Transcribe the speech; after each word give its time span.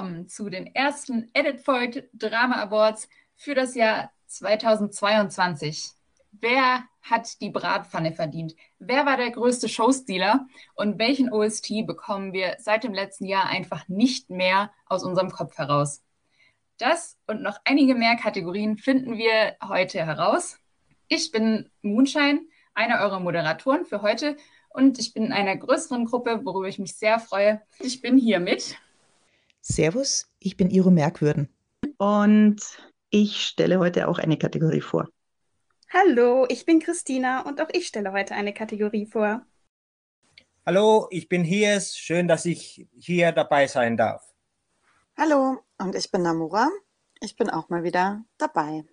Willkommen 0.00 0.28
zu 0.28 0.48
den 0.48 0.74
ersten 0.74 1.28
Edit 1.34 1.66
Void 1.66 2.08
Drama 2.14 2.62
Awards 2.62 3.06
für 3.36 3.54
das 3.54 3.74
Jahr 3.74 4.10
2022. 4.28 5.90
Wer 6.32 6.84
hat 7.02 7.38
die 7.42 7.50
Bratpfanne 7.50 8.14
verdient? 8.14 8.56
Wer 8.78 9.04
war 9.04 9.18
der 9.18 9.30
größte 9.30 9.68
Showstealer? 9.68 10.46
Und 10.74 10.98
welchen 10.98 11.30
OST 11.30 11.86
bekommen 11.86 12.32
wir 12.32 12.56
seit 12.60 12.84
dem 12.84 12.94
letzten 12.94 13.26
Jahr 13.26 13.44
einfach 13.44 13.88
nicht 13.88 14.30
mehr 14.30 14.70
aus 14.86 15.04
unserem 15.04 15.30
Kopf 15.30 15.58
heraus? 15.58 16.02
Das 16.78 17.18
und 17.26 17.42
noch 17.42 17.58
einige 17.66 17.94
mehr 17.94 18.16
Kategorien 18.16 18.78
finden 18.78 19.18
wir 19.18 19.56
heute 19.62 20.06
heraus. 20.06 20.56
Ich 21.08 21.30
bin 21.30 21.68
Moonshine, 21.82 22.40
einer 22.72 23.02
eurer 23.02 23.20
Moderatoren 23.20 23.84
für 23.84 24.00
heute 24.00 24.38
und 24.70 24.98
ich 24.98 25.12
bin 25.12 25.26
in 25.26 25.32
einer 25.32 25.58
größeren 25.58 26.06
Gruppe, 26.06 26.40
worüber 26.42 26.68
ich 26.68 26.78
mich 26.78 26.96
sehr 26.96 27.18
freue. 27.18 27.60
Ich 27.80 28.00
bin 28.00 28.16
hier 28.16 28.40
mit. 28.40 28.78
Servus, 29.62 30.26
ich 30.38 30.56
bin 30.56 30.70
Iro 30.70 30.90
Merkwürden. 30.90 31.48
Und 31.98 32.60
ich 33.10 33.44
stelle 33.44 33.78
heute 33.78 34.08
auch 34.08 34.18
eine 34.18 34.38
Kategorie 34.38 34.80
vor. 34.80 35.08
Hallo, 35.92 36.46
ich 36.48 36.64
bin 36.64 36.80
Christina 36.80 37.42
und 37.42 37.60
auch 37.60 37.68
ich 37.72 37.86
stelle 37.86 38.12
heute 38.12 38.34
eine 38.34 38.54
Kategorie 38.54 39.06
vor. 39.06 39.44
Hallo, 40.64 41.08
ich 41.10 41.28
bin 41.28 41.44
Hies. 41.44 41.96
Schön, 41.96 42.28
dass 42.28 42.46
ich 42.46 42.88
hier 42.96 43.32
dabei 43.32 43.66
sein 43.66 43.96
darf. 43.96 44.22
Hallo, 45.16 45.58
und 45.78 45.94
ich 45.94 46.10
bin 46.10 46.22
Namura. 46.22 46.70
Ich 47.20 47.36
bin 47.36 47.50
auch 47.50 47.68
mal 47.68 47.82
wieder 47.82 48.24
dabei. 48.38 48.84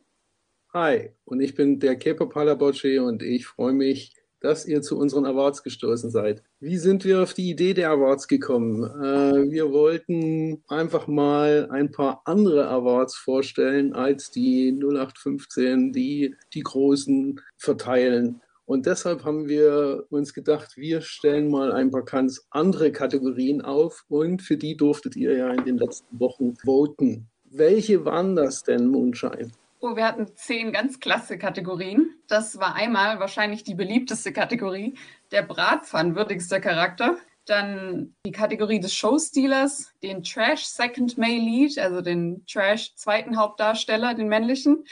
Hi, 0.74 1.12
und 1.24 1.40
ich 1.40 1.56
bin 1.56 1.80
der 1.80 1.96
Kepa 1.96 2.26
Palabocci 2.26 3.00
und 3.00 3.24
ich 3.24 3.48
freue 3.48 3.74
mich, 3.74 4.17
dass 4.40 4.66
ihr 4.66 4.82
zu 4.82 4.98
unseren 4.98 5.26
Awards 5.26 5.64
gestoßen 5.64 6.10
seid. 6.10 6.44
Wie 6.60 6.78
sind 6.78 7.06
wir 7.06 7.24
auf 7.24 7.34
die 7.34 7.50
Idee 7.50 7.74
der 7.74 7.90
Awards 7.92 8.28
gekommen? 8.28 8.84
Äh, 8.84 9.52
wir 9.52 9.72
wollten 9.72 10.64
einfach 10.68 11.08
mal 11.08 11.68
ein 11.72 11.92
paar 11.92 12.22
andere 12.26 12.68
Awards 12.68 13.16
vorstellen 13.16 13.94
als 13.94 14.32
die 14.32 14.72
0815, 14.72 15.92
die 15.92 16.36
die 16.54 16.62
großen 16.62 17.42
verteilen. 17.58 18.42
Und 18.66 18.86
deshalb 18.86 19.24
haben 19.24 19.48
wir 19.48 20.06
uns 20.10 20.34
gedacht, 20.34 20.76
wir 20.76 21.00
stellen 21.00 21.50
mal 21.50 21.72
ein 21.72 21.90
paar 21.90 22.04
ganz 22.04 22.48
andere 22.50 22.92
Kategorien 22.92 23.62
auf 23.62 24.04
und 24.10 24.42
für 24.42 24.58
die 24.58 24.76
durftet 24.76 25.16
ihr 25.16 25.38
ja 25.38 25.54
in 25.54 25.64
den 25.64 25.78
letzten 25.78 26.20
Wochen 26.20 26.54
voten. 26.58 27.30
Welche 27.46 28.04
waren 28.04 28.36
das 28.36 28.64
denn, 28.64 28.88
Moonshine? 28.88 29.52
Oh, 29.80 29.96
wir 29.96 30.08
hatten 30.08 30.36
zehn 30.36 30.72
ganz 30.72 31.00
klasse 31.00 31.38
Kategorien. 31.38 32.16
Das 32.28 32.58
war 32.58 32.74
einmal 32.74 33.20
wahrscheinlich 33.20 33.64
die 33.64 33.76
beliebteste 33.76 34.34
Kategorie, 34.34 34.98
der 35.32 35.44
Bratpfannwürdigste 35.44 36.60
Charakter. 36.60 37.18
Dann 37.46 38.16
die 38.26 38.32
Kategorie 38.32 38.80
des 38.80 38.96
Showstealers, 38.96 39.94
den 40.02 40.24
Trash 40.24 40.66
Second 40.66 41.20
Male 41.20 41.38
Lead, 41.38 41.78
also 41.78 42.02
den 42.02 42.44
Trash 42.48 42.96
zweiten 42.96 43.38
Hauptdarsteller, 43.38 44.16
den 44.16 44.28
männlichen. 44.28 44.84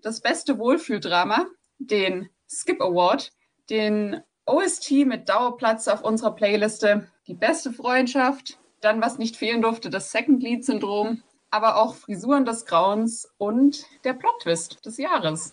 Das 0.00 0.22
beste 0.22 0.58
Wohlfühldrama, 0.58 1.46
den 1.78 2.30
Skip 2.48 2.80
Award, 2.80 3.32
den 3.68 4.22
OST 4.46 4.92
mit 5.06 5.28
Dauerplatz 5.28 5.88
auf 5.88 6.02
unserer 6.02 6.34
Playliste, 6.34 7.06
die 7.26 7.34
beste 7.34 7.70
Freundschaft, 7.70 8.58
dann 8.80 9.02
was 9.02 9.18
nicht 9.18 9.36
fehlen 9.36 9.60
durfte, 9.60 9.90
das 9.90 10.10
Second 10.10 10.42
Lead 10.42 10.64
Syndrom 10.64 11.22
aber 11.52 11.76
auch 11.76 11.94
Frisuren 11.94 12.44
des 12.44 12.64
Grauens 12.66 13.30
und 13.38 13.86
der 14.04 14.14
Plot-Twist 14.14 14.84
des 14.84 14.96
Jahres. 14.96 15.52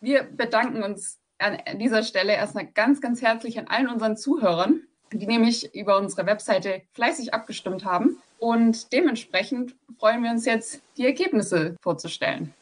Wir 0.00 0.22
bedanken 0.22 0.82
uns 0.82 1.18
an 1.38 1.58
dieser 1.78 2.02
Stelle 2.04 2.34
erstmal 2.34 2.66
ganz, 2.66 3.00
ganz 3.00 3.20
herzlich 3.20 3.58
an 3.58 3.66
allen 3.66 3.88
unseren 3.88 4.16
Zuhörern, 4.16 4.82
die 5.12 5.26
nämlich 5.26 5.74
über 5.74 5.98
unsere 5.98 6.24
Webseite 6.26 6.82
fleißig 6.92 7.34
abgestimmt 7.34 7.84
haben. 7.84 8.22
Und 8.38 8.92
dementsprechend 8.92 9.74
freuen 9.98 10.22
wir 10.22 10.30
uns 10.30 10.46
jetzt, 10.46 10.80
die 10.96 11.04
Ergebnisse 11.04 11.76
vorzustellen. 11.82 12.54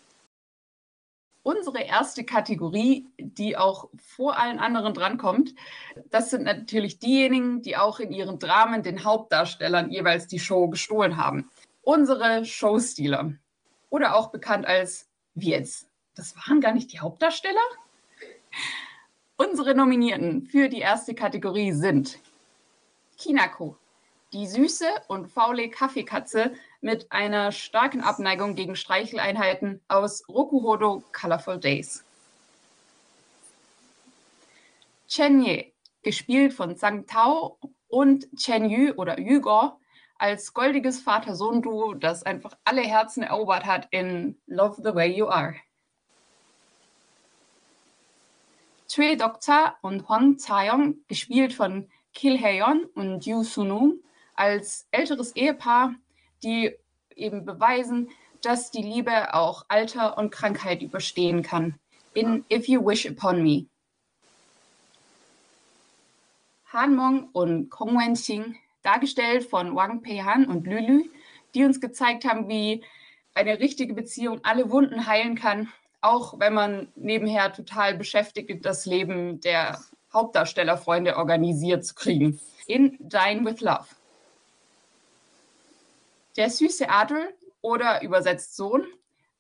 Unsere 1.43 1.82
erste 1.82 2.25
Kategorie, 2.25 3.06
die 3.19 3.56
auch 3.56 3.88
vor 3.98 4.38
allen 4.38 4.59
anderen 4.59 4.94
drankommt, 4.94 5.54
das 6.10 6.31
sind 6.31 6.44
natürlich 6.44 6.98
diejenigen, 6.98 7.62
die 7.62 7.77
auch 7.77 8.00
in 8.00 8.12
ihren 8.12 8.38
Dramen 8.38 8.82
den 8.82 9.04
Hauptdarstellern 9.04 9.91
jeweils 9.91 10.27
die 10.27 10.41
Show 10.41 10.69
gestohlen 10.69 11.16
haben 11.16 11.50
unsere 11.88 12.44
Showstealer. 12.44 13.32
Oder 13.88 14.15
auch 14.15 14.31
bekannt 14.31 14.66
als 14.66 15.09
jetzt. 15.34 15.88
Das 16.15 16.37
waren 16.37 16.60
gar 16.60 16.75
nicht 16.75 16.93
die 16.93 17.00
Hauptdarsteller? 17.00 17.66
Unsere 19.38 19.75
Nominierten 19.75 20.43
für 20.43 20.69
die 20.69 20.81
erste 20.81 21.15
Kategorie 21.15 21.72
sind 21.72 22.19
Kinako, 23.16 23.78
die 24.34 24.47
süße 24.47 24.84
und 25.06 25.28
faule 25.28 25.71
Kaffeekatze 25.71 26.53
mit 26.82 27.10
einer 27.10 27.53
starken 27.53 28.03
Abneigung 28.03 28.54
gegen 28.54 28.77
Streicheleinheiten 28.77 29.81
aus 29.88 30.28
Rokuhodo 30.28 31.03
Colorful 31.19 31.59
Days. 31.59 32.04
Chen 35.09 35.43
Ye, 35.43 35.72
gespielt 36.03 36.53
von 36.53 36.77
Zhang 36.77 37.06
Tao 37.06 37.56
und 37.88 38.28
Chen 38.37 38.69
Yu 38.69 38.93
oder 38.93 39.19
Yugor, 39.19 39.81
als 40.19 40.53
goldiges 40.53 41.01
Vater-Sohn-Duo, 41.01 41.95
das 41.95 42.25
einfach 42.25 42.56
alle 42.65 42.83
Herzen 42.83 43.23
erobert 43.23 43.65
hat 43.65 43.89
in 43.91 44.37
Love 44.47 44.83
the 44.83 44.95
Way 44.95 45.17
You 45.17 45.29
Are. 45.29 45.55
Choi 48.89 49.17
Dokta 49.17 49.77
und 49.83 50.09
Hwang 50.09 50.39
Taeyong, 50.39 50.97
gespielt 51.07 51.53
von 51.53 51.89
Kil 52.15 52.41
Haeyeon 52.41 52.84
und 52.95 53.27
Yu 53.27 53.45
Sunung, 53.45 54.01
als 54.34 54.87
älteres 54.91 55.37
Ehepaar, 55.37 55.95
die 56.43 56.75
eben 57.15 57.45
beweisen, 57.45 58.11
dass 58.43 58.71
die 58.71 58.83
Liebe 58.83 59.34
auch 59.34 59.65
Alter 59.69 60.17
und 60.17 60.31
Krankheit 60.31 60.83
überstehen 60.83 61.43
kann. 61.43 61.78
In 62.15 62.45
If 62.51 62.67
You 62.67 62.84
Wish 62.84 63.09
Upon 63.09 63.43
Me. 63.43 63.67
Han 66.73 66.97
Mong 66.97 67.28
und 67.33 67.71
Kong 67.71 67.99
Wen-Xing, 67.99 68.57
dargestellt 68.88 69.44
von 69.44 69.76
Wang 69.76 70.03
Peihan 70.03 70.47
und 70.47 70.66
Lülü, 70.66 71.04
die 71.54 71.65
uns 71.65 71.81
gezeigt 71.81 72.25
haben, 72.25 72.49
wie 72.49 72.82
eine 73.34 73.60
richtige 73.60 73.93
Beziehung 73.93 74.41
alle 74.44 74.71
Wunden 74.71 75.06
heilen 75.06 75.34
kann, 75.34 75.69
auch 76.00 76.41
wenn 76.41 76.54
man 76.54 76.88
nebenher 76.97 77.53
total 77.53 77.94
beschäftigt 77.94 78.65
das 78.65 78.87
Leben 78.87 79.41
der 79.41 79.78
Hauptdarstellerfreunde 80.12 81.16
organisiert 81.16 81.84
zu 81.84 81.94
kriegen. 81.94 82.41
In 82.66 82.97
Dine 82.98 83.44
with 83.44 83.60
Love. 83.60 83.87
Der 86.38 86.48
süße 86.48 86.88
Adel 86.88 87.34
oder 87.60 88.03
übersetzt 88.03 88.56
Sohn, 88.56 88.87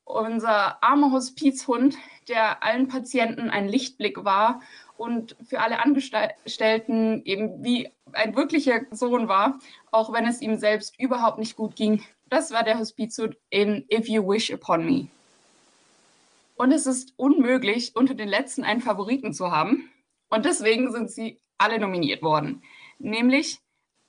unser 0.04 0.82
armer 0.82 1.12
Hospizhund, 1.12 1.96
der 2.28 2.62
allen 2.62 2.88
Patienten 2.88 3.48
ein 3.48 3.68
Lichtblick 3.68 4.24
war 4.24 4.60
und 4.98 5.36
für 5.48 5.60
alle 5.60 5.78
Angestellten 5.80 7.22
eben 7.24 7.62
wie 7.64 7.90
ein 8.12 8.36
wirklicher 8.36 8.82
Sohn 8.90 9.28
war, 9.28 9.58
auch 9.90 10.12
wenn 10.12 10.26
es 10.26 10.40
ihm 10.40 10.56
selbst 10.56 10.98
überhaupt 10.98 11.38
nicht 11.38 11.56
gut 11.56 11.76
ging. 11.76 12.02
Das 12.26 12.50
war 12.50 12.62
der 12.62 12.78
Hospizhund 12.78 13.36
in 13.50 13.86
If 13.92 14.08
You 14.08 14.26
Wish 14.28 14.52
Upon 14.52 14.84
Me. 14.84 15.08
Und 16.56 16.72
es 16.72 16.86
ist 16.86 17.14
unmöglich, 17.16 17.94
unter 17.94 18.14
den 18.14 18.28
letzten 18.28 18.64
einen 18.64 18.80
Favoriten 18.80 19.32
zu 19.32 19.50
haben. 19.52 19.90
Und 20.28 20.44
deswegen 20.44 20.90
sind 20.90 21.10
sie 21.10 21.40
alle 21.56 21.78
nominiert 21.78 22.22
worden. 22.22 22.62
Nämlich 22.98 23.60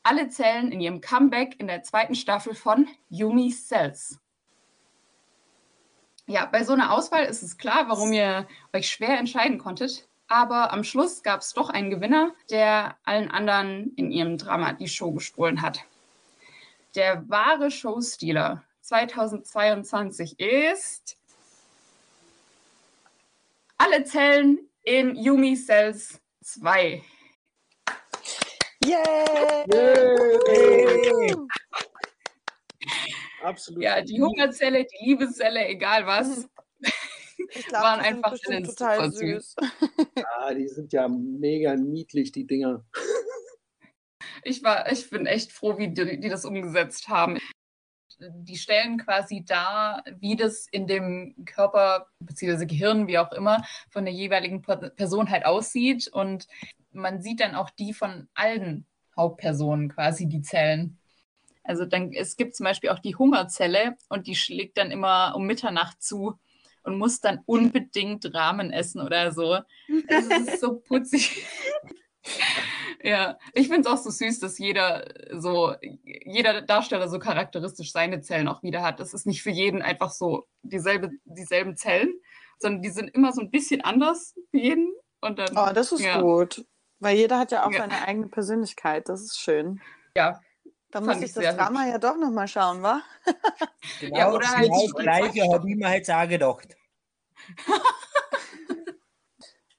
alle 0.02 0.30
Zellen 0.30 0.72
in 0.72 0.82
ihrem 0.82 1.02
Comeback 1.02 1.60
in 1.60 1.68
der 1.68 1.84
zweiten 1.84 2.16
Staffel 2.16 2.56
von 2.56 2.88
Yumi 3.10 3.52
Cells. 3.52 4.20
Ja, 6.26 6.46
bei 6.46 6.64
so 6.64 6.74
einer 6.74 6.92
Auswahl 6.92 7.26
ist 7.26 7.44
es 7.44 7.58
klar, 7.58 7.88
warum 7.88 8.12
ihr 8.14 8.48
euch 8.74 8.90
schwer 8.90 9.18
entscheiden 9.20 9.60
konntet. 9.60 10.09
Aber 10.30 10.72
am 10.72 10.84
Schluss 10.84 11.24
gab 11.24 11.42
es 11.42 11.54
doch 11.54 11.72
einen 11.72 11.90
Gewinner, 11.90 12.34
der 12.52 12.96
allen 13.04 13.32
anderen 13.32 13.94
in 13.96 14.12
ihrem 14.12 14.38
Drama 14.38 14.74
die 14.74 14.88
Show 14.88 15.12
gestohlen 15.12 15.64
hat. 15.64 15.84
Der 16.96 17.28
wahre 17.28 17.72
Showstealer 17.72 18.64
2022 18.82 20.40
ist 20.40 21.18
alle 23.78 24.04
Zellen 24.04 24.60
in 24.84 25.16
Yumi 25.16 25.56
Cells 25.56 26.22
2. 26.44 27.02
Yay! 28.86 29.66
Yay! 29.74 31.36
Absolut. 33.44 33.82
Ja, 33.82 34.02
die 34.02 34.22
Hungerzelle, 34.22 34.86
die 34.86 35.06
Liebeszelle, 35.06 35.68
egal 35.68 36.06
was. 36.06 36.48
Glaub, 37.68 37.84
waren 37.84 38.00
einfach 38.00 38.38
total 38.38 39.12
süß. 39.12 39.56
Ja, 40.16 40.54
die 40.54 40.68
sind 40.68 40.94
ja 40.94 41.08
mega 41.08 41.76
niedlich, 41.76 42.32
die 42.32 42.46
Dinger. 42.46 42.86
Ich 44.44 44.64
war, 44.64 44.92
ich 44.92 45.10
bin 45.10 45.26
echt 45.26 45.52
froh, 45.52 45.78
wie 45.78 45.90
die, 45.90 46.20
die 46.20 46.30
das 46.30 46.46
umgesetzt 46.46 47.10
haben. 47.10 47.38
Die 48.20 48.58
stellen 48.58 48.98
quasi 48.98 49.46
dar, 49.46 50.04
wie 50.20 50.36
das 50.36 50.68
in 50.72 50.88
dem 50.88 51.36
Körper 51.46 52.08
bzw. 52.20 52.66
Gehirn, 52.66 53.08
wie 53.08 53.18
auch 53.18 53.32
immer, 53.32 53.64
von 53.90 54.04
der 54.06 54.14
jeweiligen 54.14 54.62
Person 54.62 55.30
halt 55.30 55.46
aussieht. 55.46 56.08
Und 56.08 56.48
man 56.92 57.22
sieht 57.22 57.40
dann 57.40 57.56
auch 57.56 57.70
die 57.70 57.94
von 57.94 58.28
allen 58.34 58.86
Hauptpersonen 59.16 59.90
quasi, 59.90 60.28
die 60.28 60.42
Zellen. 60.42 60.98
Also 61.64 61.86
dann, 61.86 62.12
es 62.14 62.36
gibt 62.36 62.56
zum 62.56 62.64
Beispiel 62.64 62.90
auch 62.90 63.00
die 63.00 63.16
Hungerzelle 63.16 63.96
und 64.10 64.28
die 64.28 64.36
schlägt 64.36 64.78
dann 64.78 64.92
immer 64.92 65.34
um 65.36 65.46
Mitternacht 65.46 66.02
zu 66.02 66.40
und 66.90 66.98
muss 66.98 67.20
dann 67.22 67.40
unbedingt 67.46 68.34
Ramen 68.34 68.72
essen 68.72 69.02
oder 69.02 69.32
so. 69.32 69.60
Das 70.08 70.26
ist 70.26 70.60
so 70.60 70.80
putzig. 70.80 71.46
ja, 73.04 73.38
ich 73.54 73.68
finde 73.68 73.82
es 73.82 73.88
auch 73.88 73.98
so 74.02 74.10
süß, 74.10 74.40
dass 74.40 74.58
jeder 74.58 75.06
so, 75.34 75.74
jeder 76.04 76.62
Darsteller 76.62 77.08
so 77.08 77.20
charakteristisch 77.20 77.92
seine 77.92 78.22
Zellen 78.22 78.48
auch 78.48 78.64
wieder 78.64 78.82
hat. 78.82 79.00
Es 79.00 79.14
ist 79.14 79.26
nicht 79.26 79.42
für 79.42 79.52
jeden 79.52 79.82
einfach 79.82 80.12
so 80.12 80.48
dieselbe, 80.64 81.12
dieselben 81.26 81.78
Zellen, 81.78 82.14
sondern 82.60 82.82
die 82.82 82.90
sind 82.90 83.10
immer 83.10 83.32
so 83.32 83.42
ein 83.42 83.52
bisschen 83.52 83.82
anders 83.82 84.34
für 84.52 84.58
jeden. 84.58 84.94
Und 85.22 85.40
dann, 85.40 85.50
Oh, 85.58 85.74
das 85.74 85.92
ist 85.92 86.02
ja. 86.02 86.22
gut. 86.22 86.66
Weil 87.00 87.16
jeder 87.18 87.40
hat 87.40 87.52
ja 87.52 87.66
auch 87.66 87.72
Ja. 87.72 87.80
seine 87.80 88.06
eigene 88.08 88.28
Persönlichkeit. 88.28 89.08
Das 89.10 89.22
ist 89.22 89.40
schön. 89.40 89.82
Ja, 90.16 90.40
Da 90.92 91.02
muss 91.02 91.18
ich 91.18 91.34
das 91.34 91.44
sehr 91.44 91.54
Drama 91.54 91.88
ja 91.88 91.98
doch 92.00 92.18
nochmal 92.18 92.48
schauen, 92.48 92.82
wa? 92.82 93.02
Genau, 94.00 94.18
Ja, 94.18 94.32
oder 94.34 94.48
halt 94.50 94.66
genau 94.66 94.82
das 94.84 94.94
Gleiche 94.96 95.44
habe 95.54 95.70
ich 95.70 95.76
mir 95.78 95.94
jetzt 95.94 96.10
auch 96.12 96.28
gedacht. 96.28 96.76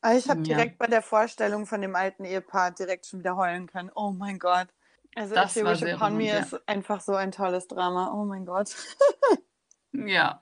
Aber 0.00 0.14
ich 0.16 0.28
habe 0.28 0.40
Ja. 0.40 0.56
direkt 0.56 0.78
bei 0.78 0.86
der 0.86 1.02
Vorstellung 1.02 1.66
von 1.66 1.80
dem 1.80 1.94
alten 1.94 2.24
Ehepaar 2.24 2.72
direkt 2.72 3.06
schon 3.06 3.20
wieder 3.20 3.36
heulen 3.36 3.66
können. 3.66 3.90
Oh 3.94 4.12
mein 4.12 4.38
Gott. 4.38 4.68
Also 5.14 5.34
Das 5.34 5.54
sehr 5.54 5.66
Upon 5.66 6.16
Me 6.16 6.38
ist 6.38 6.56
einfach 6.68 7.00
so 7.00 7.14
ein 7.14 7.32
tolles 7.32 7.66
Drama. 7.66 8.12
Oh 8.14 8.24
mein 8.24 8.46
Gott. 8.46 8.76
ja. 9.92 10.40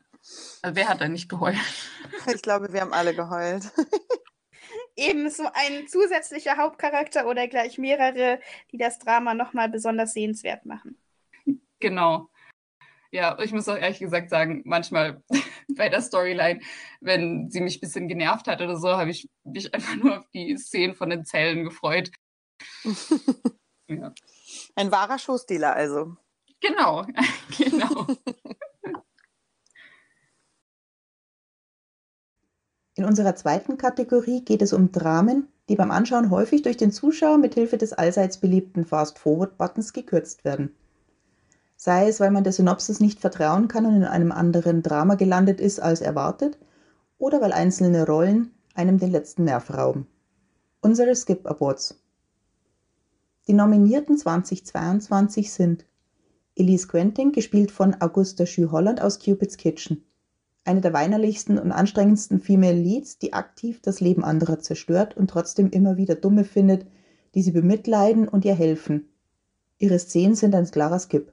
Also 0.62 0.76
wer 0.76 0.88
hat 0.88 1.00
da 1.00 1.08
nicht 1.08 1.28
geheult? 1.28 1.56
Ich 2.34 2.42
glaube, 2.42 2.72
wir 2.72 2.80
haben 2.80 2.92
alle 2.92 3.14
geheult. 3.14 3.70
Eben 4.96 5.30
so 5.30 5.44
ein 5.52 5.86
zusätzlicher 5.86 6.56
Hauptcharakter 6.56 7.26
oder 7.26 7.46
gleich 7.48 7.78
mehrere, 7.78 8.40
die 8.72 8.78
das 8.78 8.98
Drama 8.98 9.34
nochmal 9.34 9.68
besonders 9.68 10.12
sehenswert 10.12 10.66
machen. 10.66 10.98
Genau. 11.80 12.28
Ja, 13.10 13.38
ich 13.40 13.52
muss 13.52 13.68
auch 13.68 13.76
ehrlich 13.76 14.00
gesagt 14.00 14.28
sagen, 14.28 14.62
manchmal 14.66 15.22
bei 15.76 15.88
der 15.88 16.02
Storyline, 16.02 16.60
wenn 17.00 17.50
sie 17.50 17.60
mich 17.60 17.78
ein 17.78 17.80
bisschen 17.80 18.08
genervt 18.08 18.46
hat 18.46 18.60
oder 18.60 18.76
so, 18.76 18.90
habe 18.90 19.10
ich 19.10 19.28
mich 19.44 19.72
einfach 19.74 19.96
nur 19.96 20.18
auf 20.18 20.28
die 20.34 20.56
Szenen 20.56 20.94
von 20.94 21.10
den 21.10 21.24
Zellen 21.24 21.64
gefreut. 21.64 22.10
ja. 23.88 24.12
Ein 24.74 24.90
wahrer 24.90 25.18
Showstealer 25.18 25.74
also. 25.74 26.16
Genau, 26.60 27.06
genau. 27.56 28.06
In 32.96 33.04
unserer 33.04 33.36
zweiten 33.36 33.78
Kategorie 33.78 34.44
geht 34.44 34.60
es 34.60 34.72
um 34.72 34.90
Dramen, 34.90 35.46
die 35.68 35.76
beim 35.76 35.92
Anschauen 35.92 36.30
häufig 36.30 36.62
durch 36.62 36.76
den 36.76 36.90
Zuschauer 36.90 37.38
mit 37.38 37.54
Hilfe 37.54 37.78
des 37.78 37.92
allseits 37.92 38.38
beliebten 38.38 38.84
Fast-Forward-Buttons 38.84 39.92
gekürzt 39.92 40.44
werden. 40.44 40.74
Sei 41.78 42.08
es, 42.08 42.20
weil 42.20 42.30
man 42.30 42.44
der 42.44 42.52
Synopsis 42.52 43.00
nicht 43.00 43.20
vertrauen 43.20 43.68
kann 43.68 43.86
und 43.86 43.96
in 43.96 44.04
einem 44.04 44.32
anderen 44.32 44.82
Drama 44.82 45.14
gelandet 45.14 45.58
ist 45.58 45.80
als 45.80 46.02
erwartet, 46.02 46.58
oder 47.16 47.40
weil 47.40 47.52
einzelne 47.52 48.04
Rollen 48.04 48.50
einem 48.74 48.98
den 48.98 49.10
letzten 49.10 49.44
Nerv 49.44 49.72
rauben. 49.72 50.06
Unsere 50.82 51.16
Skip 51.16 51.46
Awards. 51.46 51.98
Die 53.46 53.54
Nominierten 53.54 54.18
2022 54.18 55.50
sind 55.50 55.86
Elise 56.54 56.88
Quentin, 56.88 57.32
gespielt 57.32 57.70
von 57.70 57.98
Augusta 58.02 58.44
Schü 58.44 58.68
Holland 58.70 59.00
aus 59.00 59.18
Cupid's 59.18 59.56
Kitchen 59.56 60.04
eine 60.68 60.82
der 60.82 60.92
weinerlichsten 60.92 61.58
und 61.58 61.72
anstrengendsten 61.72 62.40
Female 62.40 62.78
Leads, 62.78 63.18
die 63.18 63.32
aktiv 63.32 63.80
das 63.80 64.00
Leben 64.00 64.22
anderer 64.22 64.58
zerstört 64.58 65.16
und 65.16 65.30
trotzdem 65.30 65.70
immer 65.70 65.96
wieder 65.96 66.14
Dumme 66.14 66.44
findet, 66.44 66.86
die 67.34 67.42
sie 67.42 67.52
bemitleiden 67.52 68.28
und 68.28 68.44
ihr 68.44 68.54
helfen. 68.54 69.08
Ihre 69.78 69.98
Szenen 69.98 70.34
sind 70.34 70.54
ein 70.54 70.70
klarer 70.70 70.98
Skip. 70.98 71.32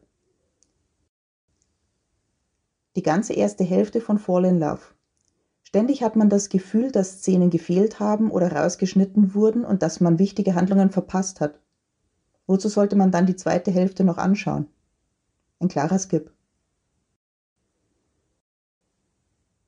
Die 2.96 3.04
ganze 3.04 3.34
erste 3.34 3.64
Hälfte 3.64 4.00
von 4.00 4.18
Fall 4.18 4.46
in 4.46 4.60
Love. 4.60 4.82
Ständig 5.64 6.02
hat 6.04 6.16
man 6.16 6.30
das 6.30 6.48
Gefühl, 6.48 6.92
dass 6.92 7.20
Szenen 7.20 7.50
gefehlt 7.50 8.00
haben 8.00 8.32
oder 8.32 8.52
rausgeschnitten 8.52 9.34
wurden 9.34 9.66
und 9.66 9.82
dass 9.84 10.00
man 10.00 10.20
wichtige 10.20 10.56
Handlungen 10.56 10.92
verpasst 10.92 11.42
hat. 11.42 11.60
Wozu 12.48 12.70
sollte 12.70 12.96
man 12.96 13.12
dann 13.12 13.26
die 13.26 13.36
zweite 13.36 13.72
Hälfte 13.72 14.04
noch 14.04 14.18
anschauen? 14.18 14.68
Ein 15.60 15.68
klarer 15.68 16.00
Skip. 16.00 16.32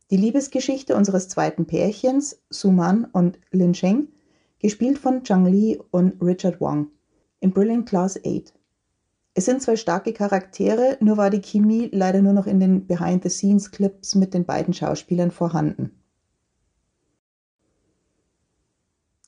Die 0.10 0.18
Liebesgeschichte 0.18 0.96
unseres 0.96 1.28
zweiten 1.28 1.66
Pärchens, 1.66 2.42
Suman 2.50 3.06
und 3.06 3.40
Lin 3.52 3.74
Sheng, 3.74 4.08
gespielt 4.60 4.98
von 4.98 5.26
Zhang 5.26 5.46
Li 5.46 5.78
und 5.92 6.22
Richard 6.22 6.62
Wang, 6.62 6.88
in 7.42 7.52
Brilliant 7.52 7.90
Class 7.90 8.18
8. 8.26 8.57
Es 9.38 9.46
sind 9.46 9.62
zwei 9.62 9.76
starke 9.76 10.14
Charaktere, 10.14 10.98
nur 11.00 11.18
war 11.18 11.30
die 11.30 11.44
Chemie 11.44 11.92
leider 11.94 12.24
nur 12.24 12.34
noch 12.34 12.48
in 12.48 12.60
den 12.60 12.88
Behind-the-Scenes-Clips 12.88 14.16
mit 14.16 14.34
den 14.34 14.46
beiden 14.46 14.74
Schauspielern 14.74 15.30
vorhanden. 15.30 15.92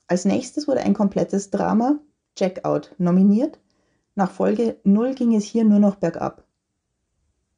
Als 0.08 0.24
nächstes 0.24 0.66
wurde 0.66 0.80
ein 0.80 0.94
komplettes 0.94 1.50
Drama, 1.50 2.00
Checkout, 2.34 2.92
nominiert. 2.98 3.60
Nach 4.16 4.32
Folge 4.32 4.80
0 4.82 5.14
ging 5.14 5.32
es 5.36 5.44
hier 5.44 5.64
nur 5.64 5.78
noch 5.78 5.94
bergab. 5.94 6.44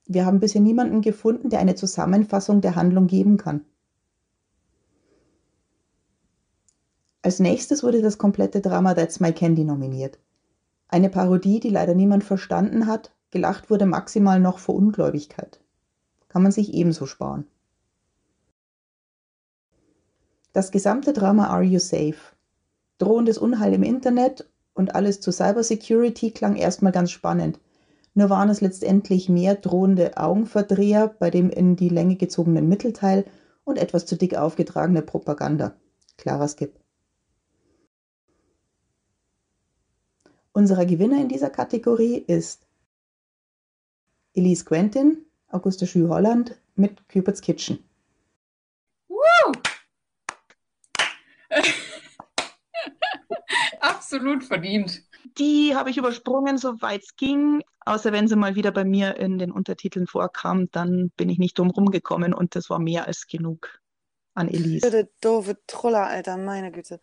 Wir 0.05 0.27
haben 0.27 0.39
bisher 0.39 0.61
niemanden 0.61 1.01
gefunden, 1.01 1.49
der 1.49 1.61
eine 1.61 1.75
Zusammenfassung 1.75 2.61
der 2.61 2.75
Handlung 2.75 3.07
geben 3.07 3.39
kann. 3.39 3.65
Als 7.23 7.41
nächstes 7.41 7.83
wurde 7.83 8.03
das 8.03 8.19
komplette 8.19 8.61
Drama 8.61 8.93
That's 8.93 9.21
My 9.21 9.33
Candy 9.33 9.65
nominiert. 9.65 10.19
Eine 10.93 11.09
Parodie, 11.09 11.59
die 11.59 11.71
leider 11.71 11.95
niemand 11.95 12.23
verstanden 12.23 12.87
hat, 12.87 13.15
gelacht 13.31 13.71
wurde 13.71 13.87
maximal 13.87 14.39
noch 14.39 14.59
vor 14.59 14.75
Ungläubigkeit. 14.75 15.59
Kann 16.29 16.43
man 16.43 16.53
sich 16.53 16.75
ebenso 16.75 17.07
sparen. 17.07 17.47
Das 20.53 20.71
gesamte 20.71 21.15
Drama 21.15 21.47
Are 21.47 21.63
You 21.63 21.79
Safe? 21.79 22.19
Drohendes 22.99 23.39
Unheil 23.39 23.73
im 23.73 23.83
Internet 23.83 24.47
und 24.75 24.95
alles 24.95 25.23
zu 25.23 25.33
Cybersecurity 25.33 26.31
klang 26.31 26.57
erstmal 26.57 26.93
ganz 26.93 27.11
spannend. 27.11 27.59
Nur 28.13 28.29
waren 28.29 28.51
es 28.51 28.61
letztendlich 28.61 29.31
mehr 29.31 29.55
drohende 29.55 30.19
Augenverdreher 30.19 31.09
bei 31.09 31.31
dem 31.31 31.49
in 31.49 31.75
die 31.75 31.89
Länge 31.89 32.17
gezogenen 32.17 32.69
Mittelteil 32.69 33.25
und 33.65 33.79
etwas 33.79 34.05
zu 34.05 34.17
dick 34.17 34.37
aufgetragene 34.37 35.01
Propaganda. 35.01 35.73
Klarer 36.19 36.49
Skip. 36.49 36.82
Unser 40.53 40.85
Gewinner 40.85 41.21
in 41.21 41.29
dieser 41.29 41.51
Kategorie 41.51 42.19
ist 42.19 42.67
Elise 44.35 44.65
Quentin, 44.65 45.25
Augusta 45.49 45.87
Schü 45.87 46.09
Holland 46.09 46.59
mit 46.75 47.09
Cupid's 47.09 47.41
Kitchen. 47.41 47.79
Absolut 53.81 54.45
verdient. 54.45 55.03
Die 55.39 55.75
habe 55.75 55.91
ich 55.91 55.97
übersprungen, 55.97 56.59
soweit 56.59 57.03
es 57.03 57.17
ging. 57.17 57.63
Außer 57.85 58.13
wenn 58.13 58.29
sie 58.29 58.37
mal 58.37 58.55
wieder 58.55 58.71
bei 58.71 58.85
mir 58.85 59.17
in 59.17 59.39
den 59.39 59.51
Untertiteln 59.51 60.07
vorkam, 60.07 60.71
dann 60.71 61.11
bin 61.17 61.29
ich 61.29 61.39
nicht 61.39 61.59
drum 61.59 61.71
rumgekommen 61.71 62.35
und 62.35 62.55
das 62.55 62.71
war 62.71 62.79
mehr 62.79 63.07
als 63.07 63.27
genug 63.27 63.81
an 64.35 64.49
Elise. 64.49 64.91
Bitte 64.91 65.11
doofe 65.21 65.59
Truller, 65.67 66.07
Alter, 66.07 66.37
meine 66.37 66.73
Güte. 66.73 67.01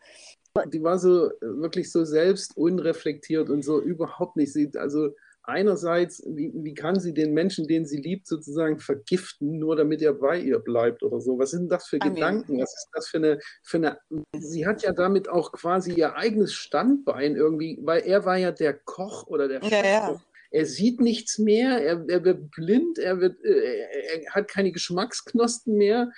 Die 0.67 0.83
war 0.83 0.99
so 0.99 1.27
äh, 1.27 1.33
wirklich 1.41 1.91
so 1.91 2.05
selbst 2.05 2.55
unreflektiert 2.57 3.49
und 3.49 3.63
so 3.63 3.81
überhaupt 3.81 4.35
nicht. 4.35 4.53
Sie, 4.53 4.71
also 4.75 5.09
einerseits, 5.43 6.23
wie, 6.27 6.51
wie 6.55 6.73
kann 6.73 6.99
sie 6.99 7.13
den 7.13 7.33
Menschen, 7.33 7.67
den 7.67 7.85
sie 7.85 7.97
liebt, 7.97 8.27
sozusagen 8.27 8.79
vergiften, 8.79 9.57
nur 9.59 9.75
damit 9.75 10.01
er 10.01 10.13
bei 10.13 10.39
ihr 10.39 10.59
bleibt 10.59 11.03
oder 11.03 11.19
so? 11.19 11.39
Was 11.39 11.51
sind 11.51 11.71
das 11.71 11.87
für 11.87 11.97
I 11.97 11.99
mean- 11.99 12.15
Gedanken? 12.15 12.59
Was 12.59 12.73
ist 12.73 12.89
das 12.93 13.07
für 13.07 13.17
eine, 13.17 13.39
für 13.63 13.77
eine. 13.77 13.97
Sie 14.37 14.65
hat 14.67 14.83
ja 14.83 14.91
damit 14.93 15.27
auch 15.27 15.51
quasi 15.51 15.93
ihr 15.93 16.15
eigenes 16.15 16.53
Standbein 16.53 17.35
irgendwie, 17.35 17.79
weil 17.81 18.01
er 18.01 18.25
war 18.25 18.37
ja 18.37 18.51
der 18.51 18.73
Koch 18.73 19.27
oder 19.27 19.47
der 19.47 19.61
Chef. 19.61 19.85
ja. 19.85 20.21
Er 20.51 20.65
sieht 20.65 20.99
nichts 20.99 21.37
mehr, 21.37 21.77
er, 21.77 22.05
er 22.07 22.23
wird 22.23 22.49
blind, 22.49 22.97
er, 22.97 23.19
wird, 23.19 23.43
äh, 23.45 24.23
er 24.23 24.33
hat 24.33 24.47
keine 24.47 24.71
Geschmacksknospen 24.71 25.75
mehr. 25.77 26.11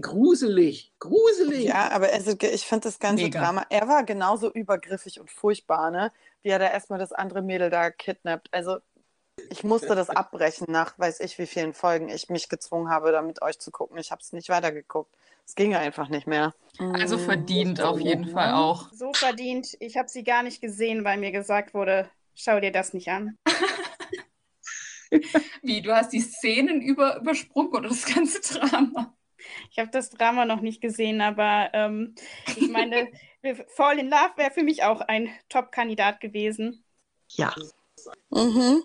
Gruselig, 0.00 0.92
gruselig. 0.98 1.64
Ja, 1.64 1.90
aber 1.90 2.10
also, 2.12 2.34
ich 2.40 2.66
finde 2.66 2.84
das 2.84 2.98
ganze 2.98 3.24
Mega. 3.24 3.40
Drama, 3.40 3.66
er 3.68 3.86
war 3.86 4.04
genauso 4.04 4.50
übergriffig 4.50 5.20
und 5.20 5.30
furchtbar, 5.30 5.90
ne? 5.90 6.10
Wie 6.42 6.48
er 6.48 6.58
da 6.58 6.70
erstmal 6.70 6.98
das 6.98 7.12
andere 7.12 7.42
Mädel 7.42 7.68
da 7.68 7.90
kidnappt. 7.90 8.48
Also, 8.52 8.78
ich 9.50 9.62
musste 9.62 9.94
das 9.94 10.10
abbrechen 10.10 10.66
nach 10.68 10.98
weiß 10.98 11.20
ich 11.20 11.38
wie 11.38 11.46
vielen 11.46 11.74
Folgen 11.74 12.08
ich 12.08 12.28
mich 12.28 12.48
gezwungen 12.48 12.88
habe, 12.88 13.12
da 13.12 13.20
mit 13.20 13.42
euch 13.42 13.58
zu 13.58 13.70
gucken. 13.70 13.98
Ich 13.98 14.10
habe 14.10 14.22
es 14.22 14.32
nicht 14.32 14.48
weitergeguckt. 14.48 15.14
Es 15.46 15.54
ging 15.54 15.74
einfach 15.74 16.08
nicht 16.08 16.26
mehr. 16.26 16.54
Also 16.78 17.16
Mm. 17.16 17.20
verdient 17.20 17.80
auf 17.80 18.00
jeden 18.00 18.28
Fall 18.28 18.52
auch. 18.52 18.88
So 18.92 19.12
verdient. 19.12 19.76
Ich 19.80 19.96
habe 19.96 20.08
sie 20.08 20.24
gar 20.24 20.42
nicht 20.42 20.60
gesehen, 20.60 21.04
weil 21.04 21.18
mir 21.18 21.30
gesagt 21.30 21.74
wurde, 21.74 22.08
schau 22.34 22.58
dir 22.60 22.72
das 22.72 22.94
nicht 22.94 23.08
an. 23.08 23.36
Wie, 25.62 25.82
du 25.82 25.94
hast 25.94 26.12
die 26.12 26.20
Szenen 26.20 26.80
über, 26.80 27.18
übersprungen 27.18 27.74
oder 27.74 27.88
das 27.88 28.06
ganze 28.06 28.40
Drama? 28.40 29.14
Ich 29.70 29.78
habe 29.78 29.90
das 29.90 30.10
Drama 30.10 30.44
noch 30.44 30.60
nicht 30.60 30.80
gesehen, 30.80 31.20
aber 31.20 31.70
ähm, 31.72 32.14
ich 32.56 32.68
meine, 32.68 33.08
Fall 33.68 33.98
in 33.98 34.08
Love 34.08 34.32
wäre 34.36 34.50
für 34.50 34.62
mich 34.62 34.82
auch 34.84 35.00
ein 35.00 35.28
Top-Kandidat 35.48 36.20
gewesen. 36.20 36.84
Ja, 37.30 37.54
Mhm. 38.30 38.82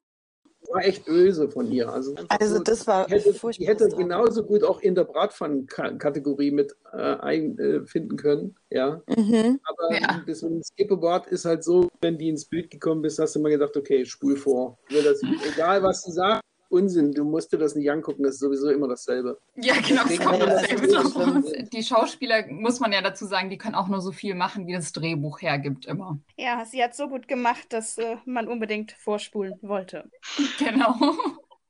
war 0.69 0.85
echt 0.85 1.05
böse 1.05 1.49
von 1.49 1.71
ihr. 1.71 1.89
Also, 1.89 2.15
Also 2.29 2.57
so, 2.57 2.63
das 2.63 2.85
war 2.87 3.07
die 3.07 3.13
hätte, 3.13 3.33
die 3.57 3.67
hätte 3.67 3.89
genauso 3.89 4.43
gut 4.43 4.63
auch 4.63 4.81
in 4.81 4.95
der 4.95 5.03
Bratpfannen-Kategorie 5.03 6.51
mit 6.51 6.75
äh, 6.93 6.97
einfinden 6.97 8.17
können. 8.17 8.55
Ja. 8.69 9.01
Mhm. 9.07 9.59
Aber 9.63 9.93
Ja. 9.93 10.23
das 10.25 10.41
mit 10.43 10.51
dem 10.53 10.63
Skipperboard 10.63 11.27
ist 11.27 11.45
halt 11.45 11.63
so, 11.63 11.89
wenn 12.01 12.17
die 12.17 12.29
ins 12.29 12.45
Bild 12.45 12.69
gekommen 12.69 13.01
bist, 13.01 13.19
hast 13.19 13.35
du 13.35 13.39
immer 13.39 13.49
gedacht, 13.49 13.75
okay, 13.75 14.05
spul 14.05 14.35
vor. 14.37 14.77
Will 14.89 15.03
das, 15.03 15.21
egal 15.57 15.83
was 15.83 16.03
du 16.03 16.11
sagst, 16.11 16.43
Unsinn, 16.69 17.11
du 17.11 17.23
musst 17.25 17.51
dir 17.51 17.57
das 17.57 17.75
nicht 17.75 17.89
angucken, 17.89 18.23
das 18.23 18.35
ist 18.35 18.41
sowieso 18.41 18.69
immer 18.69 18.87
dasselbe. 18.87 19.39
Ja, 19.55 19.73
genau. 19.75 20.03
Das 20.03 20.09
Deswegen 20.09 20.23
kommt 20.23 20.41
dasselbe 20.41 20.87
das 20.87 21.69
Die 21.69 21.83
Schauspieler, 21.83 22.47
muss 22.47 22.79
man 22.79 22.91
ja 22.91 23.01
dazu 23.01 23.25
sagen, 23.25 23.49
die 23.49 23.57
können 23.57 23.73
auch 23.73 23.87
nur 23.87 24.01
so 24.01 24.11
viel 24.11 24.35
machen, 24.35 24.67
wie 24.67 24.73
das 24.73 24.91
Drehbuch 24.91 25.41
hergibt, 25.41 25.87
immer. 25.87 26.19
Ja, 26.37 26.63
sie 26.65 26.83
hat 26.83 26.95
so 26.95 27.09
gut 27.09 27.27
gemacht, 27.27 27.73
dass 27.73 27.97
äh, 27.97 28.17
man 28.25 28.47
unbedingt 28.47 28.91
vorspulen 28.93 29.55
wollte. 29.61 30.09
Genau. 30.59 30.95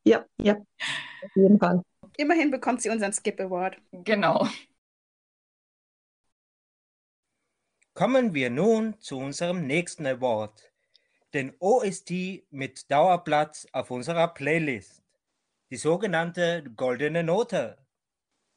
Ja, 0.04 0.26
ja, 0.42 0.56
auf 0.56 1.36
jeden 1.36 1.60
Fall. 1.60 1.82
Immerhin 2.18 2.52
bekommt 2.52 2.82
sie 2.82 2.90
unseren 2.90 3.14
Skip 3.14 3.40
Award. 3.40 3.78
Genau. 3.92 4.48
Kommen 7.94 8.34
wir 8.34 8.50
nun 8.50 9.00
zu 9.00 9.18
unserem 9.18 9.68
nächsten 9.68 10.06
Award, 10.06 10.69
den 11.34 11.54
OST 11.60 12.44
mit 12.50 12.90
Dauerplatz 12.90 13.68
auf 13.72 13.92
unserer 13.92 14.28
Playlist, 14.30 15.04
die 15.70 15.78
sogenannte 15.78 16.64
Goldene 16.76 17.24
Note. 17.24 17.78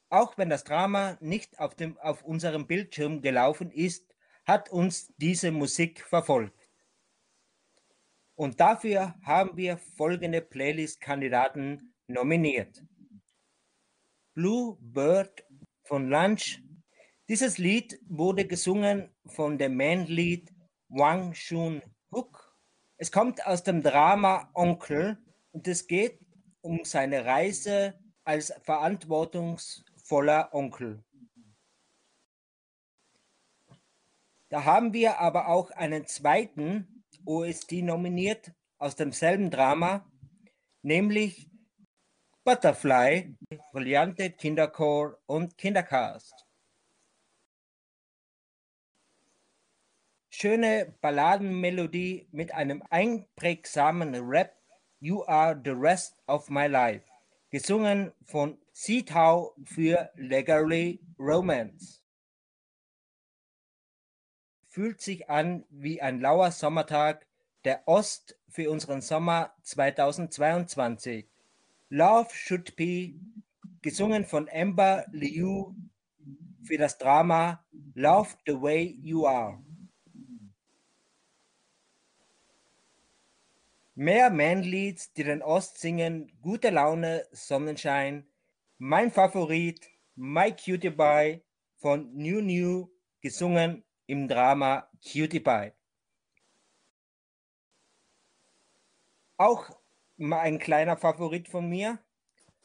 Auch 0.09 0.37
wenn 0.37 0.49
das 0.49 0.63
Drama 0.63 1.17
nicht 1.21 1.59
auf, 1.59 1.75
dem, 1.75 1.97
auf 1.99 2.23
unserem 2.23 2.67
Bildschirm 2.67 3.21
gelaufen 3.21 3.71
ist, 3.71 4.13
hat 4.45 4.69
uns 4.69 5.13
diese 5.17 5.51
Musik 5.51 6.01
verfolgt. 6.01 6.69
Und 8.35 8.59
dafür 8.59 9.15
haben 9.23 9.55
wir 9.57 9.77
folgende 9.77 10.41
Playlist-Kandidaten 10.41 11.93
nominiert. 12.07 12.83
Blue 14.33 14.77
Bird 14.81 15.45
von 15.83 16.09
Lunch 16.09 16.61
dieses 17.29 17.57
Lied 17.57 17.99
wurde 18.09 18.45
gesungen 18.45 19.09
von 19.25 19.57
dem 19.57 19.77
Manlied 19.77 20.53
Wang 20.89 21.33
Shun 21.33 21.81
Hook. 22.11 22.42
Es 22.97 23.11
kommt 23.11 23.45
aus 23.45 23.63
dem 23.63 23.81
Drama 23.81 24.49
Onkel 24.53 25.17
und 25.51 25.67
es 25.67 25.87
geht 25.87 26.19
um 26.61 26.85
seine 26.85 27.25
Reise 27.25 27.99
als 28.23 28.53
verantwortungsvoller 28.63 30.53
Onkel. 30.53 31.03
Da 34.49 34.65
haben 34.65 34.93
wir 34.93 35.19
aber 35.19 35.47
auch 35.47 35.71
einen 35.71 36.05
zweiten 36.05 37.03
OST 37.25 37.71
nominiert 37.83 38.53
aus 38.77 38.95
demselben 38.95 39.49
Drama, 39.49 40.05
nämlich 40.83 41.49
Butterfly, 42.43 43.35
Brillante 43.71 44.29
Kinderchor 44.31 45.17
und 45.25 45.57
Kindercast. 45.57 46.45
Schöne 50.35 50.91
Balladenmelodie 50.99 52.27
mit 52.31 52.55
einem 52.55 52.81
einprägsamen 52.89 54.15
Rap, 54.15 54.57
You 54.99 55.23
Are 55.25 55.61
the 55.63 55.69
Rest 55.69 56.15
of 56.25 56.49
My 56.49 56.65
Life, 56.65 57.05
gesungen 57.51 58.11
von 58.25 58.57
Seatau 58.71 59.53
für 59.63 60.09
Legally 60.15 60.99
Romance. 61.19 62.01
Fühlt 64.69 65.01
sich 65.01 65.29
an 65.29 65.65
wie 65.69 66.01
ein 66.01 66.19
lauer 66.19 66.49
Sommertag, 66.49 67.27
der 67.63 67.87
Ost 67.87 68.35
für 68.49 68.71
unseren 68.71 69.01
Sommer 69.01 69.53
2022. 69.61 71.27
Love 71.89 72.29
Should 72.33 72.75
Be, 72.75 73.13
gesungen 73.83 74.25
von 74.25 74.49
Amber 74.51 75.05
Liu 75.11 75.75
für 76.63 76.79
das 76.79 76.97
Drama 76.97 77.63
Love 77.93 78.29
the 78.47 78.59
Way 78.59 78.97
You 78.99 79.27
Are. 79.27 79.63
Mehr 83.95 84.31
Manlieds, 84.31 85.13
die 85.13 85.23
den 85.23 85.43
Ost 85.43 85.77
singen, 85.77 86.31
gute 86.41 86.71
Laune, 86.71 87.27
Sonnenschein. 87.31 88.25
Mein 88.79 89.11
Favorit, 89.11 89.87
My 90.15 90.51
Cutie 90.51 90.89
Pie 90.89 91.43
von 91.75 92.11
New 92.15 92.41
New, 92.41 92.89
gesungen 93.21 93.83
im 94.07 94.27
Drama 94.27 94.89
Cutie 95.03 95.39
Pie. 95.39 95.73
Auch 99.37 99.69
ein 100.17 100.57
kleiner 100.57 100.97
Favorit 100.97 101.47
von 101.47 101.69
mir, 101.69 101.99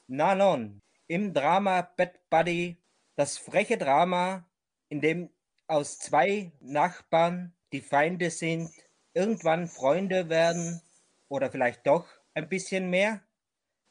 Nanon, 0.07 0.81
im 1.09 1.35
Drama 1.35 1.83
Bad 1.83 2.27
Buddy, 2.31 2.79
das 3.17 3.37
freche 3.37 3.77
Drama, 3.77 4.49
in 4.89 5.03
dem 5.03 5.29
aus 5.67 5.99
zwei 5.99 6.53
Nachbarn, 6.61 7.55
die 7.73 7.83
Feinde 7.83 8.31
sind, 8.31 8.71
irgendwann 9.13 9.69
Freunde 9.69 10.31
werden 10.31 10.81
oder 11.29 11.51
vielleicht 11.51 11.87
doch 11.87 12.07
ein 12.35 12.49
bisschen 12.49 12.91
mehr? 12.91 13.23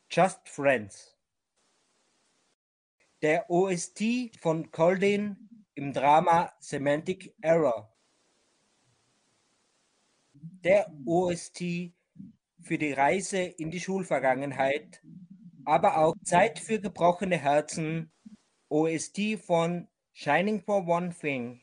Just 0.10 0.48
Friends. 0.48 1.17
Der 3.22 3.50
OST 3.50 4.32
von 4.39 4.72
Coldin 4.72 5.38
im 5.75 5.91
Drama 5.91 6.53
Semantic 6.60 7.34
Error. 7.41 7.91
Der 10.34 10.91
OST 11.06 11.91
für 12.62 12.77
die 12.77 12.94
Reise 12.94 13.39
in 13.39 13.72
die 13.72 13.79
Schulvergangenheit, 13.79 15.01
aber 15.65 15.98
auch 15.98 16.15
Zeit 16.24 16.60
für 16.60 16.79
gebrochene 16.79 17.38
Herzen, 17.38 18.12
OST 18.70 19.38
von 19.41 19.88
Shining 20.13 20.62
for 20.62 20.88
One 20.88 21.13
Thing. 21.13 21.62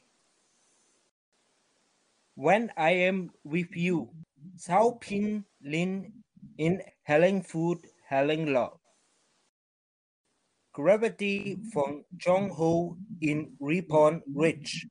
When 2.36 2.70
I 2.76 3.08
Am 3.08 3.32
With 3.44 3.74
You, 3.74 4.08
Sao 4.56 4.92
Pin 4.92 5.44
Lin 5.64 6.22
in 6.58 6.82
Helling 7.02 7.42
Food, 7.42 7.80
Helling 8.06 8.46
Love. 8.46 8.78
Gravity 10.72 11.56
von 11.72 12.04
Jong 12.18 12.50
Ho 12.58 12.98
in 13.20 13.56
Reborn 13.60 14.22
Ridge. 14.34 14.88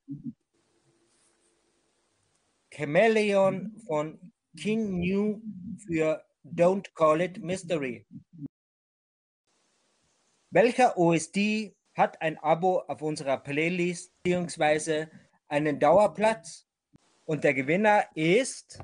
Chameleon 2.72 3.72
von 3.86 4.18
King 4.58 5.00
New 5.00 5.42
für 5.86 6.24
Don't 6.44 6.92
Call 6.96 7.22
It 7.22 7.44
Mystery. 7.44 8.08
Welcher 10.50 10.98
OSD 10.98 11.76
hat 11.94 12.20
ein 12.20 12.38
Abo 12.40 12.80
auf 12.88 13.02
unserer 13.04 13.38
Playlist 13.38 14.12
bzw. 14.24 15.08
einen 15.48 15.80
Dauerplatz? 15.80 16.68
Und 17.26 17.44
der 17.44 17.54
Gewinner 17.54 18.06
ist 18.16 18.84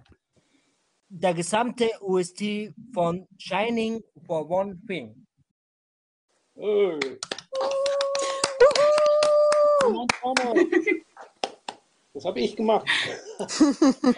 der 1.10 1.34
gesamte 1.34 1.90
OST 2.02 2.74
von 2.94 3.28
Shining 3.38 4.04
for 4.26 4.50
One 4.50 4.80
Thing. 4.88 5.26
Das 12.14 12.26
habe 12.26 12.40
ich 12.40 12.56
gemacht. 12.56 12.88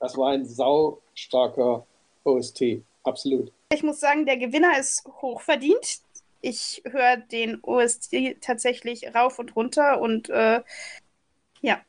Das 0.00 0.18
war 0.18 0.32
ein 0.32 0.44
saustarker 0.44 1.86
OST, 2.24 2.82
absolut. 3.04 3.50
Ich 3.72 3.82
muss 3.82 4.00
sagen, 4.00 4.26
der 4.26 4.36
Gewinner 4.36 4.78
ist 4.78 5.02
hochverdient. 5.22 6.00
Ich 6.42 6.82
höre 6.84 7.16
den 7.16 7.60
OST 7.62 8.14
tatsächlich 8.42 9.14
rauf 9.14 9.38
und 9.38 9.56
runter 9.56 10.02
und 10.02 10.28
äh, 10.28 10.60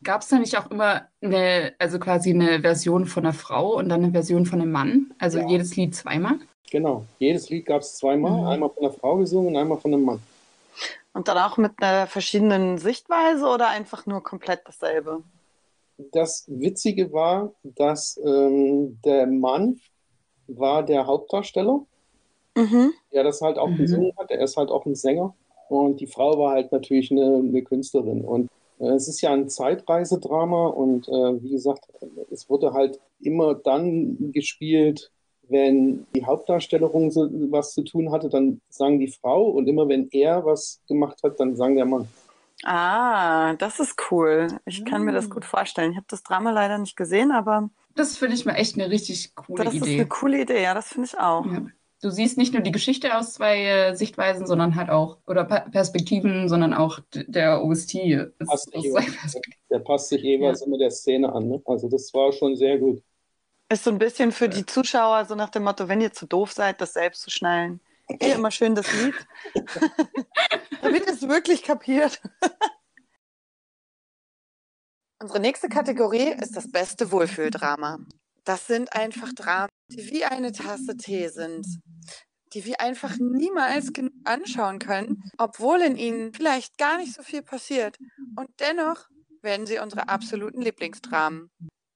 Gab 0.04 0.22
es 0.22 0.30
da 0.30 0.38
nicht 0.40 0.58
auch 0.58 0.70
immer 0.72 1.08
eine, 1.22 1.74
also 1.80 2.00
quasi 2.00 2.30
eine 2.32 2.62
Version 2.62 3.06
von 3.06 3.26
einer 3.26 3.34
Frau 3.34 3.76
und 3.78 3.90
dann 3.90 4.04
eine 4.04 4.12
Version 4.12 4.46
von 4.46 4.62
einem 4.62 4.72
Mann? 4.72 5.14
Also 5.20 5.40
Ja. 5.40 5.48
jedes 5.48 5.76
Lied 5.76 5.96
zweimal? 5.96 6.40
Genau. 6.72 7.06
Jedes 7.20 7.50
Lied 7.50 7.66
gab 7.66 7.82
es 7.82 7.96
zweimal. 7.98 8.32
Mhm. 8.32 8.48
Einmal 8.48 8.70
von 8.70 8.84
einer 8.84 8.94
Frau 8.94 9.18
gesungen 9.18 9.50
und 9.50 9.58
einmal 9.58 9.78
von 9.78 9.94
einem 9.94 10.04
Mann. 10.04 10.20
Und 11.14 11.28
dann 11.28 11.38
auch 11.38 11.58
mit 11.58 11.72
einer 11.82 12.08
verschiedenen 12.08 12.78
Sichtweise 12.78 13.46
oder 13.48 13.70
einfach 13.70 14.06
nur 14.06 14.22
komplett 14.24 14.62
dasselbe? 14.66 15.24
Das 15.98 16.44
Witzige 16.48 17.12
war, 17.14 17.54
dass 17.64 18.20
ähm, 18.26 19.00
der 19.04 19.26
Mann 19.28 19.80
war 20.48 20.84
der 20.84 21.06
Hauptdarsteller, 21.08 21.80
Mhm. 22.58 22.94
der 23.14 23.24
das 23.24 23.42
halt 23.42 23.58
auch 23.58 23.70
Mhm. 23.70 23.78
gesungen 23.78 24.12
hat. 24.18 24.30
Er 24.32 24.42
ist 24.42 24.58
halt 24.58 24.70
auch 24.70 24.86
ein 24.86 24.96
Sänger. 24.96 25.34
Und 25.70 26.00
die 26.00 26.08
Frau 26.08 26.38
war 26.38 26.52
halt 26.52 26.72
natürlich 26.72 27.12
eine, 27.12 27.38
eine 27.38 27.62
Künstlerin. 27.64 28.24
Und 28.26 28.50
es 28.80 29.08
ist 29.08 29.22
ja 29.22 29.32
ein 29.32 29.50
Zeitreisedrama. 29.50 30.68
Und 30.68 31.08
äh, 31.08 31.44
wie 31.44 31.52
gesagt, 31.52 31.86
es 32.32 32.50
wurde 32.50 32.74
halt 32.74 33.00
immer 33.20 33.56
dann 33.56 34.32
gespielt, 34.32 35.12
wenn 35.48 36.08
die 36.16 36.26
Hauptdarstellerin 36.26 37.12
so 37.12 37.30
was 37.52 37.74
zu 37.74 37.84
tun 37.84 38.12
hatte, 38.12 38.30
dann 38.30 38.62
sang 38.70 39.00
die 39.00 39.08
Frau. 39.12 39.46
Und 39.50 39.68
immer 39.68 39.88
wenn 39.88 40.10
er 40.12 40.44
was 40.46 40.82
gemacht 40.88 41.20
hat, 41.24 41.40
dann 41.40 41.56
sang 41.56 41.76
der 41.76 41.86
Mann. 41.86 42.08
Ah, 42.64 43.54
das 43.56 43.80
ist 43.80 43.96
cool. 44.10 44.48
Ich 44.66 44.86
kann 44.86 45.04
mir 45.04 45.12
das 45.12 45.30
gut 45.30 45.46
vorstellen. 45.46 45.92
Ich 45.92 45.98
habe 45.98 46.08
das 46.10 46.24
Drama 46.24 46.52
leider 46.52 46.78
nicht 46.78 46.96
gesehen, 46.96 47.32
aber 47.32 47.70
Das 47.96 48.18
finde 48.18 48.36
ich 48.36 48.46
mal 48.46 48.54
echt 48.56 48.76
eine 48.76 48.90
richtig 48.90 49.36
coole 49.36 49.66
Das 49.66 49.74
ist 49.76 49.82
Idee. 49.84 49.96
eine 49.96 50.08
coole 50.08 50.42
Idee, 50.42 50.64
ja, 50.64 50.74
das 50.74 50.88
finde 50.88 51.08
ich 51.08 51.20
auch. 51.20 51.46
Ja. 51.46 51.66
Du 52.02 52.10
siehst 52.10 52.38
nicht 52.38 52.54
nur 52.54 52.62
die 52.62 52.72
Geschichte 52.74 53.18
aus 53.18 53.34
zwei 53.34 53.66
äh, 53.66 53.96
Sichtweisen, 53.96 54.46
sondern 54.46 54.76
halt 54.76 54.90
auch, 54.90 55.18
oder 55.28 55.46
Pa- 55.46 55.62
Perspektiven, 55.72 56.50
sondern 56.50 56.74
auch 56.74 57.00
der 57.14 57.64
OST 57.64 57.94
Passt 58.46 58.66
sich 58.72 58.74
zwei 58.74 58.82
jeweils, 58.82 59.16
Perspektiven. 59.16 59.60
der 59.72 59.80
passt 59.80 60.10
sich 60.10 60.22
jeweils 60.22 60.62
immer 60.62 60.78
der 60.78 60.92
Szene 60.92 61.32
an. 61.34 61.48
Ne? 61.48 61.62
Also 61.66 61.90
das 61.90 62.14
war 62.14 62.32
schon 62.34 62.56
sehr 62.56 62.78
gut. 62.78 63.02
Ist 63.72 63.86
so 63.86 63.90
ein 63.90 63.98
bisschen 63.98 64.32
für 64.32 64.48
die 64.50 64.66
Zuschauer 64.66 65.26
so 65.26 65.34
nach 65.36 65.50
dem 65.50 65.64
Motto, 65.64 65.88
wenn 65.88 66.02
ihr 66.02 66.12
zu 66.14 66.28
doof 66.28 66.52
seid, 66.52 66.82
das 66.82 66.94
selbst 66.94 67.22
zu 67.24 67.32
schnallen. 67.32 67.80
Hier 68.22 68.36
immer 68.36 68.52
schön 68.52 68.76
das 68.76 68.86
Lied. 68.94 69.16
Damit 70.84 71.08
es 71.08 71.28
wirklich 71.28 71.64
kapiert. 71.64 72.22
Unsere 75.20 75.40
nächste 75.40 75.70
Kategorie 75.70 76.34
ist 76.40 76.56
das 76.56 76.72
beste 76.72 77.12
Wohlfühldrama. 77.12 78.00
Das 78.46 78.68
sind 78.68 78.94
einfach 78.94 79.34
Dramen, 79.34 79.70
die 79.92 80.12
wie 80.12 80.24
eine 80.24 80.52
Tasse 80.52 80.96
Tee 80.96 81.30
sind, 81.30 81.66
die 82.54 82.66
wir 82.66 82.80
einfach 82.80 83.18
niemals 83.18 83.92
genug 83.92 84.14
anschauen 84.24 84.80
können, 84.80 85.24
obwohl 85.38 85.82
in 85.82 85.98
ihnen 85.98 86.34
vielleicht 86.34 86.78
gar 86.78 86.98
nicht 86.98 87.14
so 87.14 87.24
viel 87.24 87.42
passiert. 87.42 87.98
Und 88.36 88.50
dennoch 88.60 89.08
werden 89.42 89.66
sie 89.66 89.80
unsere 89.80 90.10
absoluten 90.10 90.62
Lieblingsdramen. 90.62 91.50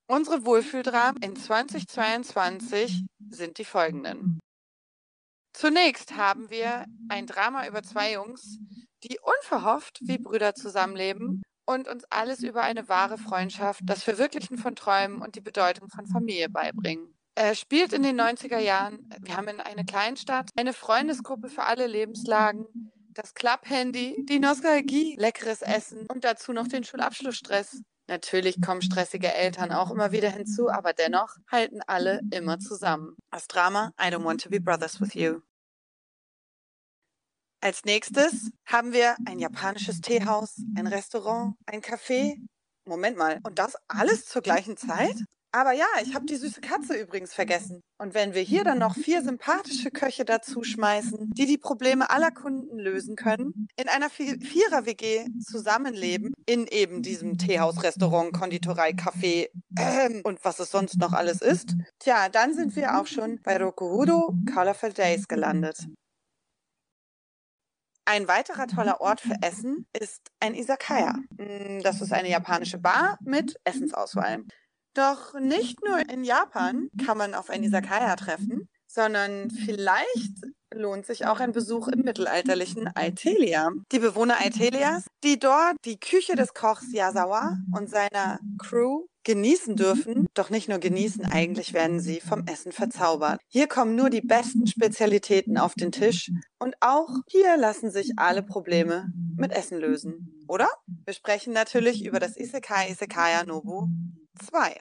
Unsere 0.08 0.44
Wohlfühldramen 0.44 1.22
in 1.22 1.36
2022 1.36 3.06
sind 3.30 3.60
die 3.60 3.66
folgenden. 3.66 4.40
Zunächst 5.54 6.16
haben 6.16 6.50
wir 6.50 6.86
ein 7.10 7.28
Drama 7.28 7.68
über 7.68 7.84
zwei 7.84 8.14
Jungs, 8.14 8.58
die 9.04 9.20
unverhofft 9.20 10.00
wie 10.02 10.18
Brüder 10.18 10.56
zusammenleben 10.56 11.44
und 11.70 11.88
uns 11.88 12.04
alles 12.10 12.42
über 12.42 12.64
eine 12.64 12.90
wahre 12.90 13.20
Freundschaft, 13.20 13.82
das 13.84 14.02
Verwirklichen 14.02 14.58
von 14.58 14.76
Träumen 14.76 15.22
und 15.22 15.36
die 15.36 15.42
Bedeutung 15.42 15.88
von 15.88 16.08
Familie 16.08 16.50
beibringen. 16.50 17.14
Er 17.36 17.54
spielt 17.54 17.94
in 17.94 18.02
den 18.02 18.20
90er 18.20 18.58
Jahren. 18.58 19.08
Wir 19.22 19.38
haben 19.38 19.48
in 19.48 19.62
einer 19.62 19.84
Kleinstadt 19.84 20.50
eine 20.58 20.74
Freundesgruppe 20.74 21.48
für 21.48 21.64
alle 21.64 21.86
Lebenslagen, 21.86 22.66
das 23.14 23.36
Club-Handy, 23.36 24.26
die 24.28 24.40
Nostalgie, 24.40 25.16
leckeres 25.20 25.62
Essen 25.62 26.08
und 26.12 26.24
dazu 26.24 26.54
noch 26.54 26.68
den 26.68 26.84
Schulabschlussstress. 26.84 27.84
Natürlich 28.08 28.60
kommen 28.60 28.82
stressige 28.82 29.32
Eltern 29.32 29.72
auch 29.72 29.92
immer 29.92 30.12
wieder 30.12 30.32
hinzu, 30.32 30.72
aber 30.72 30.94
dennoch 30.94 31.36
halten 31.52 31.82
alle 31.86 32.22
immer 32.32 32.58
zusammen. 32.58 33.16
Das 33.30 33.48
Drama 33.48 33.92
I 34.02 34.06
Don't 34.06 34.24
Want 34.24 34.42
to 34.42 34.50
Be 34.50 34.60
Brothers 34.60 35.00
with 35.00 35.14
You. 35.14 35.42
Als 37.62 37.84
nächstes 37.84 38.52
haben 38.66 38.94
wir 38.94 39.16
ein 39.26 39.40
japanisches 39.40 40.00
Teehaus, 40.00 40.62
ein 40.78 40.88
Restaurant, 40.88 41.56
ein 41.66 41.82
Café. 41.82 42.36
Moment 42.86 43.18
mal, 43.18 43.40
und 43.44 43.60
das 43.60 43.74
alles 43.88 44.26
zur 44.26 44.42
gleichen 44.42 44.78
Zeit? 44.78 45.16
Aber 45.52 45.74
ja, 45.74 45.86
ich 46.04 46.14
habe 46.14 46.26
die 46.26 46.36
süße 46.36 46.62
Katze 46.62 46.94
übrigens 46.96 47.34
vergessen. 47.34 47.82
Und 47.98 48.14
wenn 48.14 48.34
wir 48.34 48.42
hier 48.42 48.64
dann 48.64 48.78
noch 48.78 48.96
vier 48.96 49.24
sympathische 49.24 49.90
Köche 49.90 50.24
dazu 50.24 50.64
schmeißen, 50.64 51.32
die 51.32 51.48
die 51.48 51.58
Probleme 51.58 52.10
aller 52.12 52.32
Kunden 52.32 52.78
lösen 52.78 53.16
können, 53.16 53.68
in 53.76 53.90
einer 53.90 54.10
Vi- 54.10 54.40
Vierer-WG 54.44 55.26
zusammenleben, 55.42 56.34
in 56.46 56.68
eben 56.68 57.02
diesem 57.02 57.38
Teehaus, 57.38 57.82
Restaurant, 57.84 58.32
Konditorei, 58.32 58.92
Café 58.92 59.48
ähm, 59.78 60.22
und 60.24 60.46
was 60.46 60.60
es 60.60 60.72
sonst 60.72 60.98
noch 61.00 61.14
alles 61.14 61.42
ist, 61.42 61.76
tja, 61.98 62.30
dann 62.30 62.54
sind 62.54 62.76
wir 62.76 63.00
auch 63.00 63.08
schon 63.08 63.40
bei 63.44 63.58
Rokuhudo 63.58 64.36
Colorful 64.54 64.94
Days 64.94 65.28
gelandet. 65.28 65.88
Ein 68.06 68.28
weiterer 68.28 68.68
toller 68.68 69.02
Ort 69.02 69.22
für 69.22 69.36
Essen 69.42 69.86
ist 69.94 70.32
ein 70.40 70.56
Izakaya. 70.56 71.14
Mm, 71.38 71.82
Das 71.84 72.02
ist 72.02 72.12
eine 72.12 72.30
japanische 72.30 72.80
Bar 72.80 73.18
mit 73.22 73.56
Essensauswahl. 73.64 74.44
Doch 74.96 75.34
nicht 75.40 75.84
nur 75.86 76.00
in 76.10 76.24
Japan 76.24 76.90
kann 77.06 77.18
man 77.18 77.34
auf 77.36 77.50
ein 77.50 77.64
Izakaya 77.64 78.16
treffen, 78.16 78.68
sondern 78.88 79.52
vielleicht 79.52 80.34
lohnt 80.74 81.06
sich 81.06 81.26
auch 81.26 81.40
ein 81.40 81.52
Besuch 81.52 81.88
im 81.88 82.02
mittelalterlichen 82.02 82.90
Aitelia. 82.96 83.72
Die 83.92 84.00
Bewohner 84.00 84.40
Aitelias, 84.40 85.06
die 85.24 85.40
dort 85.40 85.76
die 85.86 86.00
Küche 86.00 86.36
des 86.36 86.54
Kochs 86.54 86.92
Yasawa 86.92 87.58
und 87.76 87.90
seiner 87.90 88.40
Crew 88.58 89.06
genießen 89.24 89.76
dürfen, 89.76 90.28
doch 90.34 90.50
nicht 90.50 90.70
nur 90.70 90.80
genießen, 90.80 91.26
eigentlich 91.26 91.74
werden 91.74 92.00
sie 92.00 92.20
vom 92.20 92.48
Essen 92.48 92.72
verzaubert. 92.72 93.40
Hier 93.48 93.68
kommen 93.68 93.96
nur 93.96 94.10
die 94.10 94.22
besten 94.22 94.66
Spezialitäten 94.66 95.58
auf 95.58 95.74
den 95.74 95.92
Tisch 95.92 96.32
und 96.58 96.76
auch 96.80 97.10
hier 97.28 97.58
lassen 97.58 97.92
sich 97.92 98.14
alle 98.18 98.44
Probleme 98.44 99.12
mit 99.36 99.52
Essen 99.52 99.78
lösen. 99.80 100.44
Oder? 100.48 100.68
Wir 101.06 101.14
sprechen 101.14 101.54
natürlich 101.54 102.06
über 102.06 102.20
das 102.20 102.38
Isekai 102.38 102.90
Isekaya 102.90 103.44
Nobu 103.46 103.88
2. 104.40 104.80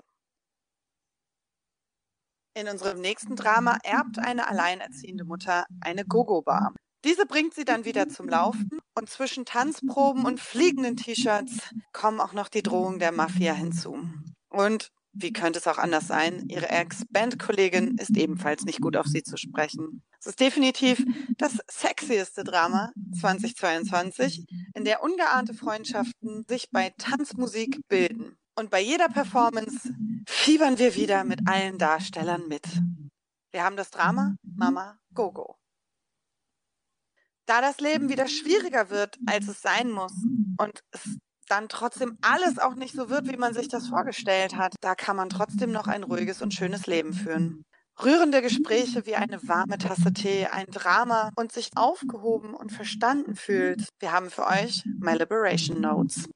In 2.58 2.66
unserem 2.66 3.00
nächsten 3.00 3.36
Drama 3.36 3.78
erbt 3.84 4.18
eine 4.18 4.48
alleinerziehende 4.48 5.24
Mutter 5.24 5.64
eine 5.80 6.04
Gogo-Bar. 6.04 6.74
Diese 7.04 7.24
bringt 7.24 7.54
sie 7.54 7.64
dann 7.64 7.84
wieder 7.84 8.08
zum 8.08 8.28
Laufen 8.28 8.80
und 8.96 9.08
zwischen 9.08 9.44
Tanzproben 9.44 10.24
und 10.24 10.40
fliegenden 10.40 10.96
T-Shirts 10.96 11.70
kommen 11.92 12.18
auch 12.18 12.32
noch 12.32 12.48
die 12.48 12.64
Drohungen 12.64 12.98
der 12.98 13.12
Mafia 13.12 13.52
hinzu. 13.52 14.10
Und 14.48 14.88
wie 15.12 15.32
könnte 15.32 15.60
es 15.60 15.68
auch 15.68 15.78
anders 15.78 16.08
sein? 16.08 16.46
Ihre 16.48 16.68
Ex-Band-Kollegin 16.68 17.96
ist 17.96 18.16
ebenfalls 18.16 18.64
nicht 18.64 18.80
gut 18.80 18.96
auf 18.96 19.06
sie 19.06 19.22
zu 19.22 19.36
sprechen. 19.36 20.02
Es 20.18 20.26
ist 20.26 20.40
definitiv 20.40 21.04
das 21.36 21.58
sexieste 21.70 22.42
Drama 22.42 22.90
2022, 23.20 24.46
in 24.74 24.84
der 24.84 25.04
ungeahnte 25.04 25.54
Freundschaften 25.54 26.44
sich 26.48 26.70
bei 26.72 26.92
Tanzmusik 26.98 27.78
bilden. 27.86 28.36
Und 28.58 28.70
bei 28.70 28.80
jeder 28.80 29.08
Performance 29.08 29.94
fiebern 30.26 30.80
wir 30.80 30.96
wieder 30.96 31.22
mit 31.22 31.48
allen 31.48 31.78
Darstellern 31.78 32.48
mit. 32.48 32.64
Wir 33.52 33.62
haben 33.62 33.76
das 33.76 33.92
Drama 33.92 34.34
Mama 34.42 34.98
Gogo. 35.14 35.54
Da 37.46 37.60
das 37.60 37.78
Leben 37.78 38.08
wieder 38.08 38.26
schwieriger 38.26 38.90
wird, 38.90 39.16
als 39.26 39.46
es 39.46 39.62
sein 39.62 39.92
muss 39.92 40.12
und 40.58 40.80
es 40.90 41.18
dann 41.46 41.68
trotzdem 41.68 42.18
alles 42.20 42.58
auch 42.58 42.74
nicht 42.74 42.96
so 42.96 43.08
wird, 43.08 43.30
wie 43.30 43.36
man 43.36 43.54
sich 43.54 43.68
das 43.68 43.86
vorgestellt 43.86 44.56
hat, 44.56 44.74
da 44.80 44.96
kann 44.96 45.14
man 45.14 45.28
trotzdem 45.28 45.70
noch 45.70 45.86
ein 45.86 46.02
ruhiges 46.02 46.42
und 46.42 46.52
schönes 46.52 46.88
Leben 46.88 47.12
führen. 47.12 47.62
Rührende 48.02 48.42
Gespräche 48.42 49.06
wie 49.06 49.14
eine 49.14 49.40
warme 49.46 49.78
Tasse 49.78 50.12
Tee, 50.12 50.46
ein 50.46 50.66
Drama 50.66 51.30
und 51.36 51.52
sich 51.52 51.70
aufgehoben 51.76 52.54
und 52.54 52.72
verstanden 52.72 53.36
fühlt. 53.36 53.88
Wir 54.00 54.10
haben 54.10 54.30
für 54.30 54.48
euch 54.48 54.82
My 54.98 55.14
Liberation 55.14 55.80
Notes. 55.80 56.28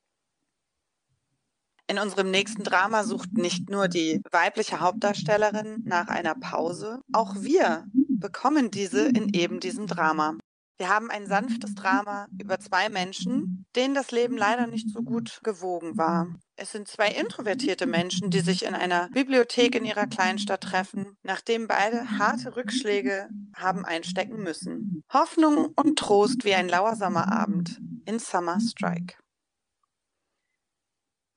In 1.93 1.99
unserem 1.99 2.31
nächsten 2.31 2.65
Drama 2.65 3.05
sucht 3.05 3.35
nicht 3.35 3.69
nur 3.69 3.87
die 3.87 4.23
weibliche 4.31 4.81
Hauptdarstellerin 4.81 5.83
nach 5.85 6.09
einer 6.09 6.35
Pause, 6.35 7.03
auch 7.13 7.35
wir 7.39 7.85
bekommen 8.09 8.71
diese 8.71 9.09
in 9.09 9.35
eben 9.35 9.61
diesem 9.61 9.87
Drama. 9.87 10.39
Wir 10.79 10.89
haben 10.89 11.11
ein 11.11 11.27
sanftes 11.27 11.75
Drama 11.75 12.29
über 12.41 12.59
zwei 12.59 12.89
Menschen, 12.89 13.67
denen 13.77 13.93
das 13.93 14.11
Leben 14.11 14.39
leider 14.39 14.69
nicht 14.69 14.89
so 14.89 15.03
gut 15.03 15.41
gewogen 15.43 15.99
war. 15.99 16.29
Es 16.57 16.73
sind 16.73 16.89
zwei 16.89 17.09
introvertierte 17.09 17.85
Menschen, 17.85 18.31
die 18.31 18.41
sich 18.41 18.65
in 18.65 18.75
einer 18.75 19.11
Bibliothek 19.11 19.75
in 19.75 19.85
ihrer 19.85 20.07
Kleinstadt 20.07 20.63
treffen, 20.63 21.19
nachdem 21.23 21.69
beide 21.69 22.19
harte 22.19 22.57
Rückschläge 22.57 23.29
haben 23.55 23.85
einstecken 23.85 24.43
müssen. 24.43 25.03
Hoffnung 25.13 25.75
und 25.77 25.99
Trost 25.99 26.47
wie 26.47 26.55
ein 26.55 26.71
lauer 26.71 26.97
Sommerabend 26.97 27.79
in 28.07 28.19
Summer 28.19 28.61
Strike. 28.61 29.17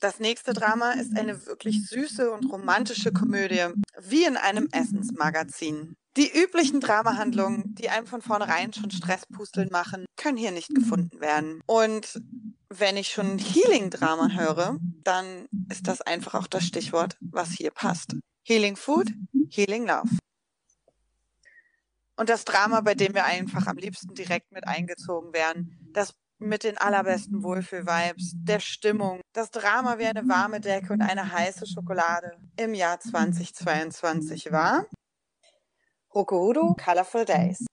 Das 0.06 0.20
nächste 0.20 0.54
Drama 0.54 0.92
ist 0.92 1.18
eine 1.18 1.48
wirklich 1.48 1.90
süße 1.90 2.30
und 2.30 2.46
romantische 2.52 3.12
Komödie, 3.12 3.70
wie 4.00 4.24
in 4.24 4.38
einem 4.38 4.68
Essensmagazin. 4.72 5.96
Die 6.16 6.32
üblichen 6.32 6.80
Dramahandlungen, 6.80 7.74
die 7.74 7.90
einem 7.90 8.06
von 8.06 8.22
vornherein 8.22 8.72
schon 8.72 8.92
Stresspusteln 8.92 9.70
machen, 9.72 10.06
können 10.16 10.38
hier 10.38 10.52
nicht 10.52 10.76
gefunden 10.76 11.20
werden. 11.22 11.60
Und 11.66 12.22
wenn 12.70 12.98
ich 12.98 13.08
schon 13.08 13.40
Healing-Drama 13.40 14.30
höre, 14.30 14.78
dann 15.04 15.48
ist 15.72 15.88
das 15.88 16.02
einfach 16.02 16.36
auch 16.36 16.46
das 16.46 16.66
Stichwort, 16.66 17.18
was 17.20 17.50
hier 17.50 17.72
passt. 17.72 18.16
Healing 18.44 18.76
Food, 18.76 19.12
Healing 19.50 19.88
Love. 19.88 20.20
Und 22.16 22.30
das 22.30 22.46
Drama, 22.46 22.82
bei 22.82 22.94
dem 22.94 23.16
wir 23.16 23.26
einfach 23.26 23.66
am 23.66 23.78
liebsten 23.78 24.14
direkt 24.14 24.52
mit 24.52 24.68
eingezogen 24.68 25.34
werden, 25.34 25.80
das 25.94 26.14
mit 26.38 26.64
den 26.64 26.78
allerbesten 26.78 27.44
Wohlfühl-Vibes, 27.44 28.34
der 28.36 28.60
Stimmung, 28.60 29.22
das 29.34 29.52
Drama 29.52 29.98
wie 30.00 30.06
eine 30.06 30.28
warme 30.28 30.60
Decke 30.60 30.94
und 30.94 31.02
eine 31.02 31.32
heiße 31.32 31.66
Schokolade 31.66 32.38
im 32.58 32.74
Jahr 32.74 33.00
2022 33.00 34.52
war 34.52 34.86
Rokuhudo 36.14 36.76
Colorful 36.84 37.26
Days. 37.26 37.66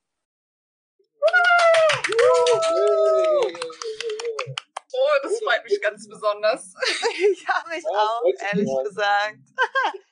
Oh, 4.95 5.19
das 5.23 5.41
freut 5.43 5.65
mich 5.65 5.81
ganz 5.81 6.09
besonders. 6.09 6.75
ja, 7.47 7.65
mich 7.69 7.85
Ja, 7.85 7.91
auch, 7.91 8.23
ehrlich 8.53 8.71
gesagt. 8.85 9.39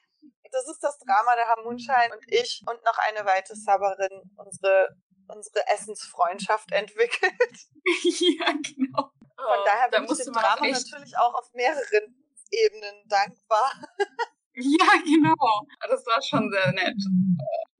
Das 0.52 0.66
ist 0.68 0.82
das 0.82 0.98
Drama 0.98 1.36
der 1.36 1.46
Hamunschein 1.46 2.10
und 2.12 2.24
ich 2.26 2.60
und 2.66 2.84
noch 2.84 2.98
eine 2.98 3.24
weitere 3.24 3.54
Sabberin 3.54 4.20
unsere, 4.34 4.88
unsere 5.34 5.66
Essensfreundschaft 5.68 6.72
entwickelt. 6.72 7.58
ja, 8.02 8.52
genau. 8.52 9.10
Von 9.36 9.64
daher 9.64 9.88
da 9.90 9.98
bin 9.98 10.04
ich 10.04 10.10
musste 10.10 10.24
dem 10.24 10.34
Drama 10.34 10.66
echt, 10.66 10.90
natürlich 10.90 11.16
auch 11.16 11.34
auf 11.34 11.52
mehreren 11.54 12.14
Ebenen 12.50 13.08
dankbar. 13.08 13.72
Ja, 14.52 14.88
genau. 15.04 15.32
Genau, 15.32 15.66
das 15.88 16.04
war 16.06 16.20
schon 16.20 16.50
sehr 16.50 16.72
nett. 16.72 16.96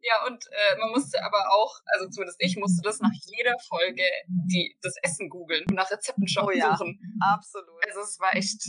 Ja, 0.01 0.25
und 0.27 0.47
äh, 0.47 0.79
man 0.79 0.91
musste 0.93 1.23
aber 1.23 1.53
auch, 1.53 1.75
also 1.93 2.09
zumindest 2.09 2.41
ich 2.41 2.57
musste 2.57 2.81
das 2.83 3.01
nach 3.01 3.11
jeder 3.27 3.59
Folge 3.69 4.05
die, 4.29 4.79
das 4.81 4.95
Essen 5.03 5.29
googeln 5.29 5.65
und 5.69 5.75
nach 5.75 5.91
Rezepten 5.91 6.29
schauen 6.29 6.47
Oh 6.47 6.51
ja. 6.53 6.77
suchen. 6.77 6.99
Absolut. 7.21 7.85
Also 7.87 8.01
es 8.01 8.19
war 8.21 8.35
echt, 8.35 8.63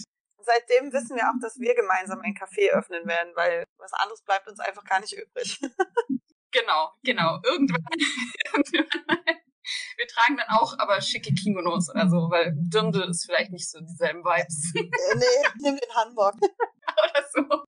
Seitdem 0.43 0.91
wissen 0.91 1.15
wir 1.15 1.29
auch, 1.29 1.39
dass 1.41 1.59
wir 1.59 1.75
gemeinsam 1.75 2.19
ein 2.21 2.33
Café 2.33 2.71
öffnen 2.71 3.05
werden, 3.07 3.31
weil 3.35 3.63
was 3.77 3.93
anderes 3.93 4.23
bleibt 4.23 4.47
uns 4.47 4.59
einfach 4.59 4.83
gar 4.83 4.99
nicht 4.99 5.13
übrig. 5.13 5.59
genau, 6.51 6.91
genau. 7.03 7.39
Irgendwann, 7.45 7.83
wir 9.97 10.07
tragen 10.07 10.37
dann 10.37 10.47
auch 10.49 10.77
aber 10.79 11.01
schicke 11.01 11.33
Kimonos 11.33 11.89
oder 11.89 12.09
so, 12.09 12.29
weil 12.29 12.53
Dirndl 12.55 13.09
ist 13.09 13.25
vielleicht 13.25 13.51
nicht 13.51 13.69
so 13.69 13.79
dieselben 13.79 14.23
Vibes 14.23 14.73
Äh, 14.75 15.15
nee, 15.15 15.47
nimm 15.59 15.77
den 15.77 15.95
Hamburg. 15.95 16.35
oder 16.41 17.25
so. 17.33 17.63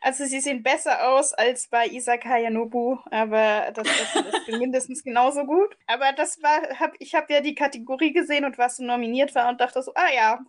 Also 0.00 0.26
sie 0.26 0.40
sehen 0.40 0.62
besser 0.62 1.08
aus 1.08 1.32
als 1.32 1.68
bei 1.68 1.86
Isakaya 1.86 2.50
Nobu, 2.50 2.98
aber 3.10 3.70
das 3.72 3.86
Essen 3.86 4.26
ist 4.26 4.48
mindestens 4.48 5.02
genauso 5.02 5.44
gut. 5.44 5.76
Aber 5.86 6.12
das 6.12 6.42
war, 6.42 6.60
hab, 6.78 6.92
ich 6.98 7.14
habe 7.14 7.32
ja 7.32 7.40
die 7.40 7.54
Kategorie 7.54 8.12
gesehen 8.12 8.44
und 8.44 8.58
was 8.58 8.76
so 8.76 8.84
nominiert 8.84 9.34
war 9.34 9.48
und 9.48 9.60
dachte 9.60 9.82
so, 9.82 9.92
ah 9.94 10.12
ja, 10.14 10.40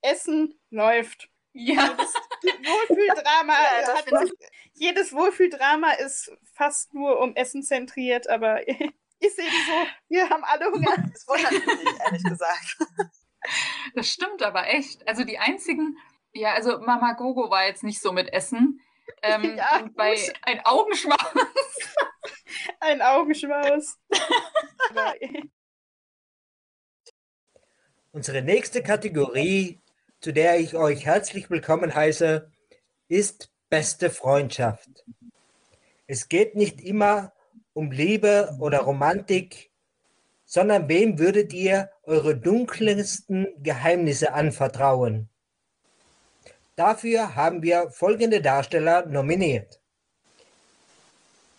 Essen 0.00 0.58
läuft. 0.70 1.28
Ja, 1.52 1.96
Wohlfühldrama 2.44 3.52
Ja, 3.52 3.80
das 3.80 3.94
hat, 3.94 4.04
finde 4.04 4.32
jedes 4.74 5.12
Wohlfühldrama 5.12 5.92
ist 5.92 6.32
fast 6.52 6.94
nur 6.94 7.20
um 7.20 7.34
Essen 7.36 7.62
zentriert, 7.62 8.28
aber 8.28 8.66
ist 9.20 9.38
eben 9.38 9.48
so, 9.48 9.86
wir 10.08 10.28
haben 10.28 10.44
alle 10.44 10.66
Hunger. 10.66 10.94
Das 11.12 11.26
wundert 11.28 11.52
mich 11.52 12.00
ehrlich 12.04 12.24
gesagt. 12.24 12.76
das 13.94 14.08
stimmt 14.08 14.42
aber 14.42 14.66
echt. 14.68 15.06
Also 15.06 15.24
die 15.24 15.38
einzigen, 15.38 15.96
ja, 16.32 16.54
also 16.54 16.78
Mama 16.80 17.12
Gogo 17.12 17.50
war 17.50 17.66
jetzt 17.66 17.84
nicht 17.84 18.00
so 18.00 18.12
mit 18.12 18.32
Essen. 18.32 18.80
Ähm, 19.22 19.42
Ja, 19.56 19.78
und 19.78 19.94
bei 19.94 20.14
gut. 20.14 20.32
ein 20.42 20.60
Augenschmaus. 20.64 21.18
Ein 22.80 23.02
Augenschmaus. 23.02 23.98
Unsere 28.12 28.42
nächste 28.42 28.82
Kategorie, 28.82 29.80
zu 30.24 30.32
der 30.32 30.58
ich 30.58 30.74
euch 30.74 31.04
herzlich 31.04 31.50
willkommen 31.50 31.94
heiße, 31.94 32.50
ist 33.08 33.50
beste 33.68 34.08
Freundschaft. 34.08 34.88
Es 36.06 36.30
geht 36.30 36.56
nicht 36.56 36.80
immer 36.80 37.34
um 37.74 37.90
Liebe 37.90 38.56
oder 38.58 38.78
Romantik, 38.78 39.70
sondern 40.46 40.88
wem 40.88 41.18
würdet 41.18 41.52
ihr 41.52 41.90
eure 42.04 42.34
dunkelsten 42.34 43.48
Geheimnisse 43.62 44.32
anvertrauen? 44.32 45.28
Dafür 46.74 47.36
haben 47.36 47.62
wir 47.62 47.90
folgende 47.90 48.40
Darsteller 48.40 49.04
nominiert. 49.04 49.78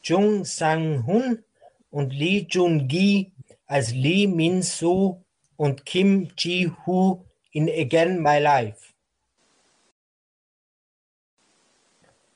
Jung 0.01 0.43
Sang-hun 0.43 1.43
und 1.91 2.13
Lee 2.13 2.47
Jun-gi 2.49 3.31
als 3.67 3.91
Lee 3.91 4.25
Min-soo 4.25 5.23
und 5.55 5.85
Kim 5.85 6.31
Ji-hoo 6.35 7.25
in 7.55 7.69
Again 7.69 8.21
My 8.21 8.37
Life. 8.39 8.93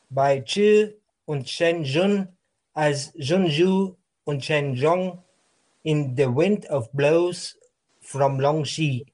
Bei 0.10 0.42
Chi 0.42 0.96
und 1.26 1.48
Shen 1.48 1.84
Jun 1.84 2.30
als 2.74 3.12
Junju 3.16 3.96
und 4.24 4.44
Shen 4.44 4.74
Jong 4.74 5.22
in 5.84 6.16
The 6.16 6.28
Wind 6.28 6.70
of 6.70 6.90
Blows 6.94 7.58
from 8.02 8.40
Longxi. 8.40 9.06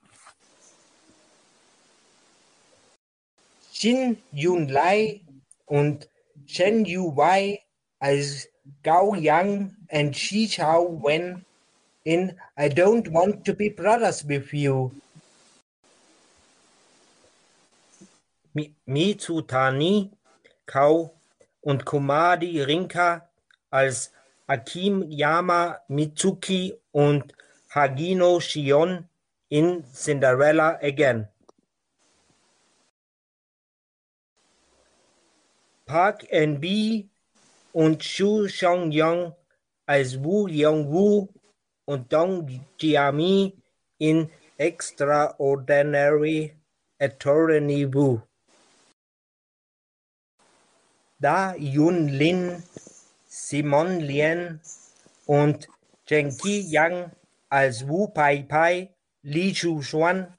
Shin 3.73 4.17
Yun 4.31 4.69
Lai 4.69 5.21
und 5.65 6.07
Shen 6.45 6.85
Yu 6.85 7.15
Wei 7.17 7.59
als 7.99 8.47
Gao 8.83 9.15
Yang 9.15 9.75
and 9.89 10.15
Shi 10.15 10.47
Chao 10.47 11.01
Wen 11.03 11.43
in 12.03 12.37
I 12.57 12.69
Don't 12.69 13.11
Want 13.11 13.43
to 13.45 13.53
Be 13.55 13.69
Brothers 13.69 14.23
with 14.23 14.53
You. 14.53 14.91
Mi- 18.55 18.73
Mitsutani 18.85 20.11
Kau 20.65 21.19
und 21.61 21.83
Komadi 21.85 22.61
Rinka 22.61 23.29
als 23.69 24.11
Akim 24.47 25.03
Yama 25.11 25.79
Mitsuki 25.89 26.73
und 26.91 27.33
Hagino 27.69 28.39
Shion 28.39 29.09
in 29.49 29.83
Cinderella 29.93 30.79
Again. 30.81 31.27
Park 35.85 36.25
N.B. 36.31 37.05
und 37.73 37.99
Xu 38.01 38.47
Xiaoyang 38.47 39.35
als 39.85 40.23
Wu 40.23 40.47
Yongwu 40.47 41.27
und 41.85 42.11
Dong 42.11 42.47
Jiami 42.79 43.53
in 43.99 44.29
Extraordinary 44.57 46.55
Attorney 46.99 47.93
Wu. 47.93 48.21
Da 51.25 51.55
Yun 51.55 52.07
Lin, 52.07 52.61
Simon 53.25 53.99
Lien 53.99 54.61
und 55.25 55.67
Zhengqi 56.05 56.61
Yang 56.61 57.09
als 57.49 57.87
Wu 57.87 58.09
Pai 58.09 58.43
Pai, 58.43 58.93
Li 59.23 59.51
Chu 59.51 59.81
Xuan, 59.81 60.37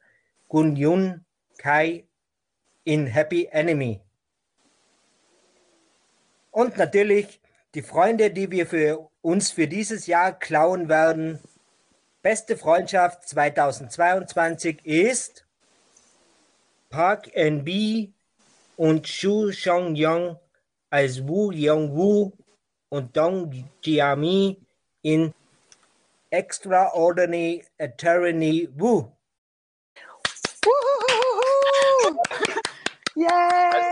Gun 0.49 0.77
Yun 0.77 1.25
Kai 1.59 2.05
in 2.85 3.09
Happy 3.09 3.49
Enemy. 3.51 4.01
Und 6.53 6.77
natürlich 6.77 7.41
die 7.75 7.83
Freunde, 7.83 8.31
die 8.31 8.53
wir 8.53 8.69
für 8.69 9.11
uns 9.23 9.51
für 9.51 9.67
dieses 9.67 10.07
Jahr 10.07 10.39
klauen 10.39 10.89
werden. 10.89 11.41
Beste 12.23 12.57
Freundschaft 12.57 13.29
2022 13.29 14.87
ist 14.87 15.49
Park 16.91 17.35
NB 17.35 18.13
und 18.77 19.03
Xu 19.03 19.51
Xiaoyang 19.51 20.39
als 20.91 21.27
Wu 21.27 21.51
Yongwu 21.53 22.33
und 22.91 23.17
Dong 23.17 23.53
Jiami 23.83 24.57
in 25.03 25.33
Extraordinary 26.31 27.65
Attorney 27.79 28.69
Wu. 28.77 29.05
Yay! 33.15 33.29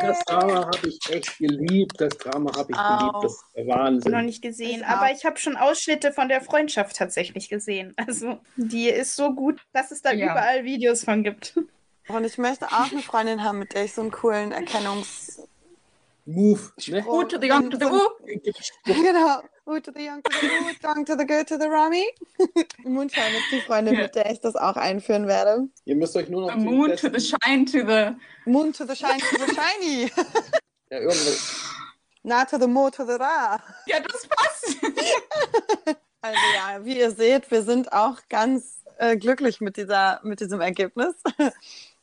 Das 0.02 0.22
Drama 0.26 0.66
habe 0.66 0.86
ich 0.88 0.98
echt 1.10 1.38
geliebt. 1.38 1.98
Das 1.98 2.16
Drama 2.18 2.54
habe 2.54 2.72
ich 2.72 2.76
Auch. 2.78 2.98
geliebt. 2.98 3.24
Das 3.24 3.32
ist 3.32 3.44
der 3.56 3.64
noch 3.64 3.74
Wahnsinn. 3.76 4.24
nicht 4.26 4.42
gesehen, 4.42 4.80
Ich 4.80 4.86
aber 4.86 5.06
auch. 5.06 5.14
ich 5.16 5.24
habe 5.24 5.38
schon 5.38 5.56
Ausschnitte 5.56 6.12
von 6.12 6.28
der 6.28 6.42
Freundschaft 6.42 6.96
tatsächlich 6.96 7.48
gesehen. 7.48 7.94
Also, 7.96 8.38
die 8.56 8.88
ist 8.90 9.16
so 9.16 9.32
gut, 9.34 9.62
dass 9.72 9.90
es 9.92 10.02
da 10.02 10.12
Ja. 10.12 10.26
überall 10.32 10.64
Videos 10.64 11.04
von 11.04 11.22
gibt. 11.24 11.58
Und 12.08 12.24
ich 12.24 12.36
möchte 12.36 12.66
auch 12.66 12.92
eine 12.92 13.00
Freundin 13.00 13.42
haben, 13.42 13.58
mit 13.60 13.72
der 13.72 13.84
ich 13.86 13.94
so 13.94 14.02
einen 14.02 14.10
coolen 14.10 14.52
Erkennungs... 14.52 15.40
Move. 16.26 16.72
Ne? 16.88 17.02
Who 17.04 17.24
to 17.24 17.38
the 17.38 17.46
young 17.48 17.70
to 17.70 17.76
the 17.76 17.86
woo. 17.90 18.08
Genau. 18.86 19.42
Who 19.66 19.80
to 19.80 19.92
the 19.92 20.02
young, 20.04 20.22
to 20.22 20.30
the 20.30 20.46
good, 20.48 20.82
young 20.82 21.04
to 21.06 21.16
the 21.16 21.24
good, 21.24 21.46
to 21.48 21.58
the 21.58 21.68
rummy. 21.68 22.06
Moonshine 22.84 23.36
ist 23.36 23.50
die 23.50 23.60
Freundin, 23.66 23.96
mit 23.96 24.14
der 24.14 24.30
ich 24.30 24.40
das 24.40 24.56
auch 24.56 24.76
einführen 24.76 25.26
werde. 25.26 25.68
Ihr 25.84 25.96
müsst 25.96 26.16
euch 26.16 26.28
nur 26.28 26.42
noch 26.42 26.52
The 26.58 26.64
moon 26.64 26.96
to 26.96 27.08
the 27.08 27.20
shine 27.20 27.64
to 27.66 27.78
the. 27.86 28.16
Moon 28.46 28.72
to 28.72 28.86
the 28.86 28.94
shine, 28.94 29.18
to 29.18 29.36
the 29.46 29.54
shiny. 29.54 30.10
ja, 30.90 30.98
irgendwas. 30.98 31.62
Na 32.22 32.44
to 32.44 32.58
the 32.58 32.66
mo, 32.66 32.90
to 32.90 33.04
the 33.04 33.14
ra. 33.14 33.62
Ja, 33.86 34.00
das 34.00 34.26
passt. 34.26 34.76
Also 36.20 36.38
ja, 36.56 36.84
wie 36.84 36.98
ihr 36.98 37.10
seht, 37.10 37.50
wir 37.50 37.62
sind 37.62 37.92
auch 37.92 38.16
ganz 38.30 38.82
äh, 38.96 39.16
glücklich 39.16 39.60
mit, 39.60 39.76
dieser, 39.76 40.20
mit 40.24 40.40
diesem 40.40 40.60
Ergebnis. 40.62 41.14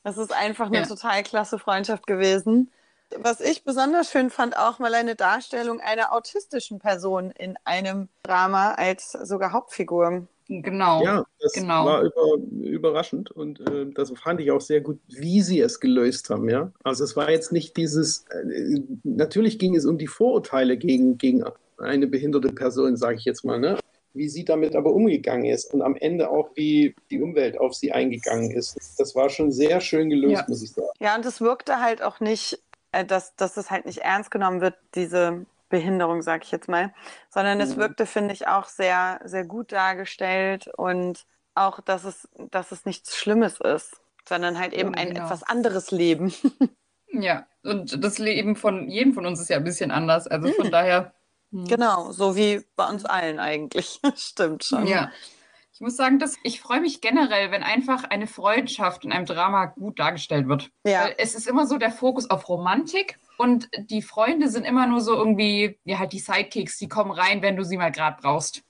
Das 0.03 0.17
ist 0.17 0.31
einfach 0.31 0.67
eine 0.67 0.81
Ja. 0.81 0.86
total 0.86 1.23
klasse 1.23 1.57
Freundschaft 1.57 2.05
gewesen. 2.05 2.71
Was 3.17 3.41
ich 3.41 3.63
besonders 3.63 4.12
schön 4.12 4.30
fand, 4.30 4.58
auch 4.58 4.80
mal 4.80 4.93
eine 4.93 5.15
Darstellung 5.15 5.80
einer 5.80 6.13
autistischen 6.13 6.80
Person 6.80 7.32
in 7.32 7.56
einem 7.65 8.08
Drama 8.24 8.74
als 8.74 9.12
sogar 9.12 9.52
Hauptfigur. 9.52 10.28
Genau. 10.47 11.02
Ja, 11.04 11.24
das 11.39 11.54
genau. 11.54 11.86
war 11.86 12.02
über, 12.02 12.38
überraschend 12.62 13.32
und 13.32 13.62
äh, 13.69 13.86
das 13.93 14.12
fand 14.12 14.41
ich 14.41 14.52
auch 14.52 14.60
sehr 14.60 14.82
gut, 14.82 15.00
wie 15.08 15.41
sie 15.41 15.62
es 15.62 15.80
gelöst 15.80 16.30
haben. 16.30 16.50
Ja? 16.50 16.71
Also 16.84 17.06
es 17.06 17.15
war 17.15 17.32
jetzt 17.32 17.54
nicht 17.54 17.78
dieses, 17.78 18.26
äh, 18.30 18.82
natürlich 19.04 19.60
ging 19.60 19.76
es 19.76 19.86
um 19.86 19.97
die 19.97 20.08
Vorurteile 20.08 20.76
gegen, 20.76 21.17
gegen 21.17 21.45
eine 21.78 22.08
behinderte 22.08 22.50
Person, 22.50 22.97
sage 22.97 23.15
ich 23.15 23.24
jetzt 23.24 23.45
mal, 23.45 23.60
ne? 23.60 23.78
wie 24.13 24.28
sie 24.28 24.43
damit 24.43 24.76
aber 24.76 24.93
umgegangen 24.93 25.45
ist 25.45 25.74
und 25.74 25.82
am 25.82 25.95
Ende 25.95 26.30
auch, 26.30 26.50
wie 26.56 26.95
die 27.10 27.21
Umwelt 27.21 27.58
auf 27.58 27.74
sie 27.74 27.91
eingegangen 27.91 28.52
ist. 28.52 28.78
Das 28.97 29.15
war 29.15 29.30
schon 29.30 29.52
sehr 29.52 29.80
schön 29.80 30.10
gelöst, 30.10 30.34
Ja. 30.34 30.45
muss 30.47 30.62
ich 30.62 30.71
sagen. 30.71 30.89
Ja, 31.00 31.15
und 31.15 31.26
es 31.26 31.39
wirkte 31.41 31.80
halt 31.80 32.02
auch 32.02 32.19
nicht, 32.19 32.62
dass, 33.08 33.36
dass 33.36 33.58
es 33.58 33.71
halt 33.71 33.86
nicht 33.86 33.99
ernst 33.99 34.32
genommen 34.32 34.62
wird, 34.62 34.75
diese 34.95 35.45
Behinderung, 35.69 36.21
sag 36.21 36.43
ich 36.43 36.51
jetzt 36.51 36.67
mal, 36.69 36.93
sondern 37.30 37.60
es 37.62 37.75
Mhm. 37.75 37.80
wirkte, 37.80 38.06
finde 38.06 38.34
ich, 38.34 38.47
auch 38.47 38.65
sehr, 38.67 39.19
sehr 39.23 39.45
gut 39.45 39.71
dargestellt 39.71 40.67
und 40.77 41.25
auch, 41.56 41.80
dass 41.82 42.04
es, 42.06 42.27
dass 42.51 42.71
es 42.71 42.86
nichts 42.86 43.15
Schlimmes 43.17 43.60
ist, 43.60 44.01
sondern 44.27 44.60
halt 44.60 44.73
eben 44.73 44.93
Ja, 44.93 44.99
ein 45.01 45.10
genau. 45.10 45.23
etwas 45.25 45.43
anderes 45.43 45.91
Leben. 45.91 46.34
Ja, 47.13 47.45
und 47.63 48.04
das 48.04 48.17
Leben 48.19 48.56
von 48.56 48.89
jedem 48.89 49.13
von 49.13 49.25
uns 49.25 49.39
ist 49.39 49.49
ja 49.49 49.58
ein 49.58 49.63
bisschen 49.63 49.91
anders. 49.91 50.27
Also 50.27 50.49
von 50.51 50.71
daher. 50.71 51.13
hm. 51.51 51.65
Genau, 51.67 52.12
so 52.12 52.36
wie 52.36 52.65
bei 52.75 52.88
uns 52.89 53.06
allen 53.06 53.39
eigentlich. 53.39 53.99
Stimmt 54.15 54.63
schon. 54.63 54.88
Ja. 54.88 55.12
Ich 55.73 55.79
muss 55.79 55.95
sagen, 55.95 56.19
dass 56.19 56.38
ich 56.43 56.60
freue 56.60 56.81
mich 56.81 57.01
generell, 57.01 57.51
wenn 57.51 57.63
einfach 57.63 58.03
eine 58.03 58.27
Freundschaft 58.27 59.05
in 59.05 59.12
einem 59.12 59.25
Drama 59.25 59.67
gut 59.67 59.99
dargestellt 59.99 60.47
wird. 60.47 60.69
Ja. 60.86 61.05
Weil 61.05 61.15
es 61.17 61.34
ist 61.34 61.47
immer 61.47 61.65
so 61.65 61.77
der 61.77 61.91
Fokus 61.91 62.29
auf 62.29 62.49
Romantik 62.49 63.17
und 63.38 63.69
die 63.89 64.01
Freunde 64.01 64.49
sind 64.49 64.65
immer 64.65 64.86
nur 64.86 65.01
so 65.01 65.15
irgendwie, 65.15 65.79
ja, 65.84 65.99
halt 65.99 66.13
die 66.13 66.19
Sidekicks, 66.19 66.77
die 66.77 66.89
kommen 66.89 67.12
rein, 67.12 67.41
wenn 67.41 67.55
du 67.55 67.63
sie 67.63 67.77
mal 67.77 67.91
gerade 67.91 68.17
brauchst. 68.21 68.63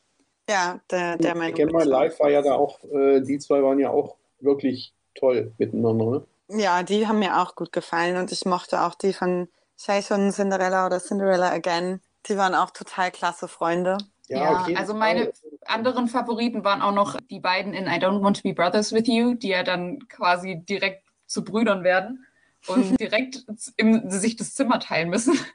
Ja, 0.50 0.80
der, 0.90 1.18
der 1.18 1.36
Meinung. 1.36 1.54
Again 1.54 1.70
My 1.72 1.84
Life 1.84 2.20
war 2.20 2.30
ja 2.30 2.42
da 2.42 2.54
auch, 2.54 2.84
äh, 2.84 3.22
die 3.22 3.40
zwei 3.40 3.62
waren 3.64 3.80
ja 3.80 3.90
auch 3.90 4.18
wirklich 4.40 4.94
toll 5.16 5.54
miteinander. 5.58 6.06
Ne? 6.06 6.28
Ja, 6.62 6.84
die 6.84 7.08
haben 7.08 7.20
mir 7.20 7.42
auch 7.42 7.56
gut 7.56 7.72
gefallen 7.72 8.18
und 8.18 8.32
ich 8.32 8.46
mochte 8.46 8.82
auch 8.82 8.96
die 8.96 9.14
von 9.14 9.48
Jason 9.78 10.32
Cinderella 10.32 10.86
oder 10.86 11.00
Cinderella 11.00 11.52
Again. 11.52 12.02
Die 12.28 12.38
waren 12.38 12.54
auch 12.54 12.72
total 12.72 13.12
klasse 13.12 13.48
Freunde. 13.48 13.98
Ja, 14.28 14.62
auf 14.62 14.68
jeden 14.68 14.80
also 14.80 14.94
meine 14.94 15.32
anderen 15.66 16.08
Favoriten 16.08 16.64
waren 16.64 16.82
auch 16.82 16.94
noch 16.94 17.18
die 17.30 17.40
beiden 17.40 17.74
in 17.74 17.86
I 17.86 18.00
Don't 18.00 18.22
Want 18.22 18.38
to 18.38 18.44
Be 18.44 18.54
Brothers 18.54 18.94
with 18.94 19.08
You, 19.08 19.34
die 19.34 19.50
ja 19.50 19.64
dann 19.64 20.08
quasi 20.08 20.64
direkt 20.64 21.04
zu 21.26 21.44
Brüdern 21.44 21.84
werden 21.84 22.26
und 22.68 23.00
direkt 23.00 23.46
im, 23.78 24.10
sich 24.10 24.36
das 24.36 24.54
Zimmer 24.54 24.80
teilen 24.80 25.10
müssen. 25.10 25.38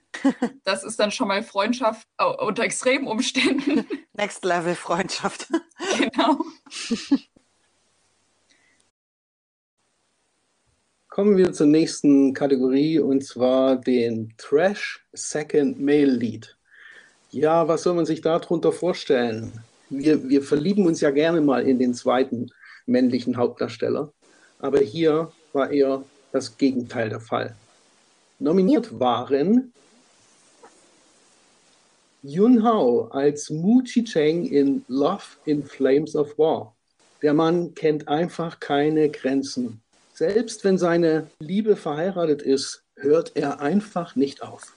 Das 0.64 0.82
ist 0.82 0.98
dann 0.98 1.12
schon 1.12 1.28
mal 1.28 1.42
Freundschaft 1.44 2.08
unter 2.18 2.64
extremen 2.64 3.06
Umständen. 3.06 3.86
Next 4.14 4.44
Level 4.44 4.74
Freundschaft. 4.74 5.46
genau. 5.98 6.40
Kommen 11.08 11.36
wir 11.36 11.52
zur 11.52 11.66
nächsten 11.66 12.34
Kategorie 12.34 12.98
und 12.98 13.22
zwar 13.24 13.76
den 13.76 14.34
Trash 14.36 15.06
Second 15.12 15.78
Male 15.78 16.06
Lead. 16.06 16.56
Ja, 17.36 17.68
was 17.68 17.82
soll 17.82 17.92
man 17.92 18.06
sich 18.06 18.22
darunter 18.22 18.72
vorstellen? 18.72 19.52
Wir, 19.90 20.26
wir 20.26 20.42
verlieben 20.42 20.86
uns 20.86 21.02
ja 21.02 21.10
gerne 21.10 21.42
mal 21.42 21.68
in 21.68 21.78
den 21.78 21.92
zweiten 21.92 22.50
männlichen 22.86 23.36
Hauptdarsteller, 23.36 24.10
aber 24.58 24.78
hier 24.78 25.30
war 25.52 25.70
eher 25.70 26.02
das 26.32 26.56
Gegenteil 26.56 27.10
der 27.10 27.20
Fall. 27.20 27.54
Nominiert 28.38 28.98
waren 28.98 29.70
Yun 32.22 32.64
Hao 32.64 33.08
als 33.08 33.50
Mu 33.50 33.82
Chi-cheng 33.82 34.46
in 34.46 34.86
Love 34.88 35.36
in 35.44 35.62
Flames 35.62 36.16
of 36.16 36.38
War. 36.38 36.74
Der 37.20 37.34
Mann 37.34 37.74
kennt 37.74 38.08
einfach 38.08 38.60
keine 38.60 39.10
Grenzen. 39.10 39.82
Selbst 40.14 40.64
wenn 40.64 40.78
seine 40.78 41.26
Liebe 41.38 41.76
verheiratet 41.76 42.40
ist, 42.40 42.82
hört 42.94 43.32
er 43.36 43.60
einfach 43.60 44.16
nicht 44.16 44.42
auf. 44.42 44.75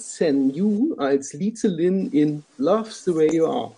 Sen 0.00 0.50
Yu 0.50 0.94
als 0.96 1.32
Lize 1.32 1.68
Lin 1.68 2.10
in 2.12 2.42
Love 2.58 2.90
the 2.90 3.14
Way 3.14 3.36
You 3.36 3.46
Are. 3.46 3.72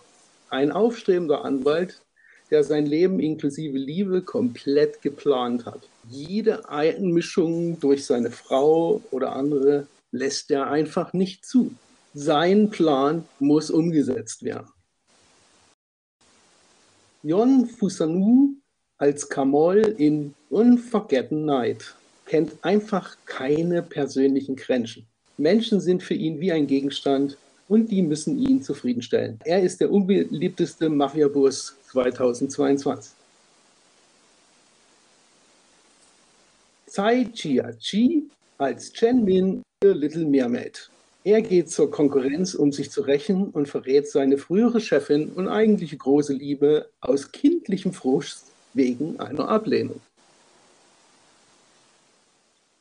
Ein 0.49 0.71
aufstrebender 0.71 1.43
Anwalt, 1.45 2.01
der 2.49 2.63
sein 2.63 2.85
Leben 2.85 3.19
inklusive 3.19 3.77
Liebe 3.77 4.21
komplett 4.21 5.01
geplant 5.01 5.65
hat. 5.65 5.81
Jede 6.09 6.69
Einmischung 6.69 7.79
durch 7.79 8.05
seine 8.05 8.31
Frau 8.31 9.01
oder 9.11 9.35
andere 9.35 9.87
lässt 10.11 10.49
er 10.51 10.69
einfach 10.69 11.13
nicht 11.13 11.45
zu. 11.45 11.71
Sein 12.13 12.69
Plan 12.69 13.25
muss 13.39 13.69
umgesetzt 13.69 14.43
werden. 14.43 14.67
Yon 17.21 17.65
Fusanu 17.65 18.55
als 18.97 19.27
Kamol 19.27 19.79
in 19.97 20.33
Unforgotten 20.49 21.45
Night 21.45 21.95
kennt 22.25 22.63
einfach 22.63 23.17
keine 23.25 23.83
persönlichen 23.83 24.55
Grenzen. 24.55 25.08
Menschen 25.39 25.79
sind 25.79 26.03
für 26.03 26.13
ihn 26.13 26.39
wie 26.39 26.51
ein 26.51 26.67
Gegenstand 26.67 27.37
und 27.67 27.89
die 27.89 28.01
müssen 28.01 28.37
ihn 28.37 28.61
zufriedenstellen. 28.61 29.39
Er 29.45 29.61
ist 29.61 29.79
der 29.79 29.91
unbeliebteste 29.91 30.89
Mafia-Boss 30.89 31.75
2022. 31.91 33.13
Tsai 36.87 37.25
Chia-Chi 37.33 38.23
als 38.57 38.91
Chen 38.91 39.23
Min 39.23 39.63
für 39.81 39.93
Little 39.93 40.25
Mermaid. 40.25 40.89
Er 41.23 41.41
geht 41.41 41.69
zur 41.69 41.91
Konkurrenz, 41.91 42.55
um 42.55 42.71
sich 42.71 42.91
zu 42.91 43.01
rächen 43.01 43.49
und 43.49 43.67
verrät 43.67 44.09
seine 44.09 44.37
frühere 44.37 44.81
Chefin 44.81 45.31
und 45.31 45.47
eigentliche 45.47 45.97
große 45.97 46.33
Liebe 46.33 46.89
aus 47.01 47.31
kindlichem 47.31 47.93
Frust 47.93 48.45
wegen 48.73 49.19
einer 49.19 49.47
Ablehnung. 49.47 50.01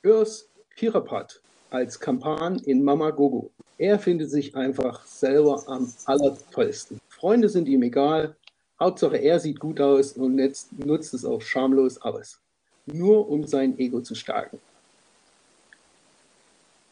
Urs 0.02 0.48
Pirapat 0.76 1.40
als 1.70 1.98
Kampan 1.98 2.57
in 2.61 2.83
Mama 2.83 3.11
Gogo. 3.11 3.50
Er 3.78 3.98
findet 3.98 4.31
sich 4.31 4.54
einfach 4.57 5.07
selber 5.07 5.62
am 5.66 5.92
allertollsten. 6.04 7.00
Freunde 7.09 7.48
sind 7.48 7.68
ihm 7.68 7.83
egal. 7.83 8.35
Hauptsache 8.81 9.16
er 9.16 9.40
sieht 9.40 9.61
gut 9.61 9.81
aus 9.81 10.12
und 10.12 10.37
nutzt, 10.37 10.68
nutzt 10.85 11.14
es 11.14 11.24
auch 11.24 11.40
schamlos 11.40 12.00
aus. 12.02 12.40
Nur 12.87 13.28
um 13.28 13.44
sein 13.44 13.78
Ego 13.78 14.00
zu 14.00 14.14
stärken. 14.14 14.59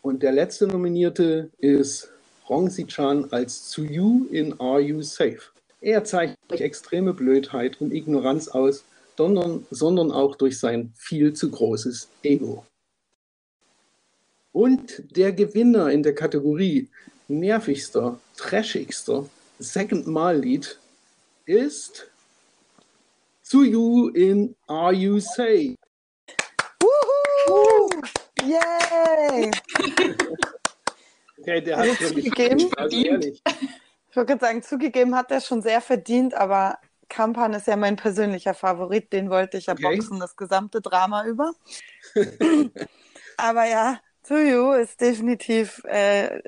Und 0.03 0.23
der 0.23 0.33
letzte 0.33 0.69
Nominierte 0.69 1.51
ist 1.59 2.11
Rong 2.49 2.71
Si-chan 2.71 3.33
als 3.33 3.71
Tsuyu 3.71 4.27
in 4.31 4.59
Are 4.61 4.81
You 4.81 5.03
Safe? 5.03 5.41
Er 5.81 6.05
zeigt 6.05 6.37
durch 6.49 6.61
extreme 6.61 7.12
Blödheit 7.12 7.81
und 7.81 7.93
Ignoranz 7.93 8.49
aus, 8.49 8.85
sondern, 9.17 9.67
sondern 9.71 10.12
auch 10.12 10.37
durch 10.37 10.59
sein 10.59 10.93
viel 10.97 11.33
zu 11.33 11.51
großes 11.51 12.09
Ego. 12.23 12.65
Und 14.57 15.14
der 15.14 15.35
Gewinner 15.35 15.90
in 15.90 16.03
der 16.03 16.14
Kategorie 16.14 16.88
nervigster, 17.29 18.19
trashigster 18.38 19.29
Second 19.59 20.07
Mal 20.07 20.38
Lied 20.38 20.81
ist 21.45 22.11
Tsuyu 23.42 24.09
in 24.14 24.57
Are 24.66 24.95
You 24.95 25.21
Safe? 25.21 25.77
Wuhu! 26.81 27.90
Yay! 28.45 29.51
Okay, 31.38 31.61
der 31.61 31.77
hat 31.77 32.01
wirklich 32.01 32.25
zugegeben, 32.25 32.71
also 32.79 32.97
ehrlich. 32.97 33.42
Ich 34.09 34.16
würde 34.16 34.38
sagen, 34.40 34.62
zugegeben 34.62 35.14
hat 35.14 35.31
er 35.33 35.42
schon 35.42 35.61
sehr 35.61 35.83
verdient, 35.83 36.33
aber 36.33 36.79
Kampan 37.11 37.53
ist 37.53 37.66
ja 37.66 37.77
mein 37.77 37.97
persönlicher 37.97 38.55
Favorit. 38.55 39.12
Den 39.12 39.29
wollte 39.29 39.59
ich 39.59 39.66
ja 39.66 39.75
Okay. 39.75 39.97
boxen, 39.97 40.19
das 40.19 40.35
gesamte 40.35 40.81
Drama 40.81 41.27
über. 41.27 41.53
aber 43.37 43.66
ja, 43.66 44.01
Tuyu 44.27 44.73
ist 44.73 45.01
definitiv, 45.01 45.83
äh, 45.85 46.43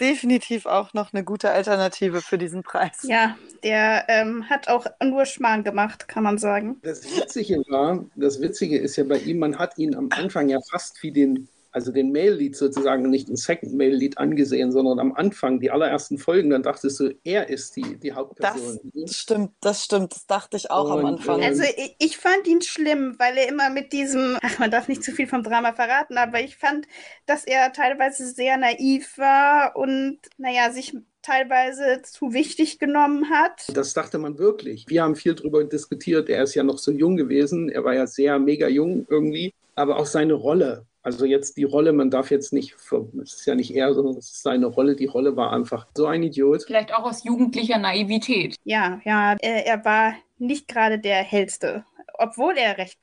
definitiv 0.00 0.66
auch 0.66 0.94
noch 0.94 1.12
eine 1.12 1.22
gute 1.22 1.50
Alternative 1.50 2.22
für 2.22 2.38
diesen 2.38 2.62
Preis. 2.62 3.04
Ja, 3.04 3.36
der 3.62 4.06
ähm, 4.08 4.48
hat 4.50 4.68
auch 4.68 4.86
nur 5.02 5.24
Schmarrn 5.26 5.62
gemacht, 5.62 6.08
kann 6.08 6.24
man 6.24 6.38
sagen. 6.38 6.78
Das 6.82 7.04
Witzige 7.04 7.62
war, 7.68 8.04
das 8.16 8.40
Witzige 8.40 8.78
ist 8.78 8.96
ja 8.96 9.04
bei 9.04 9.18
ihm, 9.18 9.38
man 9.38 9.58
hat 9.58 9.78
ihn 9.78 9.94
am 9.94 10.08
Anfang 10.10 10.48
ja 10.48 10.58
fast 10.70 11.00
wie 11.02 11.12
den, 11.12 11.48
also 11.72 11.92
den 11.92 12.10
Mail-Lead 12.12 12.56
sozusagen, 12.56 13.08
nicht 13.10 13.28
den 13.28 13.36
Second 13.36 13.74
Mail-Lead 13.74 14.18
angesehen, 14.18 14.72
sondern 14.72 14.98
am 14.98 15.12
Anfang, 15.12 15.60
die 15.60 15.70
allerersten 15.70 16.18
Folgen, 16.18 16.50
dann 16.50 16.62
dachtest 16.62 16.98
du, 17.00 17.14
er 17.24 17.48
ist 17.48 17.76
die, 17.76 17.96
die 17.98 18.12
Hauptperson. 18.12 18.78
Das 18.94 19.16
stimmt, 19.16 19.52
das 19.60 19.84
stimmt. 19.84 20.12
Das 20.12 20.26
dachte 20.26 20.56
ich 20.56 20.70
auch 20.70 20.90
am 20.90 20.98
Und, 21.00 21.06
Anfang. 21.06 21.40
äh, 21.42 21.46
Also 21.46 21.62
ich, 21.62 21.96
ich 21.98 22.16
fand 22.18 22.46
ihn 22.46 22.62
schlimm, 22.62 23.14
weil 23.18 23.36
er 23.36 23.48
immer 23.48 23.70
mit 23.70 23.92
diesem, 23.92 24.36
ach, 24.42 24.58
man 24.58 24.70
darf 24.70 24.88
nicht 24.88 25.04
zu 25.04 25.12
viel 25.12 25.26
vom 25.26 25.42
Drama 25.42 25.72
verraten, 25.72 26.18
aber 26.18 26.40
ich 26.40 26.56
fand, 26.56 26.86
dass 27.26 27.44
er 27.44 27.72
teilweise 27.72 28.26
sehr 28.26 28.56
naiv 28.56 29.16
war 29.18 29.76
und, 29.76 30.18
naja, 30.38 30.70
sich 30.72 30.96
teilweise 31.22 32.00
zu 32.02 32.32
wichtig 32.32 32.78
genommen 32.78 33.30
hat. 33.30 33.66
Das 33.74 33.92
dachte 33.92 34.18
man 34.18 34.38
wirklich. 34.38 34.86
Wir 34.88 35.02
haben 35.02 35.16
viel 35.16 35.34
darüber 35.34 35.62
diskutiert. 35.64 36.28
Er 36.30 36.42
ist 36.42 36.54
ja 36.54 36.62
noch 36.62 36.78
so 36.78 36.90
jung 36.90 37.16
gewesen. 37.16 37.68
Er 37.68 37.84
war 37.84 37.94
ja 37.94 38.06
sehr 38.06 38.38
mega 38.38 38.68
jung 38.68 39.06
irgendwie. 39.08 39.52
Aber 39.74 39.98
auch 39.98 40.06
seine 40.06 40.34
Rolle. 40.34 40.86
Also 41.02 41.24
jetzt 41.24 41.56
die 41.56 41.64
Rolle, 41.64 41.92
man 41.92 42.10
darf 42.10 42.30
jetzt 42.30 42.52
nicht, 42.52 42.76
es 43.22 43.34
ist 43.34 43.46
ja 43.46 43.54
nicht 43.54 43.74
er, 43.74 43.94
sondern 43.94 44.16
es 44.16 44.30
ist 44.30 44.42
seine 44.42 44.66
Rolle. 44.66 44.96
Die 44.96 45.06
Rolle 45.06 45.34
war 45.34 45.52
einfach 45.52 45.86
so 45.96 46.06
ein 46.06 46.22
Idiot. 46.22 46.64
Vielleicht 46.66 46.92
auch 46.94 47.04
aus 47.04 47.24
jugendlicher 47.24 47.78
Naivität. 47.78 48.56
Ja, 48.64 49.00
ja, 49.04 49.36
er, 49.40 49.66
er 49.66 49.84
war 49.84 50.14
nicht 50.38 50.68
gerade 50.68 50.98
der 50.98 51.22
hellste, 51.22 51.84
obwohl 52.18 52.56
er 52.58 52.76
recht 52.76 52.98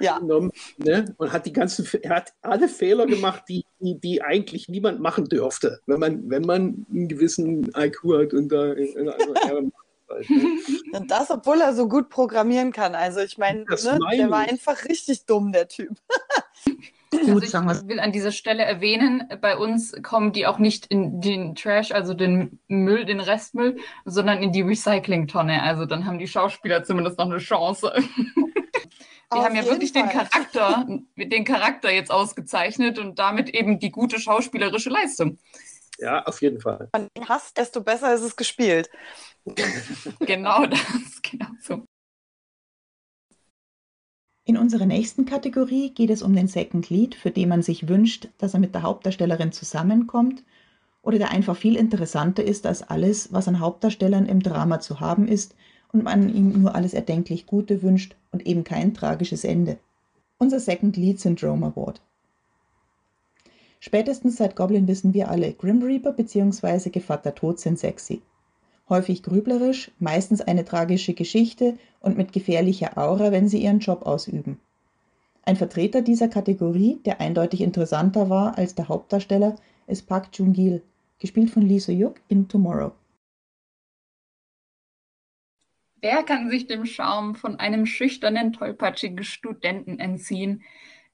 Ja. 0.00 0.18
genommen, 0.18 0.50
ne? 0.76 1.14
und 1.16 1.32
hat 1.32 1.46
die 1.46 1.52
ganzen, 1.52 1.88
er 2.02 2.16
hat 2.16 2.34
alle 2.42 2.68
Fehler 2.68 3.06
gemacht, 3.06 3.44
die, 3.48 3.64
die, 3.80 3.98
die 3.98 4.22
eigentlich 4.22 4.68
niemand 4.68 5.00
machen 5.00 5.24
dürfte, 5.24 5.80
wenn 5.86 6.00
man, 6.00 6.28
wenn 6.28 6.42
man 6.42 6.86
einen 6.90 7.08
gewissen 7.08 7.70
IQ 7.74 8.02
hat 8.18 8.34
und 8.34 8.50
da 8.50 8.74
ne? 8.74 9.72
Und 10.92 11.10
das, 11.10 11.30
obwohl 11.30 11.60
er 11.60 11.74
so 11.74 11.88
gut 11.88 12.08
programmieren 12.08 12.72
kann. 12.72 12.94
Also 12.94 13.20
ich 13.20 13.38
meine, 13.38 13.60
ne, 13.60 13.98
meine 13.98 14.16
der 14.16 14.30
war 14.30 14.40
einfach 14.40 14.84
richtig 14.84 15.24
dumm, 15.24 15.52
der 15.52 15.68
Typ. 15.68 15.96
Also 17.18 17.32
Gut, 17.32 17.44
ich 17.44 17.50
sagen 17.50 17.66
wir 17.66 17.88
will 17.88 18.00
an 18.00 18.12
dieser 18.12 18.32
Stelle 18.32 18.64
erwähnen, 18.64 19.28
bei 19.40 19.56
uns 19.56 19.92
kommen 20.02 20.32
die 20.32 20.46
auch 20.46 20.58
nicht 20.58 20.86
in 20.86 21.20
den 21.20 21.54
Trash, 21.54 21.92
also 21.92 22.14
den 22.14 22.60
Müll, 22.68 23.04
den 23.04 23.20
Restmüll, 23.20 23.78
sondern 24.04 24.42
in 24.42 24.52
die 24.52 24.62
Recyclingtonne. 24.62 25.62
Also 25.62 25.86
dann 25.86 26.06
haben 26.06 26.18
die 26.18 26.28
Schauspieler 26.28 26.84
zumindest 26.84 27.18
noch 27.18 27.26
eine 27.26 27.38
Chance. 27.38 27.92
Wir 29.30 29.40
Auf 29.40 29.46
haben 29.46 29.56
ja 29.56 29.64
wirklich 29.64 29.92
den. 29.92 30.08
Charakter, 30.08 30.86
den 31.16 31.44
Charakter 31.44 31.90
jetzt 31.90 32.10
ausgezeichnet 32.10 32.98
und 32.98 33.18
damit 33.18 33.48
eben 33.50 33.78
die 33.78 33.90
gute 33.90 34.20
schauspielerische 34.20 34.90
Leistung. 34.90 35.38
Ja, 35.98 36.22
auf 36.24 36.40
jeden 36.42 36.60
Fall. 36.60 36.88
Wenn 36.92 37.02
du 37.02 37.22
ihn 37.22 37.28
hast, 37.28 37.56
desto 37.56 37.80
besser 37.80 38.14
ist 38.14 38.22
es 38.22 38.36
gespielt. 38.36 38.90
Genau 40.20 40.64
das, 40.66 41.20
genau 41.22 41.48
so. 41.60 41.84
In 44.46 44.58
unserer 44.58 44.84
nächsten 44.84 45.24
Kategorie 45.24 45.88
geht 45.90 46.10
es 46.10 46.22
um 46.22 46.34
den 46.34 46.48
Second 46.48 46.90
Lead, 46.90 47.14
für 47.14 47.30
den 47.30 47.48
man 47.48 47.62
sich 47.62 47.88
wünscht, 47.88 48.28
dass 48.36 48.52
er 48.52 48.60
mit 48.60 48.74
der 48.74 48.82
Hauptdarstellerin 48.82 49.52
zusammenkommt 49.52 50.44
oder 51.02 51.16
der 51.16 51.30
einfach 51.30 51.56
viel 51.56 51.76
interessanter 51.76 52.44
ist 52.44 52.66
als 52.66 52.82
alles, 52.82 53.32
was 53.32 53.48
an 53.48 53.58
Hauptdarstellern 53.58 54.26
im 54.26 54.40
Drama 54.40 54.80
zu 54.80 55.00
haben 55.00 55.28
ist 55.28 55.54
und 55.92 56.04
man 56.04 56.34
ihm 56.34 56.60
nur 56.60 56.74
alles 56.74 56.92
erdenklich 56.92 57.46
Gute 57.46 57.82
wünscht 57.82 58.16
und 58.32 58.46
eben 58.46 58.64
kein 58.64 58.92
tragisches 58.92 59.44
Ende. 59.44 59.78
Unser 60.36 60.60
Second 60.60 60.98
Lead 60.98 61.20
Syndrome 61.20 61.64
Award. 61.64 62.02
Spätestens 63.80 64.36
seit 64.36 64.56
Goblin 64.56 64.88
wissen 64.88 65.14
wir 65.14 65.30
alle, 65.30 65.54
Grim 65.54 65.82
Reaper 65.82 66.12
bzw. 66.12 66.90
Gevatter 66.90 67.34
Tod 67.34 67.60
sind 67.60 67.78
sexy. 67.78 68.20
Häufig 68.88 69.22
grüblerisch, 69.22 69.90
meistens 69.98 70.42
eine 70.42 70.64
tragische 70.64 71.14
Geschichte 71.14 71.78
und 72.00 72.18
mit 72.18 72.32
gefährlicher 72.32 72.98
Aura, 72.98 73.32
wenn 73.32 73.48
sie 73.48 73.62
ihren 73.62 73.80
Job 73.80 74.02
ausüben. 74.02 74.60
Ein 75.42 75.56
Vertreter 75.56 76.02
dieser 76.02 76.28
Kategorie, 76.28 77.00
der 77.04 77.20
eindeutig 77.20 77.60
interessanter 77.62 78.28
war 78.30 78.58
als 78.58 78.74
der 78.74 78.88
Hauptdarsteller, 78.88 79.56
ist 79.86 80.06
Park 80.06 80.28
Jung-gil, 80.32 80.82
gespielt 81.18 81.50
von 81.50 81.62
Lee 81.62 81.78
So-yuk 81.78 82.20
in 82.28 82.48
Tomorrow. 82.48 82.92
Wer 86.00 86.22
kann 86.22 86.50
sich 86.50 86.66
dem 86.66 86.84
Charme 86.84 87.34
von 87.34 87.56
einem 87.56 87.86
schüchternen, 87.86 88.52
tollpatschigen 88.52 89.24
Studenten 89.24 89.98
entziehen, 89.98 90.62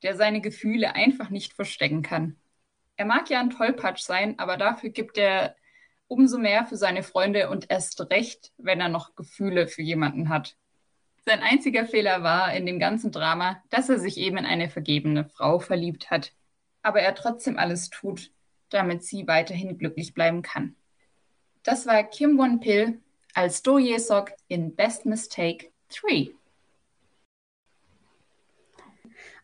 der 0.02 0.16
seine 0.16 0.40
Gefühle 0.40 0.94
einfach 0.96 1.30
nicht 1.30 1.52
verstecken 1.52 2.02
kann? 2.02 2.36
Er 2.96 3.04
mag 3.04 3.30
ja 3.30 3.38
ein 3.40 3.50
Tollpatsch 3.50 4.02
sein, 4.02 4.38
aber 4.40 4.56
dafür 4.56 4.90
gibt 4.90 5.16
er 5.16 5.54
umso 6.10 6.38
mehr 6.38 6.66
für 6.66 6.76
seine 6.76 7.04
Freunde 7.04 7.48
und 7.48 7.70
erst 7.70 8.00
recht, 8.10 8.50
wenn 8.58 8.80
er 8.80 8.88
noch 8.88 9.14
Gefühle 9.14 9.68
für 9.68 9.82
jemanden 9.82 10.28
hat. 10.28 10.56
Sein 11.24 11.40
einziger 11.40 11.86
Fehler 11.86 12.24
war 12.24 12.52
in 12.52 12.66
dem 12.66 12.80
ganzen 12.80 13.12
Drama, 13.12 13.62
dass 13.70 13.88
er 13.88 14.00
sich 14.00 14.16
eben 14.18 14.36
in 14.36 14.44
eine 14.44 14.68
vergebene 14.68 15.24
Frau 15.24 15.60
verliebt 15.60 16.10
hat, 16.10 16.32
aber 16.82 17.00
er 17.00 17.14
trotzdem 17.14 17.56
alles 17.58 17.90
tut, 17.90 18.32
damit 18.70 19.04
sie 19.04 19.28
weiterhin 19.28 19.78
glücklich 19.78 20.12
bleiben 20.12 20.42
kann. 20.42 20.74
Das 21.62 21.86
war 21.86 22.02
Kim 22.02 22.36
Won-pil 22.38 23.00
als 23.34 23.62
Do 23.62 23.78
Ye-sok 23.78 24.32
in 24.48 24.74
Best 24.74 25.06
Mistake 25.06 25.70
3. 26.02 26.30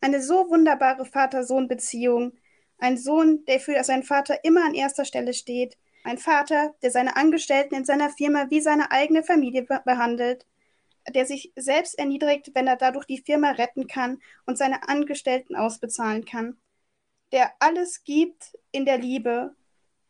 Eine 0.00 0.20
so 0.20 0.50
wunderbare 0.50 1.04
Vater-Sohn-Beziehung. 1.04 2.32
Ein 2.78 2.98
Sohn, 2.98 3.44
der 3.46 3.60
für 3.60 3.82
seinen 3.84 4.02
Vater 4.02 4.42
immer 4.42 4.64
an 4.64 4.74
erster 4.74 5.04
Stelle 5.04 5.32
steht. 5.32 5.76
Ein 6.06 6.18
Vater, 6.18 6.72
der 6.82 6.92
seine 6.92 7.16
Angestellten 7.16 7.74
in 7.74 7.84
seiner 7.84 8.10
Firma 8.10 8.48
wie 8.48 8.60
seine 8.60 8.92
eigene 8.92 9.24
Familie 9.24 9.64
be 9.64 9.82
behandelt. 9.84 10.46
Der 11.12 11.26
sich 11.26 11.52
selbst 11.56 11.98
erniedrigt, 11.98 12.52
wenn 12.54 12.68
er 12.68 12.76
dadurch 12.76 13.06
die 13.06 13.18
Firma 13.18 13.50
retten 13.50 13.88
kann 13.88 14.22
und 14.44 14.56
seine 14.56 14.88
Angestellten 14.88 15.56
ausbezahlen 15.56 16.24
kann. 16.24 16.58
Der 17.32 17.50
alles 17.58 18.04
gibt 18.04 18.56
in 18.70 18.84
der 18.84 18.98
Liebe. 18.98 19.56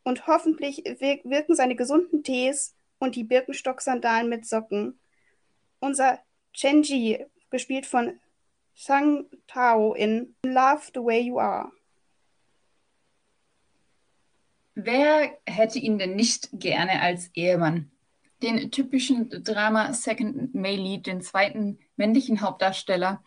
Und 0.04 0.26
hoffentlich 0.26 0.84
wir 0.84 1.18
wirken 1.24 1.54
seine 1.54 1.76
gesunden 1.76 2.22
Tees 2.22 2.74
und 2.98 3.16
die 3.16 3.24
Birkenstock-Sandalen 3.24 4.28
mit 4.28 4.44
Socken. 4.44 5.00
Unser 5.80 6.18
Chenji, 6.52 7.24
gespielt 7.48 7.86
von 7.86 8.20
Sang 8.74 9.24
Tao 9.46 9.94
in 9.94 10.36
Love 10.44 10.90
the 10.92 11.00
Way 11.00 11.20
You 11.22 11.38
Are. 11.38 11.72
Wer 14.78 15.38
hätte 15.46 15.78
ihn 15.78 15.98
denn 15.98 16.16
nicht 16.16 16.50
gerne 16.52 17.00
als 17.00 17.30
Ehemann? 17.32 17.90
Den 18.42 18.70
typischen 18.70 19.30
Drama 19.42 19.94
Second 19.94 20.54
Male 20.54 20.76
Lead, 20.76 21.06
den 21.06 21.22
zweiten 21.22 21.78
männlichen 21.96 22.42
Hauptdarsteller, 22.42 23.24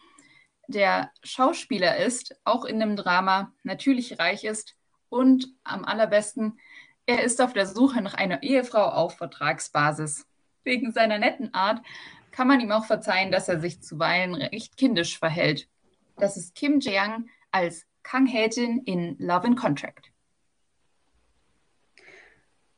der 0.68 1.12
Schauspieler 1.24 1.98
ist, 1.98 2.40
auch 2.44 2.66
in 2.66 2.80
dem 2.80 2.96
Drama 2.96 3.52
natürlich 3.64 4.20
reich 4.20 4.44
ist 4.44 4.76
und 5.10 5.48
am 5.64 5.86
allerbesten, 5.86 6.60
er 7.08 7.24
ist 7.24 7.42
auf 7.42 7.54
der 7.54 7.66
Suche 7.66 8.04
nach 8.04 8.14
einer 8.14 8.44
Ehefrau 8.44 8.84
auf 8.84 9.18
Vertragsbasis. 9.18 10.28
Wegen 10.64 10.92
seiner 10.92 11.18
netten 11.18 11.52
Art 11.56 11.84
kann 12.30 12.48
man 12.48 12.60
ihm 12.60 12.72
auch 12.72 12.86
verzeihen, 12.86 13.32
dass 13.32 13.50
er 13.50 13.60
sich 13.60 13.82
zuweilen 13.82 14.36
recht 14.36 14.78
kindisch 14.78 15.18
verhält. 15.18 15.68
Das 16.16 16.38
ist 16.38 16.54
Kim 16.54 16.80
Jeong 16.80 17.28
als 17.50 17.88
Kang 18.04 18.28
Hae-jin 18.28 18.84
in 18.86 19.18
Love 19.18 19.48
and 19.48 19.58
Contract. 19.58 20.12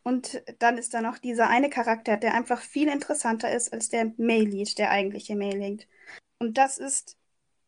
Und 0.03 0.41
dann 0.59 0.77
ist 0.77 0.93
da 0.93 1.01
noch 1.01 1.19
dieser 1.19 1.47
eine 1.47 1.69
Charakter, 1.69 2.17
der 2.17 2.33
einfach 2.33 2.61
viel 2.61 2.87
interessanter 2.87 3.51
ist 3.51 3.71
als 3.71 3.89
der 3.89 4.11
Male 4.17 4.45
Lead, 4.45 4.77
der 4.77 4.89
eigentliche 4.89 5.35
Male 5.35 5.57
Lead. 5.57 5.87
Und 6.39 6.57
das 6.57 6.79
ist 6.79 7.17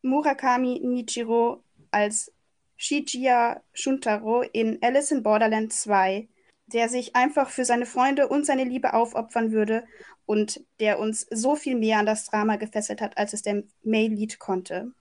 Murakami 0.01 0.81
Nichiro 0.83 1.63
als 1.91 2.33
Shijiya 2.75 3.61
Shuntaro 3.73 4.41
in 4.41 4.81
Alice 4.81 5.11
in 5.11 5.21
Borderland 5.21 5.71
2, 5.71 6.27
der 6.65 6.89
sich 6.89 7.15
einfach 7.15 7.49
für 7.49 7.65
seine 7.65 7.85
Freunde 7.85 8.27
und 8.27 8.45
seine 8.45 8.63
Liebe 8.63 8.93
aufopfern 8.93 9.51
würde 9.51 9.85
und 10.25 10.65
der 10.79 10.99
uns 10.99 11.27
so 11.29 11.55
viel 11.55 11.75
mehr 11.75 11.99
an 11.99 12.07
das 12.07 12.25
Drama 12.25 12.55
gefesselt 12.55 12.99
hat, 12.99 13.17
als 13.17 13.33
es 13.33 13.43
der 13.43 13.63
Male 13.83 14.07
Lead 14.07 14.39
konnte. 14.39 14.91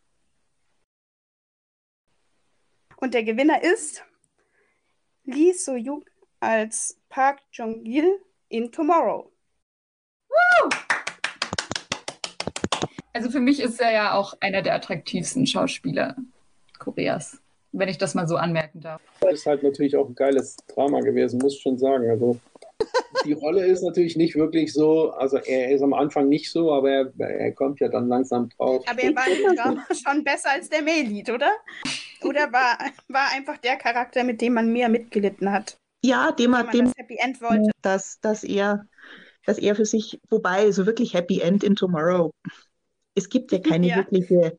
Und 2.98 3.14
der 3.14 3.24
Gewinner 3.24 3.62
ist 3.62 4.04
Lee 5.24 5.52
So-yuk 5.52 6.11
als 6.42 6.98
Park 7.08 7.38
Jong-gil 7.52 8.18
in 8.48 8.72
Tomorrow. 8.72 9.30
Also 13.12 13.30
für 13.30 13.40
mich 13.40 13.60
ist 13.60 13.80
er 13.80 13.92
ja 13.92 14.14
auch 14.14 14.34
einer 14.40 14.62
der 14.62 14.74
attraktivsten 14.74 15.46
Schauspieler 15.46 16.16
Koreas, 16.78 17.40
wenn 17.70 17.88
ich 17.88 17.98
das 17.98 18.14
mal 18.14 18.26
so 18.26 18.36
anmerken 18.36 18.80
darf. 18.80 19.00
Das 19.20 19.34
ist 19.34 19.46
halt 19.46 19.62
natürlich 19.62 19.96
auch 19.96 20.08
ein 20.08 20.14
geiles 20.14 20.56
Drama 20.66 21.00
gewesen, 21.00 21.38
muss 21.38 21.54
ich 21.54 21.62
schon 21.62 21.78
sagen. 21.78 22.10
Also 22.10 22.40
die 23.24 23.34
Rolle 23.34 23.64
ist 23.66 23.82
natürlich 23.82 24.16
nicht 24.16 24.34
wirklich 24.34 24.72
so, 24.72 25.12
also 25.12 25.36
er 25.36 25.70
ist 25.70 25.82
am 25.82 25.92
Anfang 25.92 26.28
nicht 26.28 26.50
so, 26.50 26.72
aber 26.72 26.90
er, 26.90 27.12
er 27.18 27.52
kommt 27.52 27.78
ja 27.78 27.88
dann 27.88 28.08
langsam 28.08 28.48
drauf. 28.48 28.82
Aber 28.88 29.00
er 29.00 29.14
war 29.14 29.28
im 29.28 29.56
Drama 29.56 29.86
schon 29.92 30.24
besser 30.24 30.50
als 30.50 30.68
der 30.68 30.82
Lead, 30.82 31.30
oder? 31.30 31.52
Oder 32.24 32.52
war, 32.52 32.78
war 33.08 33.30
einfach 33.32 33.58
der 33.58 33.76
Charakter, 33.76 34.24
mit 34.24 34.40
dem 34.40 34.54
man 34.54 34.72
mehr 34.72 34.88
mitgelitten 34.88 35.52
hat, 35.52 35.78
Ja, 36.04 36.32
dem 36.32 36.50
man 36.50 36.68
dem, 36.70 36.86
das 36.86 36.94
Happy 36.96 37.16
End 37.16 37.40
wollte? 37.40 37.70
dass, 37.82 38.20
dass 38.20 38.44
er, 38.44 38.86
dass 39.46 39.58
er 39.58 39.74
für 39.76 39.84
sich, 39.86 40.20
wobei, 40.28 40.70
so 40.72 40.86
wirklich 40.86 41.14
Happy 41.14 41.40
End 41.40 41.64
in 41.64 41.76
Tomorrow. 41.76 42.32
Es 43.14 43.28
gibt 43.28 43.52
ja 43.52 43.58
keine 43.58 43.88
Ja. 43.88 43.96
wirkliche, 43.96 44.58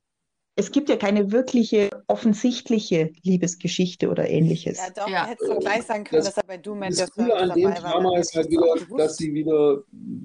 es 0.56 0.72
gibt 0.72 0.88
ja 0.90 0.98
keine 0.98 1.32
wirkliche 1.32 1.90
offensichtliche 2.08 3.12
Liebesgeschichte 3.24 4.10
oder 4.10 4.30
ähnliches. 4.30 4.78
Ja, 4.78 4.84
doch, 4.96 5.10
Ja. 5.10 5.26
hätte 5.26 5.46
so 5.48 5.58
gleich 5.58 5.82
sein 5.84 6.04
können, 6.04 6.20
Das- 6.24 6.36
dass 6.36 6.38
er 6.38 6.48
bei 6.48 6.58
Doom 6.58 6.82
Das 6.82 7.12
Coole 7.12 7.36
an 7.36 7.50
dem 7.56 7.64
dabei 7.64 7.84
war. 7.84 7.92
Drama 7.94 8.12
dann 8.12 8.22
ist 8.22 8.36
halt 8.36 8.50
wieder, 8.52 8.76
dass 8.98 9.18
sie 9.18 9.34
wieder, 9.34 9.82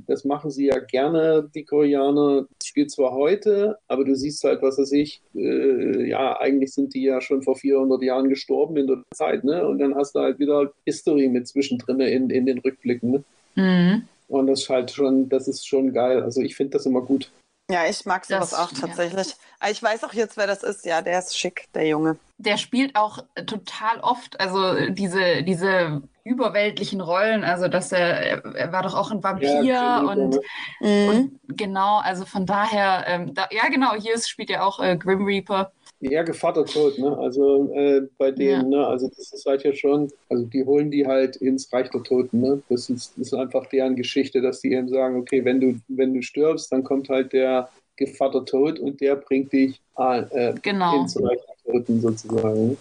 das 0.06 0.24
machen 0.26 0.50
sie 0.50 0.66
ja 0.66 0.78
gerne, 0.80 1.48
die 1.54 1.64
Koreaner, 1.64 2.42
das 2.58 2.66
spielt 2.68 2.90
zwar 2.90 3.12
heute, 3.12 3.78
aber 3.88 4.04
du 4.04 4.14
siehst 4.14 4.44
halt, 4.44 4.60
was 4.60 4.76
weiß 4.78 4.92
ich, 4.92 5.22
äh, 5.34 6.06
ja, 6.08 6.38
eigentlich 6.38 6.74
sind 6.74 6.92
die 6.94 7.04
ja 7.04 7.20
schon 7.22 7.42
vor 7.42 7.56
400 7.56 8.02
Jahren 8.02 8.28
gestorben 8.28 8.76
in 8.76 8.86
der 8.86 9.02
Zeit, 9.14 9.44
ne? 9.44 9.66
Und 9.66 9.78
dann 9.78 9.94
hast 9.94 10.14
du 10.14 10.20
halt 10.20 10.38
wieder 10.38 10.70
History 10.84 11.28
mit 11.28 11.48
zwischendrin 11.48 12.00
in, 12.00 12.28
in 12.28 12.44
den 12.44 12.58
Rückblicken, 12.58 13.10
ne? 13.12 13.24
Mhm. 13.54 14.02
Und 14.28 14.46
das 14.46 14.60
ist 14.62 14.68
halt 14.68 14.90
schon, 14.90 15.30
das 15.30 15.48
ist 15.48 15.66
schon 15.66 15.94
geil. 15.94 16.22
Also 16.22 16.42
ich 16.42 16.54
finde 16.54 16.72
das 16.72 16.84
immer 16.84 17.00
gut. 17.00 17.30
Ja, 17.70 17.84
ich 17.86 18.06
mag 18.06 18.24
sowas 18.24 18.50
Das 18.50 18.54
auch 18.58 18.68
stimmt, 18.68 18.82
ja. 18.82 18.88
tatsächlich. 18.88 19.36
Aber 19.60 19.70
Ich 19.70 19.82
weiß 19.82 20.04
auch 20.04 20.14
jetzt, 20.14 20.36
wer 20.36 20.46
das 20.46 20.62
ist. 20.62 20.86
Ja, 20.86 21.02
der 21.02 21.18
ist 21.18 21.38
schick, 21.38 21.66
der 21.74 21.86
Junge. 21.86 22.16
Der 22.38 22.56
spielt 22.56 22.96
auch 22.96 23.18
total 23.46 24.00
oft, 24.00 24.40
also 24.40 24.90
diese, 24.90 25.42
diese 25.42 26.02
überweltlichen 26.24 27.00
Rollen, 27.00 27.42
also 27.42 27.68
dass 27.68 27.90
er, 27.90 28.44
er 28.54 28.72
war 28.72 28.82
doch 28.82 28.94
auch 28.94 29.10
ein 29.10 29.22
Vampir 29.22 29.62
Ja, 29.62 30.00
und, 30.00 30.38
Mhm. 30.80 31.08
und 31.08 31.40
genau, 31.56 31.98
also 31.98 32.24
von 32.24 32.46
daher, 32.46 33.04
ähm, 33.06 33.34
da, 33.34 33.48
ja 33.50 33.68
genau, 33.68 33.94
hier 33.94 34.14
ist, 34.14 34.28
spielt 34.28 34.50
er 34.50 34.64
auch 34.64 34.78
äh, 34.80 34.96
Grim 34.96 35.24
Reaper. 35.24 35.72
Ja, 36.00 36.22
Gevatter 36.22 36.64
tot, 36.64 36.96
ne? 36.98 37.16
Also 37.18 37.72
äh, 37.74 38.02
bei 38.18 38.30
denen, 38.30 38.68
ne? 38.70 38.86
Also 38.86 39.08
das 39.08 39.32
ist 39.32 39.44
halt 39.46 39.64
ja 39.64 39.72
schon, 39.74 40.12
also 40.28 40.44
die 40.46 40.64
holen 40.64 40.90
die 40.92 41.06
halt 41.06 41.36
ins 41.36 41.72
Reich 41.72 41.90
der 41.90 42.02
Toten, 42.04 42.40
ne? 42.40 42.62
Das 42.68 42.88
ist, 42.88 43.18
das 43.18 43.26
ist 43.28 43.34
einfach 43.34 43.66
deren 43.66 43.96
Geschichte, 43.96 44.40
dass 44.40 44.60
die 44.60 44.72
eben 44.72 44.88
sagen, 44.88 45.16
okay, 45.16 45.44
wenn 45.44 45.60
du, 45.60 45.80
wenn 45.88 46.14
du 46.14 46.22
stirbst, 46.22 46.70
dann 46.70 46.84
kommt 46.84 47.08
halt 47.08 47.32
der 47.32 47.68
Gevatter 47.96 48.44
tot 48.44 48.78
und 48.78 49.00
der 49.00 49.16
bringt 49.16 49.52
dich 49.52 49.80
äh, 49.96 50.54
Genau, 50.62 51.00
ins 51.00 51.16
Reich 51.20 51.40
der 51.66 51.72
Toten 51.72 52.00
sozusagen. 52.00 52.76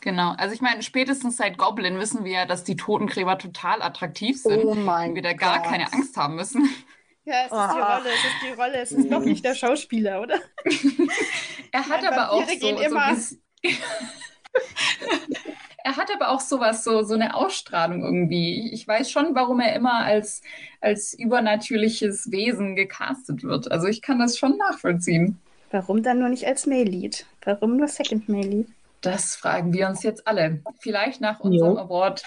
genau. 0.00 0.32
Also 0.38 0.54
ich 0.54 0.60
meine, 0.62 0.82
spätestens 0.82 1.36
seit 1.36 1.58
Goblin 1.58 1.98
wissen 1.98 2.24
wir 2.24 2.32
ja, 2.32 2.46
dass 2.46 2.64
die 2.64 2.76
Totengräber 2.76 3.38
total 3.38 3.82
attraktiv 3.82 4.40
sind. 4.40 4.64
Oh 4.64 4.74
wir 5.14 5.22
da 5.22 5.32
gar 5.34 5.60
Gott. 5.60 5.68
keine 5.70 5.92
Angst 5.92 6.16
haben 6.16 6.36
müssen. 6.36 6.68
Ja, 7.26 7.34
es 7.38 7.44
ist 7.44 7.50
die 7.52 7.56
Aha. 7.56 7.96
Rolle, 7.96 8.10
es 8.10 8.24
ist 8.24 8.42
die 8.42 8.52
Rolle, 8.52 8.76
es 8.76 8.92
ist 8.92 9.12
doch 9.12 9.24
nicht 9.24 9.44
der 9.44 9.54
Schauspieler, 9.54 10.20
oder? 10.20 10.38
Er 11.72 11.88
hat 11.88 12.02
Nein, 12.02 12.12
aber 12.12 12.30
auch 12.32 12.46
so, 12.46 12.58
gehen 12.58 12.76
so 12.76 12.82
immer. 12.82 13.16
Er 15.86 15.98
hat 15.98 16.10
aber 16.14 16.30
auch 16.30 16.40
sowas, 16.40 16.82
so, 16.82 17.02
so 17.02 17.12
eine 17.12 17.34
Ausstrahlung 17.34 18.02
irgendwie. 18.02 18.70
Ich 18.72 18.88
weiß 18.88 19.10
schon, 19.10 19.34
warum 19.34 19.60
er 19.60 19.74
immer 19.74 19.96
als, 19.96 20.40
als 20.80 21.12
übernatürliches 21.12 22.30
Wesen 22.30 22.74
gecastet 22.74 23.42
wird. 23.42 23.70
Also 23.70 23.86
ich 23.86 24.00
kann 24.00 24.18
das 24.18 24.38
schon 24.38 24.56
nachvollziehen. 24.56 25.38
Warum 25.70 26.02
dann 26.02 26.20
nur 26.20 26.30
nicht 26.30 26.46
als 26.46 26.66
Male-Lead? 26.66 27.26
Warum 27.44 27.76
nur 27.76 27.88
Second 27.88 28.30
Male-Lead? 28.30 28.68
Das 29.02 29.36
fragen 29.36 29.74
wir 29.74 29.86
uns 29.86 30.02
jetzt 30.02 30.26
alle. 30.26 30.62
Vielleicht 30.80 31.20
nach 31.20 31.40
unserem 31.40 31.74
Jo. 31.74 31.78
Award 31.78 32.24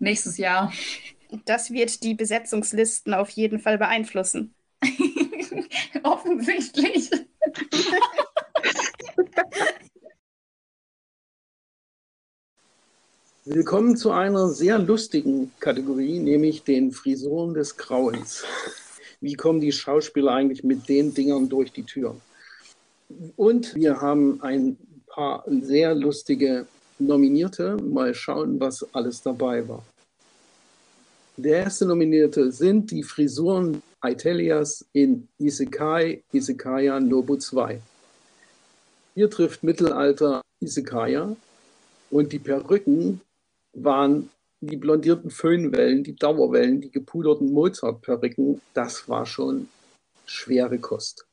nächstes 0.00 0.36
Jahr. 0.36 0.72
Das 1.44 1.70
wird 1.70 2.02
die 2.02 2.14
Besetzungslisten 2.14 3.12
auf 3.12 3.30
jeden 3.30 3.58
Fall 3.58 3.76
beeinflussen. 3.76 4.54
Offensichtlich. 6.02 7.10
Willkommen 13.44 13.96
zu 13.96 14.10
einer 14.10 14.48
sehr 14.48 14.78
lustigen 14.78 15.52
Kategorie, 15.60 16.18
nämlich 16.18 16.64
den 16.64 16.92
Frisuren 16.92 17.54
des 17.54 17.76
Grauens. 17.76 18.44
Wie 19.20 19.34
kommen 19.34 19.60
die 19.60 19.72
Schauspieler 19.72 20.32
eigentlich 20.32 20.64
mit 20.64 20.88
den 20.88 21.14
Dingern 21.14 21.48
durch 21.48 21.72
die 21.72 21.84
Tür? 21.84 22.16
Und 23.36 23.74
wir 23.74 24.00
haben 24.00 24.42
ein 24.42 24.76
paar 25.06 25.44
sehr 25.48 25.94
lustige 25.94 26.66
Nominierte. 26.98 27.76
Mal 27.76 28.14
schauen, 28.14 28.60
was 28.60 28.86
alles 28.94 29.22
dabei 29.22 29.66
war. 29.66 29.82
Der 31.40 31.60
erste 31.62 31.86
Nominierte 31.86 32.50
sind 32.50 32.90
die 32.90 33.04
Frisuren 33.04 33.80
Aitelias 34.00 34.84
in 34.92 35.28
Isekai 35.38 36.24
Isekaya 36.32 36.98
Nobu 36.98 37.36
2. 37.36 37.80
Hier 39.14 39.30
trifft 39.30 39.62
Mittelalter 39.62 40.42
Isekaya 40.58 41.36
und 42.10 42.32
die 42.32 42.40
Perücken 42.40 43.20
waren 43.72 44.30
die 44.60 44.76
blondierten 44.76 45.30
Föhnwellen, 45.30 46.02
die 46.02 46.16
Dauerwellen, 46.16 46.80
die 46.80 46.90
gepuderten 46.90 47.52
Mozart-Perücken. 47.52 48.60
Das 48.74 49.08
war 49.08 49.24
schon 49.24 49.68
schwere 50.26 50.80
Kost. 50.80 51.24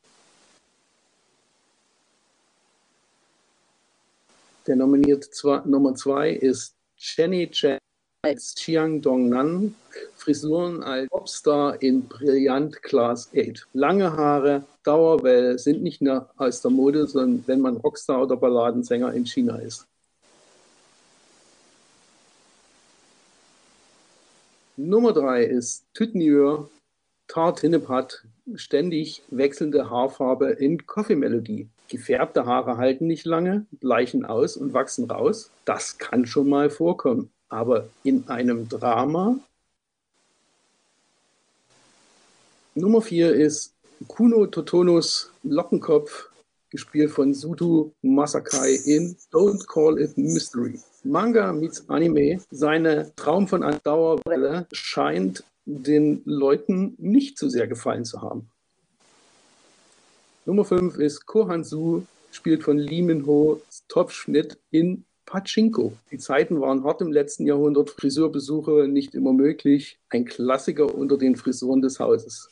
Der 4.68 4.76
nominierte 4.76 5.32
zwei, 5.32 5.64
Nummer 5.66 5.96
zwei 5.96 6.30
ist 6.30 6.76
Jenny 6.96 7.50
Chen 7.50 7.80
als 8.26 8.56
Chiang 8.56 9.02
Dong-nan, 9.02 9.76
Frisuren 10.16 10.82
als 10.82 11.08
Popstar 11.10 11.80
in 11.84 12.08
Brillant 12.08 12.82
Class 12.82 13.30
8. 13.36 13.68
Lange 13.74 14.18
Haare, 14.18 14.64
Dauerwelle 14.82 15.60
sind 15.60 15.84
nicht 15.84 16.02
nur 16.02 16.28
aus 16.36 16.60
der 16.62 16.72
Mode, 16.72 17.06
sondern 17.06 17.44
wenn 17.46 17.62
man 17.62 17.78
Rockstar 17.78 18.24
oder 18.24 18.36
Balladensänger 18.36 19.14
in 19.14 19.28
China 19.28 19.58
ist. 19.58 19.86
Nummer 24.76 25.14
drei 25.14 25.44
ist 25.44 25.86
Tütnieur 25.94 26.68
Tart 27.28 27.60
Hinnepat, 27.60 28.26
ständig 28.56 29.22
wechselnde 29.30 29.92
Haarfarbe 29.92 30.50
in 30.50 30.88
Coffee 30.88 31.16
Melody. 31.16 31.70
Gefärbte 31.90 32.48
Haare 32.48 32.78
halten 32.78 33.06
nicht 33.06 33.26
lange, 33.26 33.68
bleichen 33.72 34.26
aus 34.26 34.58
und 34.58 34.74
wachsen 34.74 35.10
raus. 35.10 35.52
Das 35.66 36.00
kann 36.00 36.26
schon 36.26 36.50
mal 36.50 36.72
vorkommen. 36.72 37.30
Aber 37.56 37.88
in 38.04 38.28
einem 38.28 38.68
Drama. 38.68 39.40
Nummer 42.74 43.02
vier 43.02 43.34
ist 43.34 43.74
Kuno 44.10 44.46
Totonos 44.48 45.32
Lockenkopf, 45.44 46.30
gespielt 46.70 47.12
von 47.12 47.34
Sudu 47.34 47.94
Masakai 48.02 48.74
in 48.84 49.16
Don't 49.32 49.66
Call 49.68 50.02
It 50.02 50.18
Mystery. 50.18 50.82
Manga 51.06 51.54
meets 51.54 51.88
Anime, 51.90 52.42
seine 52.52 53.16
Traum 53.16 53.48
von 53.48 53.64
einer 53.64 53.80
Dauerwelle 53.80 54.68
scheint 54.74 55.46
den 55.64 56.24
Leuten 56.26 56.96
nicht 56.98 57.38
so 57.38 57.48
sehr 57.48 57.68
gefallen 57.68 58.04
zu 58.04 58.22
haben. 58.22 58.50
Nummer 60.46 60.66
5 60.66 60.98
ist 60.98 61.26
Kohansu, 61.26 62.04
spielt 62.32 62.64
von 62.64 62.78
Lee 62.78 63.02
Min-ho, 63.02 63.62
Topfschnitt 63.88 64.60
in 64.72 65.06
Pachinko. 65.26 65.94
Die 66.12 66.18
Zeiten 66.18 66.62
waren 66.62 66.84
hart 66.84 67.02
im 67.02 67.12
letzten 67.12 67.46
Jahrhundert, 67.46 67.90
Friseurbesuche 67.90 68.88
nicht 68.88 69.16
immer 69.16 69.34
möglich. 69.34 69.98
Ein 70.10 70.26
Klassiker 70.26 70.94
unter 70.94 71.18
den 71.18 71.36
Frisuren 71.36 71.82
des 71.82 72.00
Hauses. 72.00 72.50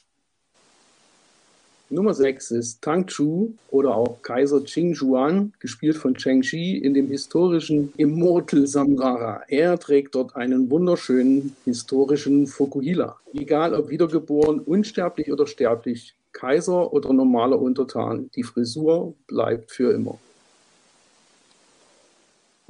Nummer 1.94 2.16
6 2.16 2.52
ist 2.52 2.82
Tang 2.82 3.06
Chu 3.06 3.54
oder 3.70 3.96
auch 3.96 4.22
Kaiser 4.24 4.62
Qing 4.62 4.94
Juan, 4.94 5.54
gespielt 5.60 5.96
von 5.96 6.16
Cheng 6.16 6.42
Shi 6.42 6.78
in 6.78 6.96
dem 6.96 7.08
historischen 7.08 7.94
Immortal 7.98 8.66
Samrara. 8.66 9.44
Er 9.48 9.78
trägt 9.78 10.16
dort 10.16 10.36
einen 10.36 10.72
wunderschönen 10.72 11.56
historischen 11.66 12.48
Fukuhila. 12.48 13.18
Egal 13.34 13.76
ob 13.76 13.90
wiedergeboren, 13.90 14.60
unsterblich 14.60 15.32
oder 15.32 15.46
sterblich, 15.46 16.16
Kaiser 16.32 16.92
oder 16.92 17.14
normaler 17.14 17.62
Untertan, 17.62 18.32
die 18.36 18.44
Frisur 18.44 19.14
bleibt 19.28 19.70
für 19.70 19.94
immer. 19.94 20.18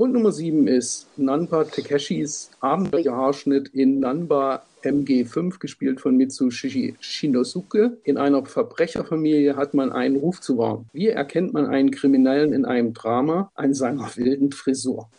Und 0.04 0.12
Nummer 0.12 0.34
7 0.34 0.68
ist 0.68 1.08
Nanba 1.16 1.64
Takeshis 1.64 2.52
Abenteuerhaarschnitt 2.60 3.70
in 3.70 4.02
Nanba 4.02 4.66
MG5, 4.84 5.60
gespielt 5.60 6.02
von 6.02 6.18
Mitsushi 6.18 6.98
Shinosuke. 7.00 7.96
In 8.04 8.18
einer 8.18 8.46
Verbrecherfamilie 8.46 9.56
hat 9.56 9.74
man 9.74 9.94
einen 9.94 10.18
Ruf 10.18 10.42
zu 10.42 10.58
wahren. 10.58 10.90
Wie 10.92 11.08
erkennt 11.08 11.54
man 11.54 11.68
einen 11.68 11.90
Kriminellen 11.90 12.52
in 12.52 12.66
einem 12.66 12.94
Drama? 12.94 13.50
An 13.56 13.74
seiner 13.74 14.14
wilden 14.18 14.52
Frisur. 14.52 15.10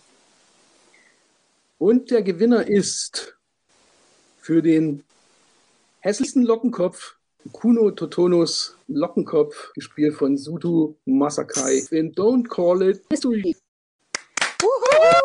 Und 1.79 2.11
der 2.11 2.21
Gewinner 2.21 2.69
ist 2.69 3.39
für 4.37 4.61
den 4.61 5.03
hässlichsten 6.01 6.43
Lockenkopf 6.43 7.17
Kuno 7.53 7.91
Totonos 7.91 8.77
Lockenkopf, 8.89 9.73
gespielt 9.75 10.15
von 10.15 10.37
Sudu 10.37 10.97
Masakai 11.07 11.87
in 11.91 12.15
Don't 12.15 12.49
Call 12.49 12.83
It 12.83 13.03
History. 13.11 13.57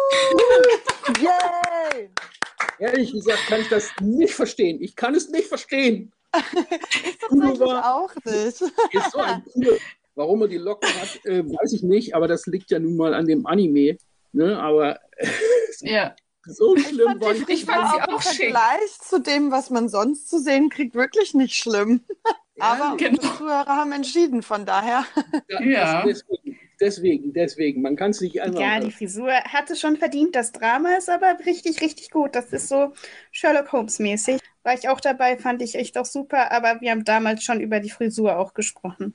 Yay! 1.22 2.10
Ehrlich 2.80 3.12
gesagt 3.12 3.39
kann 3.47 3.62
ich 3.62 3.70
das 3.70 3.89
nicht 4.01 4.34
verstehen. 4.34 4.82
Ich 4.82 4.95
kann 4.95 5.14
es 5.16 5.30
nicht 5.30 5.47
verstehen. 5.47 6.12
Ich 7.03 7.20
Kuno 7.28 7.47
tatsächlich 7.49 7.60
war- 7.68 7.95
auch 7.95 8.14
nicht. 8.24 8.62
Ist 8.93 9.12
so 9.12 9.20
ein 9.20 9.43
cooler. 9.53 9.78
Warum 10.16 10.41
er 10.41 10.47
die 10.47 10.57
Locken 10.57 10.89
hat, 10.89 11.20
äh, 11.26 11.43
weiß 11.45 11.74
ich 11.74 11.84
nicht, 11.84 12.14
aber 12.16 12.28
das 12.28 12.45
liegt 12.45 12.72
ja 12.72 12.80
nun 12.80 12.97
mal 12.97 13.14
an 13.14 13.26
dem 13.26 13.45
Anime. 13.45 13.97
Ne? 14.34 14.60
Aber 14.62 14.99
Ja. 15.82 16.16
so 16.45 16.76
Ich 16.76 16.88
schlimm 16.88 17.07
fand 17.07 17.22
war 17.22 17.34
die 17.34 17.51
Ich 17.53 17.66
fand 17.66 17.89
sie 17.93 18.01
auch 18.01 18.22
schick. 18.22 18.51
Vergleich 18.51 18.99
zu 19.01 19.20
dem, 19.20 19.51
was 19.51 19.70
man 19.70 19.89
sonst 19.89 20.30
zu 20.30 20.39
sehen 20.39 20.70
kriegt, 20.70 20.93
wirklich 20.95 21.34
nicht 21.34 21.55
schlimm. 21.55 22.01
Aber 22.60 22.97
genau. 22.97 23.16
unsere 23.18 23.38
Zuhörer 23.38 23.66
haben 23.68 23.91
entschieden, 23.93 24.41
von 24.43 24.66
daher. 24.66 25.05
Ja, 25.47 25.62
Ja. 25.62 26.05
das- 26.05 26.24
Deswegen, 26.30 26.59
deswegen, 26.80 27.34
deswegen. 27.34 27.82
Man 27.82 27.96
kann 27.96 28.12
es 28.12 28.22
nicht 28.22 28.42
einfach. 28.42 28.60
Ja, 28.60 28.80
die 28.80 28.92
Frisur 28.92 29.32
hatte 29.32 29.76
schon 29.76 29.98
verdient. 29.98 30.36
Das 30.36 30.52
Drama 30.52 30.96
ist 30.98 31.10
aber 31.10 31.38
richtig, 31.46 31.82
richtig 31.82 32.12
gut. 32.12 32.36
Das 32.36 32.52
ist 32.54 32.68
so 32.68 32.94
Sherlock 33.32 33.72
Holmes-mäßig. 33.72 34.40
War 34.64 34.74
ich 34.74 34.90
auch 34.90 35.00
dabei, 35.00 35.38
fand 35.38 35.62
ich 35.62 35.76
echt 35.76 35.98
auch 35.98 36.06
super. 36.06 36.52
Aber 36.52 36.82
wir 36.82 36.92
haben 36.92 37.04
damals 37.06 37.44
schon 37.44 37.62
über 37.62 37.80
die 37.80 37.90
Frisur 37.90 38.38
auch 38.38 38.54
gesprochen. 38.54 39.14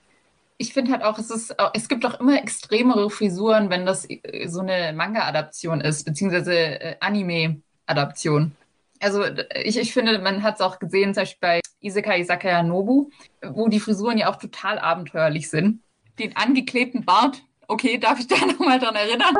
Ich 0.56 0.72
finde 0.72 0.92
halt 0.92 1.02
auch, 1.02 1.18
es 1.18 1.30
ist, 1.30 1.58
auch- 1.58 1.72
es 1.74 1.88
gibt 1.88 2.06
auch 2.06 2.20
immer 2.20 2.38
extremere 2.40 3.10
Frisuren, 3.10 3.70
wenn 3.70 3.84
das 3.86 4.08
äh, 4.08 4.46
so 4.48 4.60
eine 4.60 4.92
Manga-Adaption 4.92 5.80
ist, 5.80 6.04
beziehungsweise 6.04 6.54
äh, 6.54 6.96
Anime-Adaption. 7.00 8.52
Also 9.00 9.24
ich, 9.64 9.76
ich 9.78 9.92
finde, 9.92 10.18
man 10.20 10.42
hat 10.42 10.54
es 10.54 10.60
auch 10.60 10.78
gesehen, 10.78 11.12
zum 11.12 11.22
Beispiel 11.22 11.38
bei 11.40 11.60
Isekai 11.80 12.20
Isakaya 12.20 12.62
Nobu, 12.62 13.10
wo 13.42 13.68
die 13.68 13.80
Frisuren 13.80 14.16
ja 14.16 14.30
auch 14.30 14.36
total 14.36 14.78
abenteuerlich 14.78 15.50
sind. 15.50 15.80
Den 16.18 16.36
angeklebten 16.36 17.04
Bart, 17.04 17.42
okay, 17.68 17.98
darf 17.98 18.18
ich 18.18 18.26
da 18.26 18.36
nochmal 18.46 18.78
dran 18.78 18.94
erinnern? 18.96 19.34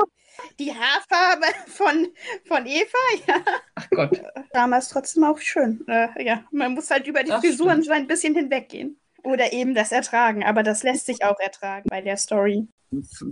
Die 0.59 0.73
Haarfarbe 0.75 1.47
von, 1.69 2.09
von 2.47 2.67
Eva, 2.67 2.99
ja. 3.27 3.37
Ach 3.77 3.89
Gott. 3.91 4.21
Drama 4.53 4.79
ist 4.79 4.89
trotzdem 4.91 5.25
auch 5.25 5.39
schön. 5.39 5.85
Äh, 5.89 6.25
ja, 6.25 6.45
man 6.51 6.75
muss 6.75 6.91
halt 6.91 7.07
über 7.07 7.23
die 7.23 7.31
Das 7.31 7.41
Frisuren 7.41 7.83
stimmt. 7.83 7.87
so 7.87 7.93
ein 7.93 8.07
bisschen 8.07 8.35
hinweggehen. 8.35 8.99
Oder 9.23 9.53
eben 9.53 9.75
das 9.75 9.91
ertragen. 9.93 10.45
Aber 10.45 10.63
das 10.63 10.83
lässt 10.83 11.07
sich 11.07 11.25
auch 11.25 11.39
ertragen 11.41 11.87
bei 11.89 12.01
der 12.03 12.17
Story. 12.17 12.67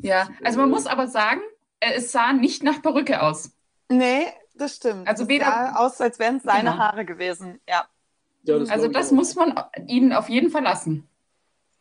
Ja, 0.02 0.28
also 0.42 0.58
man 0.60 0.70
muss 0.70 0.86
aber 0.86 1.06
sagen, 1.08 1.40
äh, 1.80 1.94
es 1.96 2.12
sah 2.12 2.32
nicht 2.32 2.62
nach 2.62 2.80
Perücke 2.82 3.20
aus. 3.22 3.50
Nee, 3.90 4.26
das 4.54 4.76
stimmt. 4.76 5.06
Also 5.06 5.24
Es 5.24 5.28
weder- 5.28 5.44
sah 5.46 5.74
aus, 5.76 6.00
als 6.00 6.18
wären 6.18 6.36
es 6.36 6.44
seine 6.44 6.70
Genau. 6.70 6.78
Haare 6.78 7.04
gewesen. 7.04 7.60
Ja. 7.68 7.84
Ja, 8.44 8.56
Also 8.70 8.88
das 8.88 9.12
muss 9.12 9.34
man 9.36 9.54
ihnen 9.86 10.12
auf 10.12 10.28
jeden 10.28 10.50
Fall 10.50 10.62
lassen. 10.62 11.08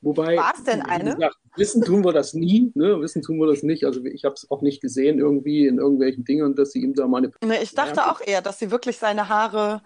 Wobei, 0.02 0.36
War 0.36 0.54
es 0.56 0.64
denn 0.64 0.82
eine? 0.82 1.14
gesagt, 1.16 1.36
wissen 1.56 1.84
tun 1.84 2.04
wir 2.04 2.12
das 2.12 2.34
nie. 2.34 2.72
Ne? 2.74 2.99
Wissen 3.02 3.22
tun 3.22 3.38
wir 3.38 3.45
das 3.47 3.62
nicht. 3.62 3.84
Also 3.86 4.04
ich 4.04 4.26
habe 4.26 4.34
es 4.34 4.49
auch 4.49 4.62
nicht 4.64 4.82
gesehen 4.82 5.20
irgendwie 5.20 5.68
in 5.68 5.78
irgendwelchen 5.78 6.26
Dingen, 6.26 6.56
dass 6.56 6.72
sie 6.72 6.82
ihm 6.82 6.95
da 6.95 7.08
mal 7.08 7.20
eine 7.20 7.32
Nee, 7.43 7.62
ich 7.62 7.76
dachte 7.76 8.10
auch 8.10 8.20
eher, 8.20 8.41
dass 8.41 8.58
sie 8.58 8.72
wirklich 8.72 8.97
seine 8.97 9.30
Haare. 9.30 9.82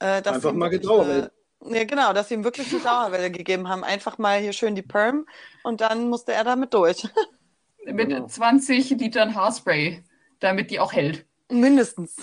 Äh, 0.00 0.22
dass 0.22 0.34
Einfach 0.36 0.50
sie 0.50 0.54
ihm 0.56 0.58
mal 0.58 0.70
eine- 0.70 1.30
Ja, 1.78 1.84
genau, 1.84 2.12
dass 2.12 2.28
sie 2.28 2.34
ihm 2.34 2.42
wirklich 2.44 2.72
eine 2.72 2.82
Dauerwelle 2.82 3.30
gegeben 3.30 3.68
haben. 3.68 3.84
Einfach 3.84 4.18
mal 4.18 4.40
hier 4.40 4.52
schön 4.52 4.74
die 4.74 4.82
Perm 4.82 5.26
und 5.62 5.80
dann 5.80 6.08
musste 6.08 6.32
er 6.32 6.42
damit 6.44 6.74
durch. 6.74 7.04
mit 7.86 8.08
Genau. 8.08 8.26
20 8.26 8.90
Litern 8.90 9.34
Haarspray, 9.36 10.02
damit 10.40 10.70
die 10.72 10.80
auch 10.80 10.92
hält. 10.92 11.26
Mindestens. 11.50 12.16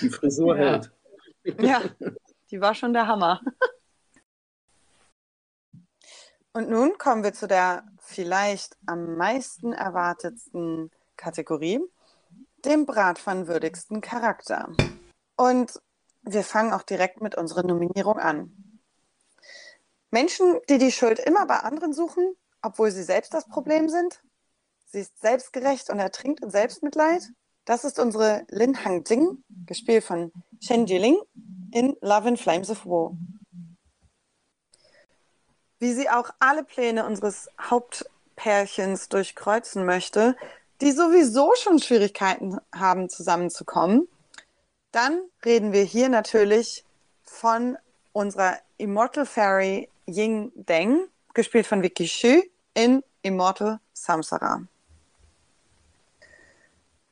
Die 0.00 0.10
Frisur 0.10 0.56
Ja. 0.56 0.64
hält. 0.72 0.90
Ja, 1.60 1.82
die 2.50 2.60
war 2.60 2.74
schon 2.74 2.92
der 2.92 3.06
Hammer. 3.08 3.40
Und 6.56 6.70
nun 6.70 6.96
kommen 6.96 7.22
wir 7.22 7.34
zu 7.34 7.46
der 7.46 7.84
vielleicht 7.98 8.78
am 8.86 9.18
meisten 9.18 9.74
erwartetsten 9.74 10.90
Kategorie, 11.18 11.82
dem 12.64 12.86
bratpfannenwürdigsten 12.86 14.00
Charakter. 14.00 14.72
Und 15.36 15.78
wir 16.22 16.42
fangen 16.42 16.72
auch 16.72 16.82
direkt 16.82 17.20
mit 17.20 17.34
unserer 17.34 17.62
Nominierung 17.62 18.18
an. 18.18 18.80
Menschen, 20.10 20.58
die 20.70 20.78
die 20.78 20.92
Schuld 20.92 21.18
immer 21.18 21.44
bei 21.44 21.58
anderen 21.58 21.92
suchen, 21.92 22.34
obwohl 22.62 22.90
sie 22.90 23.02
selbst 23.02 23.34
das 23.34 23.46
Problem 23.46 23.90
sind. 23.90 24.22
Sie 24.86 25.00
ist 25.00 25.20
selbstgerecht 25.20 25.90
und 25.90 25.98
ertrinkt 25.98 26.42
in 26.42 26.48
Selbstmitleid. 26.48 27.28
Das 27.66 27.84
ist 27.84 27.98
unsere 27.98 28.46
Lin 28.48 28.82
Hang 28.82 29.04
Jing, 29.04 29.44
gespielt 29.66 30.04
von 30.04 30.32
Shen 30.62 30.86
Jiling 30.86 31.18
in 31.72 31.98
Love 32.00 32.28
and 32.28 32.40
Flames 32.40 32.70
of 32.70 32.86
War. 32.86 33.14
Wie 35.78 35.92
sie 35.92 36.08
auch 36.08 36.30
alle 36.38 36.64
Pläne 36.64 37.04
unseres 37.06 37.50
Hauptpärchens 37.60 39.08
durchkreuzen 39.08 39.84
möchte, 39.84 40.36
die 40.80 40.92
sowieso 40.92 41.54
schon 41.54 41.78
Schwierigkeiten 41.78 42.58
haben, 42.74 43.08
zusammenzukommen, 43.08 44.08
dann 44.92 45.20
reden 45.44 45.72
wir 45.72 45.82
hier 45.82 46.08
natürlich 46.08 46.84
von 47.24 47.76
unserer 48.12 48.58
Immortal 48.78 49.26
Fairy 49.26 49.88
Ying 50.06 50.52
Deng, 50.54 51.08
gespielt 51.34 51.66
von 51.66 51.82
Vicky 51.82 52.06
Xu 52.06 52.42
in 52.74 53.02
Immortal 53.22 53.80
Samsara. 53.92 54.62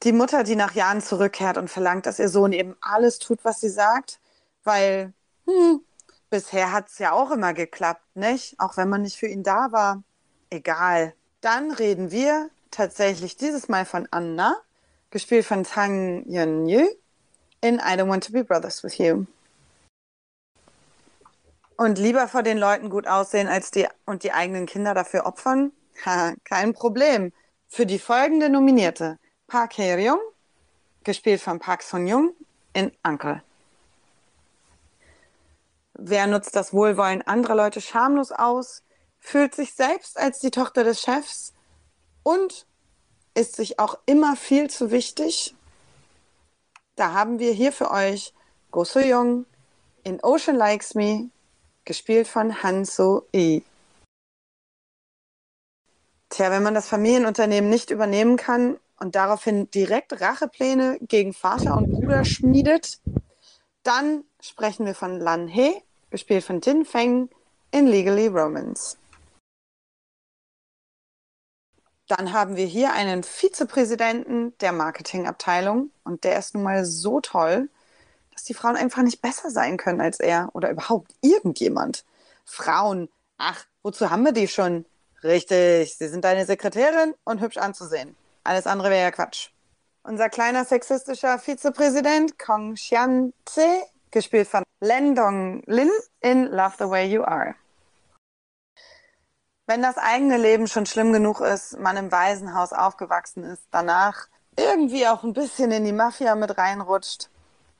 Die 0.03 0.13
Mutter, 0.13 0.45
die 0.45 0.57
nach 0.57 0.75
Jahren 0.75 1.01
zurückkehrt 1.01 1.57
und 1.57 1.69
verlangt, 1.69 2.07
dass 2.07 2.19
ihr 2.19 2.29
Sohn 2.29 2.53
eben 2.53 2.77
alles 2.81 3.19
tut, 3.19 3.41
was 3.43 3.61
sie 3.61 3.71
sagt, 3.71 4.21
weil 4.63 5.13
hm, 5.47 5.81
bisher 6.35 6.73
hat 6.73 6.89
es 6.89 6.99
ja 6.99 7.13
auch 7.13 7.31
immer 7.31 7.55
geklappt, 7.55 8.17
nicht? 8.17 8.59
Auch 8.59 8.77
wenn 8.77 8.89
man 8.89 9.03
nicht 9.03 9.17
für 9.17 9.29
ihn 9.29 9.45
da 9.45 9.71
war. 9.71 10.03
Egal. 10.51 11.15
Dann 11.41 11.71
reden 11.71 12.11
wir 12.11 12.51
tatsächlich 12.73 13.37
dieses 13.37 13.69
Mal 13.69 13.85
von 13.85 14.09
Anna, 14.11 14.57
gespielt 15.11 15.47
von 15.47 15.63
Tang 15.63 16.25
Yun 16.27 16.69
Yu, 16.69 16.89
in 17.61 17.77
I 17.77 17.95
Don't 17.97 18.09
Want 18.09 18.25
to 18.25 18.33
Be 18.33 18.43
Brothers 18.43 18.83
with 18.83 18.99
You. 18.99 19.27
Und 21.77 22.01
lieber 22.01 22.27
vor 22.27 22.43
den 22.43 22.59
Leuten 22.59 22.91
gut 22.91 23.07
aussehen 23.07 23.47
als 23.47 23.71
die 23.71 23.87
und 24.05 24.25
die 24.25 24.33
eigenen 24.33 24.67
Kinder 24.67 24.93
dafür 24.93 25.27
opfern? 25.27 25.71
Ha, 26.05 26.35
kein 26.43 26.73
Problem. 26.73 27.33
Für 27.69 27.87
die 27.87 28.01
folgende 28.01 28.49
Nominierte 28.49 29.21
Park 29.47 29.79
Hae-ryung, 29.79 30.19
gespielt 31.05 31.41
von 31.41 31.61
Park 31.61 31.85
Sun-young 31.85 32.33
in 32.73 32.91
Uncle. 33.05 33.41
Wer 35.97 36.27
nutzt 36.27 36.57
das 36.57 36.73
Wohlwollen 36.73 37.23
anderer 37.23 37.55
Leute 37.55 37.81
schamlos 37.81 38.33
aus, 38.33 38.83
fühlt 39.21 39.55
sich 39.55 39.75
selbst 39.75 40.19
als 40.19 40.41
die 40.41 40.51
Tochter 40.51 40.83
des 40.83 41.01
Chefs 41.01 41.55
und 42.25 42.67
ist 43.35 43.57
sich 43.57 43.79
auch 43.79 43.99
immer 44.07 44.37
viel 44.37 44.69
zu 44.69 44.91
wichtig? 44.91 45.55
Da 46.97 47.13
haben 47.13 47.39
wir 47.39 47.53
hier 47.53 47.73
für 47.73 47.91
euch 47.91 48.35
Go 48.71 48.85
So-young 48.85 49.47
in 50.03 50.23
Ocean 50.23 50.57
Likes 50.57 50.95
Me, 50.95 51.31
gespielt 51.85 52.27
von 52.27 52.63
Han 52.63 52.85
So-i. 52.85 53.63
Tja, 56.29 56.51
wenn 56.51 56.63
man 56.65 56.75
das 56.75 56.89
Familienunternehmen 56.89 57.71
nicht 57.71 57.91
übernehmen 57.91 58.37
kann 58.37 58.79
und 58.99 59.15
daraufhin 59.15 59.71
direkt 59.71 60.21
Rachepläne 60.21 60.99
gegen 61.01 61.33
Vater 61.33 61.77
und 61.77 61.93
Bruder 61.93 62.25
schmiedet, 62.25 63.01
dann 63.85 64.25
sprechen 64.41 64.87
wir 64.87 64.95
von 64.95 65.21
Lan 65.21 65.47
He, 65.47 65.84
gespielt 66.15 66.45
von 66.45 66.61
Jin 66.61 66.85
Feng 66.85 67.29
in 67.73 67.89
Legally 67.89 68.29
Romance. 68.29 68.97
Dann 72.07 72.33
haben 72.33 72.55
wir 72.55 72.67
hier 72.67 72.93
einen 72.93 73.25
Vizepräsidenten 73.25 74.57
der 74.59 74.71
Marketingabteilung 74.71 75.91
und 76.05 76.23
der 76.23 76.39
ist 76.39 76.55
nun 76.55 76.63
mal 76.63 76.85
so 76.85 77.21
toll, 77.21 77.69
dass 78.33 78.45
die 78.45 78.55
Frauen 78.55 78.77
einfach 78.77 79.03
nicht 79.03 79.23
besser 79.23 79.51
sein 79.51 79.77
können 79.77 80.01
als 80.01 80.21
er 80.21 80.51
oder 80.53 80.71
überhaupt 80.71 81.13
irgendjemand. 81.21 82.05
Frauen, 82.45 83.09
ach, 83.39 83.65
wozu 83.83 84.09
haben 84.09 84.25
wir 84.25 84.33
die 84.33 84.47
schon? 84.47 84.85
Richtig, 85.25 85.97
sie 85.97 86.07
sind 86.07 86.25
deine 86.25 86.47
Sekretärin 86.47 87.15
und 87.25 87.41
hübsch 87.41 87.57
anzusehen. 87.57 88.15
Alles 88.45 88.69
andere 88.69 88.91
wäre 88.91 89.03
ja 89.03 89.11
Quatsch. 89.11 89.49
Unser 90.05 90.29
kleiner 90.29 90.65
sexistischer 90.65 91.41
Vizepräsident 91.41 92.39
Kong 92.39 92.75
Xian-tse, 92.75 93.83
gespielt 94.15 94.49
von 94.49 94.63
Len 94.81 95.15
Dong-lin 95.15 95.91
in 96.21 96.47
Love 96.47 96.75
the 96.79 96.89
Way 96.89 97.13
You 97.13 97.25
Are. 97.25 97.55
Wenn 99.67 99.83
das 99.83 99.99
eigene 99.99 100.39
Leben 100.39 100.69
schon 100.69 100.87
schlimm 100.87 101.13
genug 101.13 101.41
ist, 101.41 101.79
man 101.79 101.97
im 101.97 102.13
Waisenhaus 102.13 102.73
aufgewachsen 102.73 103.45
ist, 103.45 103.65
danach 103.71 104.29
irgendwie 104.57 105.07
auch 105.07 105.25
ein 105.25 105.33
bisschen 105.33 105.71
in 105.73 105.85
die 105.85 105.93
Mafia 105.93 106.35
mit 106.35 106.57
reinrutscht, 106.57 107.29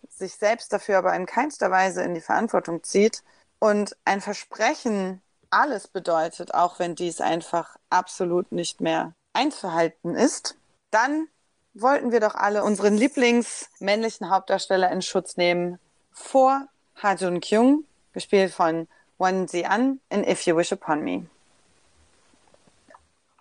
sich 0.09 0.35
selbst 0.35 0.73
dafür 0.73 0.99
aber 0.99 1.15
in 1.15 1.27
keinster 1.27 1.71
Weise 1.71 2.03
in 2.03 2.15
die 2.15 2.21
Verantwortung 2.21 2.83
zieht 2.83 3.23
und 3.59 3.97
ein 4.05 4.21
Versprechen 4.21 5.23
alles 5.51 5.87
bedeutet, 5.87 6.53
auch 6.53 6.79
wenn 6.79 6.95
dies 6.97 7.21
einfach 7.21 7.77
absolut 7.91 8.51
nicht 8.51 8.81
mehr 8.81 9.15
einzuhalten 9.35 10.17
ist, 10.17 10.57
dann 10.91 11.29
wollten 11.75 12.13
wir 12.13 12.21
doch 12.21 12.35
alle 12.35 12.65
unseren 12.65 12.97
Lieblingsmännlichen 12.97 14.31
Hauptdarsteller 14.31 14.91
in 14.91 15.03
Schutz 15.03 15.37
nehmen 15.37 15.79
vor 16.15 16.69
Ha 17.03 17.15
Jun 17.15 17.41
Kyung, 17.41 17.85
gespielt 18.13 18.55
von 18.55 18.89
Won 19.19 19.47
Ji 19.47 19.67
An 19.67 20.01
in 20.09 20.27
If 20.27 20.47
You 20.47 20.57
Wish 20.57 20.73
Upon 20.73 21.03
Me. 21.03 21.27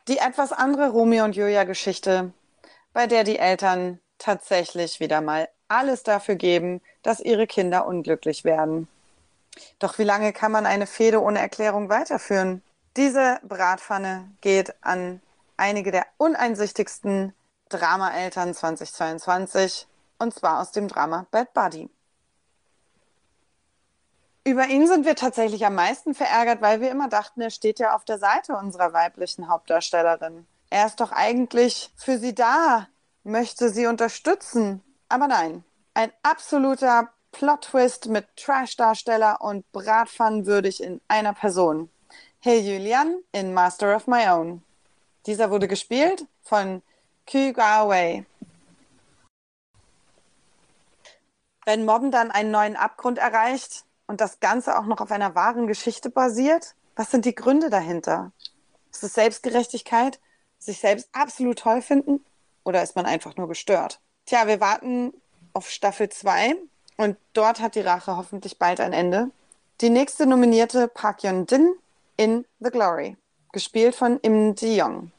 Die 0.09 0.17
etwas 0.17 0.51
andere 0.51 0.89
Romeo 0.89 1.23
und 1.23 1.35
Julia 1.35 1.63
Geschichte, 1.63 2.33
bei 2.91 3.07
der 3.07 3.23
die 3.23 3.39
Eltern 3.39 3.99
tatsächlich 4.17 4.99
wieder 4.99 5.21
mal 5.21 5.47
alles 5.67 6.03
dafür 6.03 6.35
geben, 6.35 6.81
dass 7.03 7.19
ihre 7.19 7.47
Kinder 7.47 7.87
unglücklich 7.87 8.43
werden. 8.43 8.87
Doch 9.79 9.97
wie 9.97 10.03
lange 10.03 10.33
kann 10.33 10.51
man 10.51 10.65
eine 10.65 10.87
Fehde 10.87 11.21
ohne 11.21 11.39
Erklärung 11.39 11.89
weiterführen? 11.89 12.61
Diese 12.97 13.39
Bratpfanne 13.43 14.29
geht 14.41 14.73
an 14.81 15.21
einige 15.57 15.91
der 15.91 16.05
uneinsichtigsten 16.17 17.33
Drama-Eltern 17.69 18.53
2022 18.53 19.87
und 20.19 20.33
zwar 20.33 20.61
aus 20.61 20.71
dem 20.71 20.87
Drama 20.87 21.25
Bad 21.31 21.53
Buddy. 21.53 21.89
Über 24.45 24.67
ihn 24.67 24.87
sind 24.87 25.05
wir 25.05 25.15
tatsächlich 25.15 25.65
am 25.65 25.75
meisten 25.75 26.13
verärgert, 26.13 26.61
weil 26.61 26.81
wir 26.81 26.91
immer 26.91 27.07
dachten, 27.07 27.39
er 27.39 27.49
steht 27.49 27.79
ja 27.79 27.95
auf 27.95 28.03
der 28.03 28.17
Seite 28.17 28.57
unserer 28.57 28.91
weiblichen 28.91 29.47
Hauptdarstellerin. 29.47 30.45
Er 30.69 30.85
ist 30.85 30.99
doch 30.99 31.13
eigentlich 31.13 31.91
für 31.95 32.17
sie 32.17 32.35
da, 32.35 32.87
möchte 33.23 33.69
sie 33.69 33.85
unterstützen. 33.85 34.83
Aber 35.07 35.27
nein, 35.27 35.63
ein 35.93 36.11
absoluter 36.23 37.09
Plot-Twist 37.31 38.07
mit 38.07 38.27
Trash-Darsteller 38.35 39.39
und 39.39 39.71
Bratpfannenwürdig 39.71 40.83
in 40.83 40.99
einer 41.07 41.33
Person. 41.33 41.89
Hey 42.39 42.59
Julian 42.59 43.19
in 43.31 43.53
Master 43.53 43.95
of 43.95 44.07
My 44.07 44.27
Own. 44.27 44.61
Dieser 45.25 45.51
wurde 45.51 45.69
gespielt 45.69 46.27
von 46.41 46.81
Kyu 47.25 47.53
Ga-wei. 47.53 48.25
Wenn 51.63 51.85
Mobben 51.85 52.11
dann 52.11 52.29
einen 52.29 52.51
neuen 52.51 52.75
Abgrund 52.75 53.19
erreicht 53.19 53.85
und 54.07 54.21
das 54.21 54.39
Ganze 54.39 54.77
auch 54.77 54.85
noch 54.85 54.99
auf 54.99 55.11
einer 55.11 55.35
wahren 55.35 55.67
Geschichte 55.67 56.09
basiert, 56.09 56.75
was 56.95 57.11
sind 57.11 57.25
die 57.25 57.35
Gründe 57.35 57.69
dahinter? 57.69 58.31
Ist 58.91 59.03
es 59.03 59.13
Selbstgerechtigkeit? 59.13 60.19
Sich 60.59 60.79
selbst 60.79 61.09
absolut 61.13 61.59
toll 61.59 61.81
finden? 61.81 62.23
Oder 62.63 62.83
ist 62.83 62.95
man 62.95 63.05
einfach 63.05 63.35
nur 63.35 63.47
gestört? 63.47 63.99
Tja, 64.25 64.47
wir 64.47 64.59
warten 64.61 65.13
auf 65.53 65.69
Staffel 65.69 66.09
2 66.09 66.55
und 66.97 67.17
dort 67.33 67.59
hat 67.59 67.75
die 67.75 67.81
Rache 67.81 68.15
hoffentlich 68.15 68.59
bald 68.59 68.79
ein 68.79 68.93
Ende. 68.93 69.31
Die 69.81 69.89
nächste 69.89 70.25
nominierte 70.25 70.87
Park 70.87 71.23
Yeon-jin 71.23 71.73
in 72.15 72.45
The 72.59 72.69
Glory, 72.69 73.17
gespielt 73.51 73.95
von 73.95 74.19
Im 74.19 74.55
Ji-young. 74.55 75.11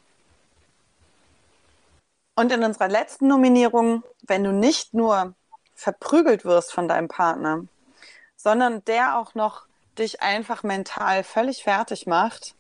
Und 2.37 2.53
in 2.53 2.65
unserer 2.65 2.89
letzten 2.89 3.29
Nominierung, 3.29 4.03
wenn 4.23 4.45
du 4.45 4.53
nicht 4.53 4.95
nur 4.95 5.35
verprügelt 5.75 6.45
wirst 6.45 6.73
von 6.73 6.89
deinem 6.89 7.09
Partner, 7.09 7.65
sondern 8.45 8.85
der 8.85 9.19
auch 9.19 9.35
noch 9.35 9.67
dich 9.99 10.23
einfach 10.23 10.63
mental 10.63 11.25
völlig 11.25 11.65
fertig 11.65 12.07
macht, 12.07 12.55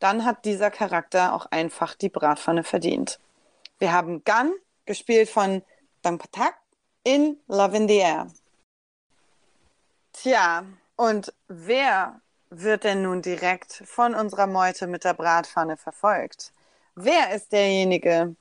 dann 0.00 0.24
hat 0.24 0.44
dieser 0.44 0.70
Charakter 0.70 1.32
auch 1.32 1.46
einfach 1.46 1.94
die 1.94 2.10
Bratpfanne 2.10 2.64
verdient. 2.64 3.18
Wir 3.78 3.92
haben 3.92 4.24
Gun, 4.24 4.52
gespielt 4.84 5.30
von 5.30 5.62
Dang 6.02 6.18
Patak, 6.18 6.54
in 7.04 7.38
Love 7.46 7.76
in 7.76 7.88
the 7.88 7.96
Air. 7.96 8.26
Tja, 10.12 10.64
und 10.96 11.32
wer 11.48 12.20
wird 12.50 12.84
denn 12.84 13.02
nun 13.02 13.22
direkt 13.22 13.82
von 13.86 14.14
unserer 14.14 14.46
Meute 14.46 14.86
mit 14.86 15.04
der 15.04 15.14
Bratpfanne 15.14 15.78
verfolgt? 15.78 16.52
wer 16.94 17.34
ist 17.34 17.52
derjenige, 17.52 18.36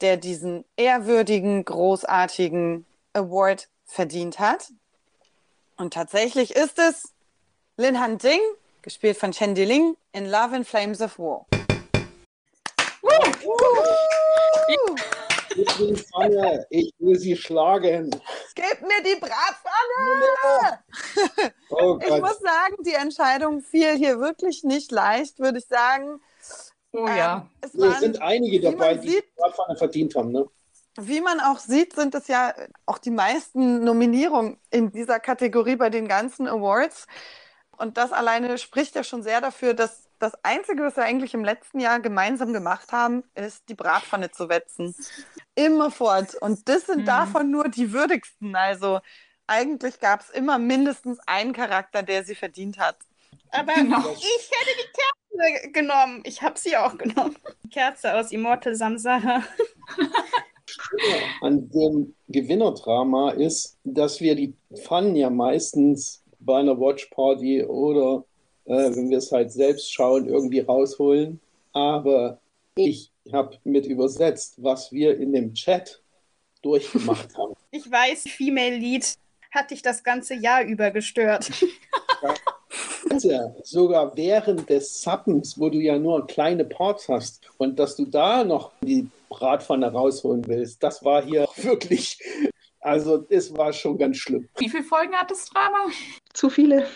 der 0.00 0.16
diesen 0.16 0.64
ehrwürdigen, 0.76 1.64
großartigen 1.64 2.86
Award 3.12 3.68
verdient 3.84 4.38
hat? 4.38 4.72
Und 5.82 5.92
tatsächlich 5.94 6.54
ist 6.54 6.78
es 6.78 7.12
Lin 7.76 7.98
Han 7.98 8.16
Ding, 8.16 8.38
gespielt 8.82 9.16
von 9.16 9.32
Chen 9.32 9.56
Diling, 9.56 9.96
in 10.12 10.26
Love 10.30 10.54
and 10.54 10.64
Flames 10.64 11.00
of 11.00 11.18
War. 11.18 11.44
Ich 15.56 15.78
will 15.80 15.96
Pfanne, 15.96 16.64
ich 16.70 16.94
will 17.00 17.18
sie 17.18 17.36
schlagen. 17.36 18.10
Gib 18.54 18.82
mir 18.82 19.02
die 19.04 19.18
Bratpfanne! 19.18 20.84
Oh 21.70 21.98
Ich 22.06 22.20
muss 22.20 22.38
sagen, 22.38 22.76
die 22.86 22.94
Entscheidung 22.94 23.60
fiel 23.60 23.96
hier 23.96 24.20
wirklich 24.20 24.62
nicht 24.62 24.92
leicht, 24.92 25.40
würde 25.40 25.58
ich 25.58 25.66
sagen. 25.66 26.20
Oh 26.92 27.08
Ähm, 27.08 27.16
ja. 27.16 27.48
es 27.60 27.74
Es 27.74 27.80
waren, 27.80 27.98
sind 28.00 28.22
einige 28.22 28.60
dabei, 28.60 28.94
die 28.94 29.08
sieht- 29.08 29.24
die 29.24 29.32
Bratpfanne 29.36 29.76
verdient 29.76 30.14
haben. 30.14 30.30
Ne? 30.30 30.46
Wie 30.98 31.20
man 31.20 31.40
auch 31.40 31.58
sieht, 31.58 31.94
sind 31.94 32.14
es 32.14 32.28
ja 32.28 32.54
auch 32.86 32.98
die 32.98 33.10
meisten 33.10 33.82
Nominierungen 33.84 34.58
in 34.70 34.92
dieser 34.92 35.20
Kategorie 35.20 35.76
bei 35.76 35.90
den 35.90 36.06
ganzen 36.08 36.46
Awards. 36.48 37.06
Und 37.76 37.96
das 37.96 38.12
alleine 38.12 38.58
spricht 38.58 38.94
ja 38.94 39.02
schon 39.02 39.22
sehr 39.22 39.40
dafür, 39.40 39.74
dass 39.74 40.08
das 40.18 40.32
Einzige, 40.44 40.84
was 40.84 40.96
wir 40.96 41.04
eigentlich 41.04 41.34
im 41.34 41.44
letzten 41.44 41.80
Jahr 41.80 41.98
gemeinsam 41.98 42.52
gemacht 42.52 42.92
haben, 42.92 43.24
ist 43.34 43.68
die 43.68 43.74
Bratpfanne 43.74 44.30
zu 44.30 44.48
wetzen. 44.48 44.94
Immerfort. 45.54 46.34
Und 46.40 46.68
das 46.68 46.86
sind 46.86 47.00
Mhm. 47.00 47.06
davon 47.06 47.50
nur 47.50 47.68
die 47.68 47.92
würdigsten. 47.92 48.54
Also 48.54 49.00
eigentlich 49.48 49.98
gab 49.98 50.20
es 50.20 50.30
immer 50.30 50.58
mindestens 50.58 51.18
einen 51.26 51.52
Charakter, 51.52 52.02
der 52.02 52.22
sie 52.24 52.34
verdient 52.36 52.78
hat. 52.78 52.96
Aber 53.50 53.72
Genau. 53.74 53.98
ich 54.12 54.50
hätte 54.50 54.76
die 54.78 54.92
Kerze 54.92 55.70
genommen. 55.72 56.20
Ich 56.24 56.42
habe 56.42 56.58
sie 56.58 56.76
auch 56.76 56.96
genommen. 56.96 57.36
Die 57.64 57.68
Kerze 57.70 58.14
aus 58.14 58.30
Immortal 58.30 58.76
Samsara. 58.76 59.42
An 61.40 61.70
dem 61.70 62.14
Gewinnerdrama 62.28 63.30
ist, 63.30 63.76
dass 63.84 64.20
wir 64.20 64.34
die 64.34 64.54
Pfannen 64.74 65.16
ja 65.16 65.30
meistens 65.30 66.22
bei 66.40 66.58
einer 66.58 66.78
Watchparty 66.78 67.64
oder 67.64 68.24
äh, 68.64 68.94
wenn 68.94 69.10
wir 69.10 69.18
es 69.18 69.32
halt 69.32 69.52
selbst 69.52 69.92
schauen, 69.92 70.26
irgendwie 70.26 70.60
rausholen. 70.60 71.40
Aber 71.72 72.40
ich 72.76 73.10
habe 73.32 73.58
mit 73.64 73.86
übersetzt, 73.86 74.62
was 74.62 74.92
wir 74.92 75.18
in 75.18 75.32
dem 75.32 75.54
Chat 75.54 76.02
durchgemacht 76.62 77.34
haben. 77.36 77.54
Ich 77.70 77.90
weiß, 77.90 78.24
Female 78.28 78.76
Lead 78.76 79.14
hat 79.50 79.70
dich 79.70 79.82
das 79.82 80.02
ganze 80.02 80.34
Jahr 80.34 80.64
über 80.64 80.90
gestört. 80.90 81.50
Also, 83.14 83.54
sogar 83.64 84.16
während 84.16 84.68
des 84.68 85.02
Suppens, 85.02 85.58
wo 85.58 85.68
du 85.68 85.78
ja 85.78 85.98
nur 85.98 86.26
kleine 86.26 86.64
Parts 86.64 87.08
hast 87.08 87.40
und 87.58 87.78
dass 87.78 87.96
du 87.96 88.06
da 88.06 88.44
noch 88.44 88.72
die 88.82 89.08
Bratpfanne 89.28 89.90
rausholen 89.92 90.46
willst, 90.46 90.82
das 90.82 91.04
war 91.04 91.22
hier 91.22 91.46
wirklich, 91.56 92.18
also 92.80 93.24
es 93.28 93.56
war 93.56 93.72
schon 93.72 93.98
ganz 93.98 94.16
schlimm. 94.18 94.48
Wie 94.58 94.68
viele 94.68 94.82
Folgen 94.84 95.14
hat 95.14 95.30
das 95.30 95.46
Drama? 95.46 95.86
Zu 96.32 96.50
viele. 96.50 96.86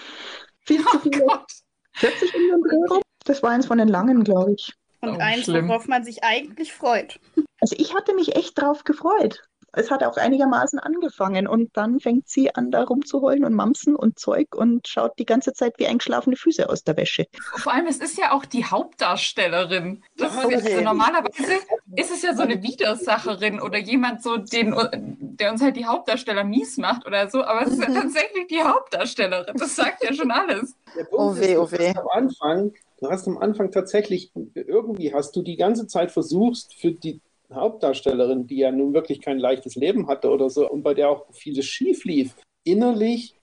Viel 0.61 0.85
zu 0.85 0.99
viele. 1.01 1.23
Oh 1.25 1.27
Gott. 1.27 1.47
40 1.95 2.35
in 2.35 2.41
dem 2.51 2.63
Dreh 2.63 2.95
rum? 2.95 3.03
Das 3.25 3.43
war 3.43 3.51
eins 3.51 3.67
von 3.67 3.79
den 3.79 3.89
langen, 3.89 4.23
glaube 4.25 4.53
ich. 4.53 4.73
Und 5.01 5.11
Oh, 5.17 5.19
eins, 5.19 5.45
schlimm. 5.45 5.69
worauf 5.69 5.87
man 5.89 6.05
sich 6.05 6.25
eigentlich 6.25 6.73
freut. 6.73 7.19
Also 7.61 7.77
ich 7.79 7.95
hatte 7.95 8.15
mich 8.15 8.35
echt 8.37 8.61
drauf 8.61 8.85
gefreut. 8.85 9.43
Es 9.77 9.91
hat 9.91 10.03
auch 10.03 10.17
einigermaßen 10.17 10.79
angefangen 10.79 11.47
und 11.47 11.77
dann 11.77 12.01
fängt 12.01 12.31
sie 12.31 12.55
an, 12.55 12.71
da 12.71 12.85
rumzuheulen 12.85 13.45
und 13.45 13.53
mamsen 13.53 13.95
und 13.95 14.19
Zeug 14.19 14.55
und 14.57 14.89
schaut 14.89 15.19
die 15.19 15.27
ganze 15.27 15.53
Zeit 15.53 15.75
wie 15.77 15.87
eingeschlafene 15.87 16.35
Füße 16.35 16.67
aus 16.71 16.83
der 16.83 16.97
Wäsche. 16.97 17.27
Vor 17.57 17.75
allem, 17.75 17.87
es 17.87 17.99
ist 17.99 18.17
ja 18.17 18.33
auch 18.33 18.47
die 18.47 18.65
Hauptdarstellerin. 18.65 20.03
Okay. 20.19 20.51
jetzt 20.51 20.73
so, 20.73 20.81
normalerweise 20.81 21.61
ist 21.95 22.11
es 22.11 22.23
ja 22.23 22.35
so 22.35 22.43
eine 22.43 22.63
Widersacherin 22.63 23.61
oder 23.61 23.77
jemand 23.77 24.23
so, 24.23 24.39
den, 24.39 24.75
der 25.21 25.53
uns 25.53 25.61
halt 25.61 25.77
die 25.77 25.85
Hauptdarsteller 25.85 26.45
mies 26.45 26.79
macht 26.79 27.07
oder 27.07 27.29
so, 27.29 27.45
aber 27.45 27.67
es 27.67 27.75
ist 27.75 27.81
ja 27.81 27.93
tatsächlich 27.93 28.47
die 28.49 28.63
Hauptdarstellerin. 28.63 29.57
Das 29.59 29.77
sagt 29.77 30.03
ja 30.03 30.15
schon 30.15 30.31
alles. 30.31 30.75
Oh 31.13 31.37
weh, 31.37 31.53
ist, 31.53 31.59
oh 31.59 31.67
du 31.67 31.79
weh. 31.79 31.89
hast 31.89 31.99
am 31.99 32.09
Anfang, 32.09 32.73
du 33.01 33.11
hast 33.11 33.29
am 33.29 33.37
Anfang 33.37 33.71
tatsächlich, 33.71 34.33
irgendwie 34.55 35.13
hast 35.13 35.37
du 35.37 35.43
die 35.43 35.57
ganze 35.57 35.87
Zeit 35.87 36.13
versucht, 36.13 36.73
für 36.73 36.93
die 36.93 37.21
Hauptdarstellerin, 37.53 38.47
die 38.47 38.59
ja 38.59 38.71
nun 38.73 38.95
wirklich 38.95 39.21
kein 39.21 39.39
leichtes 39.39 39.75
Leben 39.77 40.09
hatte 40.09 40.31
oder 40.31 40.51
so 40.51 40.69
und 40.69 40.83
bei 40.83 40.95
der 40.95 41.11
auch 41.11 41.27
vieles 41.33 41.67
schief 41.67 42.05
lief, 42.05 42.35
innerlich 42.65 43.35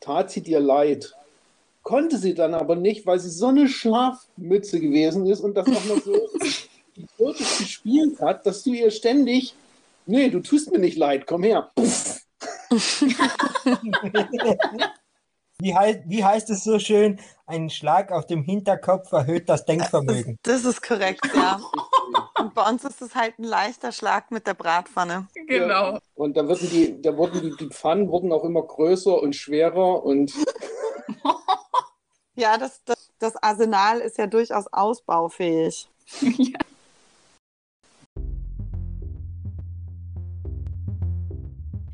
tat 0.00 0.30
sie 0.30 0.42
dir 0.42 0.60
leid. 0.60 1.14
Konnte 1.82 2.18
sie 2.18 2.34
dann 2.34 2.54
aber 2.54 2.74
nicht, 2.74 3.06
weil 3.06 3.20
sie 3.20 3.30
so 3.30 3.46
eine 3.46 3.68
Schlafmütze 3.68 4.80
gewesen 4.80 5.26
ist 5.26 5.40
und 5.40 5.54
das 5.54 5.68
auch 5.68 5.84
noch 5.84 6.02
so 6.02 6.14
idiotisch 6.96 7.58
gespielt 7.58 8.20
hat, 8.20 8.44
dass 8.46 8.64
du 8.64 8.72
ihr 8.72 8.90
ständig, 8.90 9.54
nee, 10.06 10.28
du 10.28 10.40
tust 10.40 10.72
mir 10.72 10.78
nicht 10.78 10.96
leid, 10.96 11.26
komm 11.26 11.44
her. 11.44 11.70
Wie, 15.58 15.74
heißt, 15.74 16.00
wie 16.04 16.22
heißt 16.22 16.50
es 16.50 16.64
so 16.64 16.78
schön? 16.78 17.18
Ein 17.46 17.70
Schlag 17.70 18.12
auf 18.12 18.26
dem 18.26 18.42
Hinterkopf 18.42 19.10
erhöht 19.12 19.48
das 19.48 19.64
Denkvermögen. 19.64 20.38
Das 20.42 20.66
ist 20.66 20.82
korrekt, 20.82 21.26
ja. 21.34 21.58
Und 22.38 22.54
bei 22.54 22.68
uns 22.68 22.84
ist 22.84 23.02
es 23.02 23.14
halt 23.14 23.38
ein 23.38 23.44
leichter 23.44 23.92
Schlag 23.92 24.30
mit 24.30 24.46
der 24.46 24.54
Bratpfanne. 24.54 25.28
Genau. 25.46 25.98
Und 26.14 26.36
da 26.36 26.46
wurden 26.46 26.68
die, 26.70 27.00
da 27.00 27.16
wurden 27.16 27.40
die, 27.40 27.56
die 27.56 27.68
Pfannen 27.68 28.08
wurden 28.08 28.32
auch 28.32 28.44
immer 28.44 28.62
größer 28.62 29.20
und 29.20 29.34
schwerer 29.34 30.04
und 30.04 30.32
Ja, 32.38 32.58
das, 32.58 32.84
das, 32.84 33.10
das 33.18 33.42
Arsenal 33.42 34.00
ist 34.00 34.18
ja 34.18 34.26
durchaus 34.26 34.66
ausbaufähig. 34.70 35.88
ja. 36.20 36.58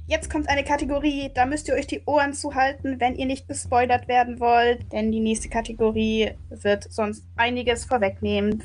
Jetzt 0.08 0.28
kommt 0.28 0.48
eine 0.48 0.64
Kategorie, 0.64 1.30
da 1.32 1.46
müsst 1.46 1.68
ihr 1.68 1.74
euch 1.74 1.86
die 1.86 2.02
Ohren 2.04 2.34
zuhalten, 2.34 3.00
wenn 3.00 3.14
ihr 3.14 3.24
nicht 3.24 3.48
gespoilert 3.48 4.08
werden 4.08 4.40
wollt, 4.40 4.92
denn 4.92 5.12
die 5.12 5.20
nächste 5.20 5.48
Kategorie 5.48 6.32
wird 6.50 6.92
sonst 6.92 7.24
einiges 7.36 7.84
vorwegnehmen. 7.84 8.64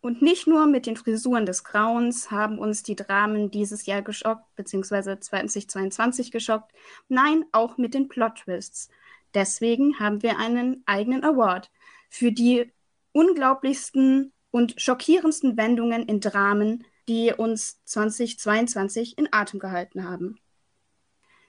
Und 0.00 0.22
nicht 0.22 0.46
nur 0.46 0.66
mit 0.66 0.86
den 0.86 0.96
Frisuren 0.96 1.46
des 1.46 1.64
Grauens 1.64 2.30
haben 2.30 2.58
uns 2.58 2.82
die 2.82 2.94
Dramen 2.94 3.50
dieses 3.50 3.86
Jahr 3.86 4.02
geschockt, 4.02 4.44
beziehungsweise 4.54 5.18
2022 5.18 6.30
geschockt, 6.30 6.72
nein, 7.08 7.44
auch 7.52 7.76
mit 7.76 7.94
den 7.94 8.08
Plot-Twists. 8.08 8.88
Deswegen 9.34 9.98
haben 9.98 10.22
wir 10.22 10.38
einen 10.38 10.82
eigenen 10.86 11.24
Award 11.24 11.70
für 12.08 12.30
die 12.30 12.70
unglaublichsten 13.12 14.32
und 14.50 14.80
schockierendsten 14.80 15.56
Wendungen 15.56 16.04
in 16.04 16.20
Dramen, 16.20 16.84
die 17.08 17.32
uns 17.36 17.82
2022 17.84 19.18
in 19.18 19.28
Atem 19.32 19.58
gehalten 19.58 20.08
haben. 20.08 20.38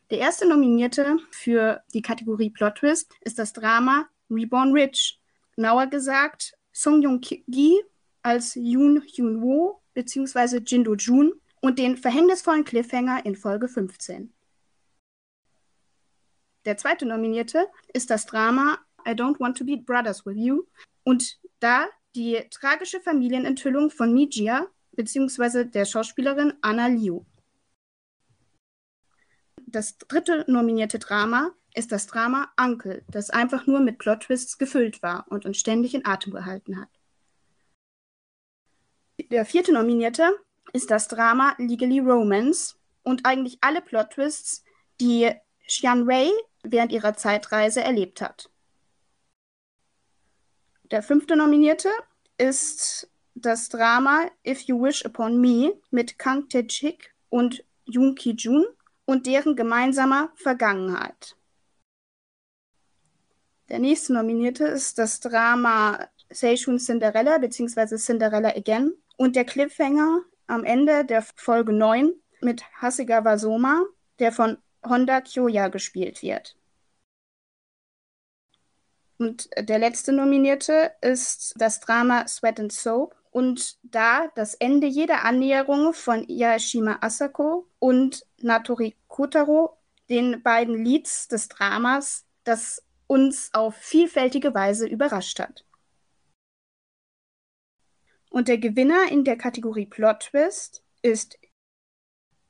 Der 0.10 0.20
erste 0.20 0.48
Nominierte 0.48 1.18
für 1.32 1.84
die 1.94 2.02
Kategorie 2.02 2.50
Plot 2.50 2.76
Twist 2.76 3.14
ist 3.22 3.38
das 3.38 3.52
Drama 3.52 4.08
Reborn 4.30 4.72
Rich. 4.72 5.20
Genauer 5.58 5.88
gesagt 5.88 6.54
Song 6.72 7.02
Joong-gi 7.02 7.82
als 8.22 8.56
Yoon 8.56 9.02
Hyun-woo 9.02 9.82
bzw. 9.94 10.60
Jin 10.66 10.86
Do-jun 10.86 11.34
und 11.60 11.78
den 11.78 11.98
verhängnisvollen 11.98 12.64
Cliffhanger 12.64 13.26
in 13.26 13.36
Folge 13.36 13.68
15. 13.68 14.34
Der 16.64 16.78
zweite 16.78 17.06
Nominierte 17.06 17.68
ist 17.92 18.10
das 18.10 18.26
Drama 18.26 18.80
I 19.06 19.12
Don't 19.12 19.42
Want 19.42 19.58
to 19.58 19.66
Be 19.66 19.76
Brothers 19.76 20.26
with 20.26 20.38
You 20.38 20.64
und 21.04 21.38
da 21.60 21.86
die 22.16 22.42
tragische 22.50 23.02
Familienenthüllung 23.02 23.90
von 23.90 24.14
Mijia 24.14 24.68
bzw. 24.94 25.66
der 25.66 25.84
Schauspielerin 25.84 26.54
Anna 26.62 26.88
Liu. 26.88 27.26
Das 29.70 29.98
dritte 29.98 30.46
nominierte 30.48 30.98
Drama 30.98 31.52
ist 31.76 31.92
das 31.92 32.08
Drama 32.08 32.50
Uncle, 32.58 33.04
das 33.10 33.30
einfach 33.30 33.68
nur 33.68 33.82
mit 33.82 34.00
Plot-Twists 34.00 34.58
gefüllt 34.58 35.04
war 35.04 35.26
und 35.30 35.46
uns 35.46 35.58
ständig 35.58 35.94
in 35.94 36.06
Atem 36.06 36.32
gehalten 36.32 36.80
hat. 36.80 36.90
Der 39.30 39.46
vierte 39.46 39.74
Nominierte 39.74 40.32
ist 40.72 40.90
das 40.90 41.10
Drama 41.10 41.54
Legally 41.58 42.00
Romance 42.00 42.78
und 43.04 43.26
eigentlich 43.26 43.58
alle 43.60 43.82
Plot-Twists, 43.82 44.64
die 45.02 45.34
Xian 45.68 46.08
Wei 46.08 46.30
während 46.64 46.94
ihrer 46.94 47.16
Zeitreise 47.16 47.84
erlebt 47.84 48.22
hat. 48.22 48.50
Der 50.92 51.04
fünfte 51.04 51.36
Nominierte 51.36 51.90
ist 52.38 53.12
das 53.36 53.68
Drama 53.68 54.32
If 54.46 54.62
You 54.62 54.82
Wish 54.82 55.04
Upon 55.06 55.42
Me 55.42 55.74
mit 55.92 56.18
Kang 56.18 56.48
Tae-chik 56.48 57.14
und 57.28 57.66
Yoon 57.84 58.16
Ki-jun 58.16 58.66
und 59.08 59.26
deren 59.26 59.56
gemeinsamer 59.56 60.30
Vergangenheit. 60.36 61.36
Der 63.70 63.80
nächste 63.80 64.14
Nominierte 64.14 64.66
ist 64.66 64.98
das 64.98 65.20
Drama 65.20 66.08
Seishun 66.30 66.78
Cinderella 66.78 67.38
bzw. 67.38 67.96
Cinderella 67.98 68.50
Again 68.50 68.94
und 69.16 69.36
der 69.36 69.46
Cliffhanger 69.46 70.22
am 70.46 70.64
Ende 70.64 71.06
der 71.06 71.22
Folge 71.22 71.74
9 71.74 72.14
mit 72.42 72.64
Hasegawa 72.82 73.38
Soma, 73.38 73.86
der 74.20 74.32
von 74.32 74.58
Honda 74.86 75.22
Kyoya 75.22 75.70
gespielt 75.70 76.22
wird. 76.22 76.56
Und 79.18 79.50
der 79.58 79.80
letzte 79.80 80.12
Nominierte 80.12 80.92
ist 81.02 81.56
das 81.58 81.80
Drama 81.80 82.28
Sweat 82.28 82.60
and 82.60 82.72
Soap. 82.72 83.16
Und 83.32 83.78
da 83.84 84.28
das 84.36 84.56
Ende 84.56 84.88
jeder 84.88 85.24
Annäherung 85.24 85.94
von 85.94 86.24
Yashima 86.28 86.98
Asako 87.02 87.67
und 87.80 88.26
Natori 88.38 88.96
Kotaro, 89.08 89.78
den 90.10 90.42
beiden 90.42 90.84
Leads 90.84 91.28
des 91.28 91.48
Dramas, 91.50 92.26
das 92.44 92.84
uns 93.08 93.54
auf 93.54 93.76
vielfältige 93.76 94.54
Weise 94.54 94.88
überrascht 94.88 95.40
hat. 95.40 95.66
Und 98.30 98.48
der 98.48 98.58
Gewinner 98.58 99.12
in 99.12 99.24
der 99.24 99.38
Kategorie 99.38 99.86
Plot 99.86 100.20
Twist 100.32 100.84
ist 101.02 101.40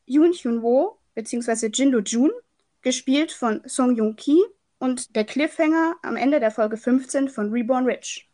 Yoon 0.05 0.33
Hyun 0.33 0.61
Wo 0.61 0.99
bzw. 1.13 1.69
Jindo 1.73 1.99
Jun, 1.99 2.31
gespielt 2.81 3.31
von 3.31 3.67
Song 3.67 3.95
Joong 3.95 4.15
Ki 4.15 4.43
und 4.79 5.15
der 5.15 5.25
Cliffhanger 5.25 5.95
am 6.01 6.15
Ende 6.15 6.39
der 6.39 6.51
Folge 6.51 6.77
15 6.77 7.29
von 7.29 7.51
Reborn 7.51 7.85
Rich. 7.85 8.26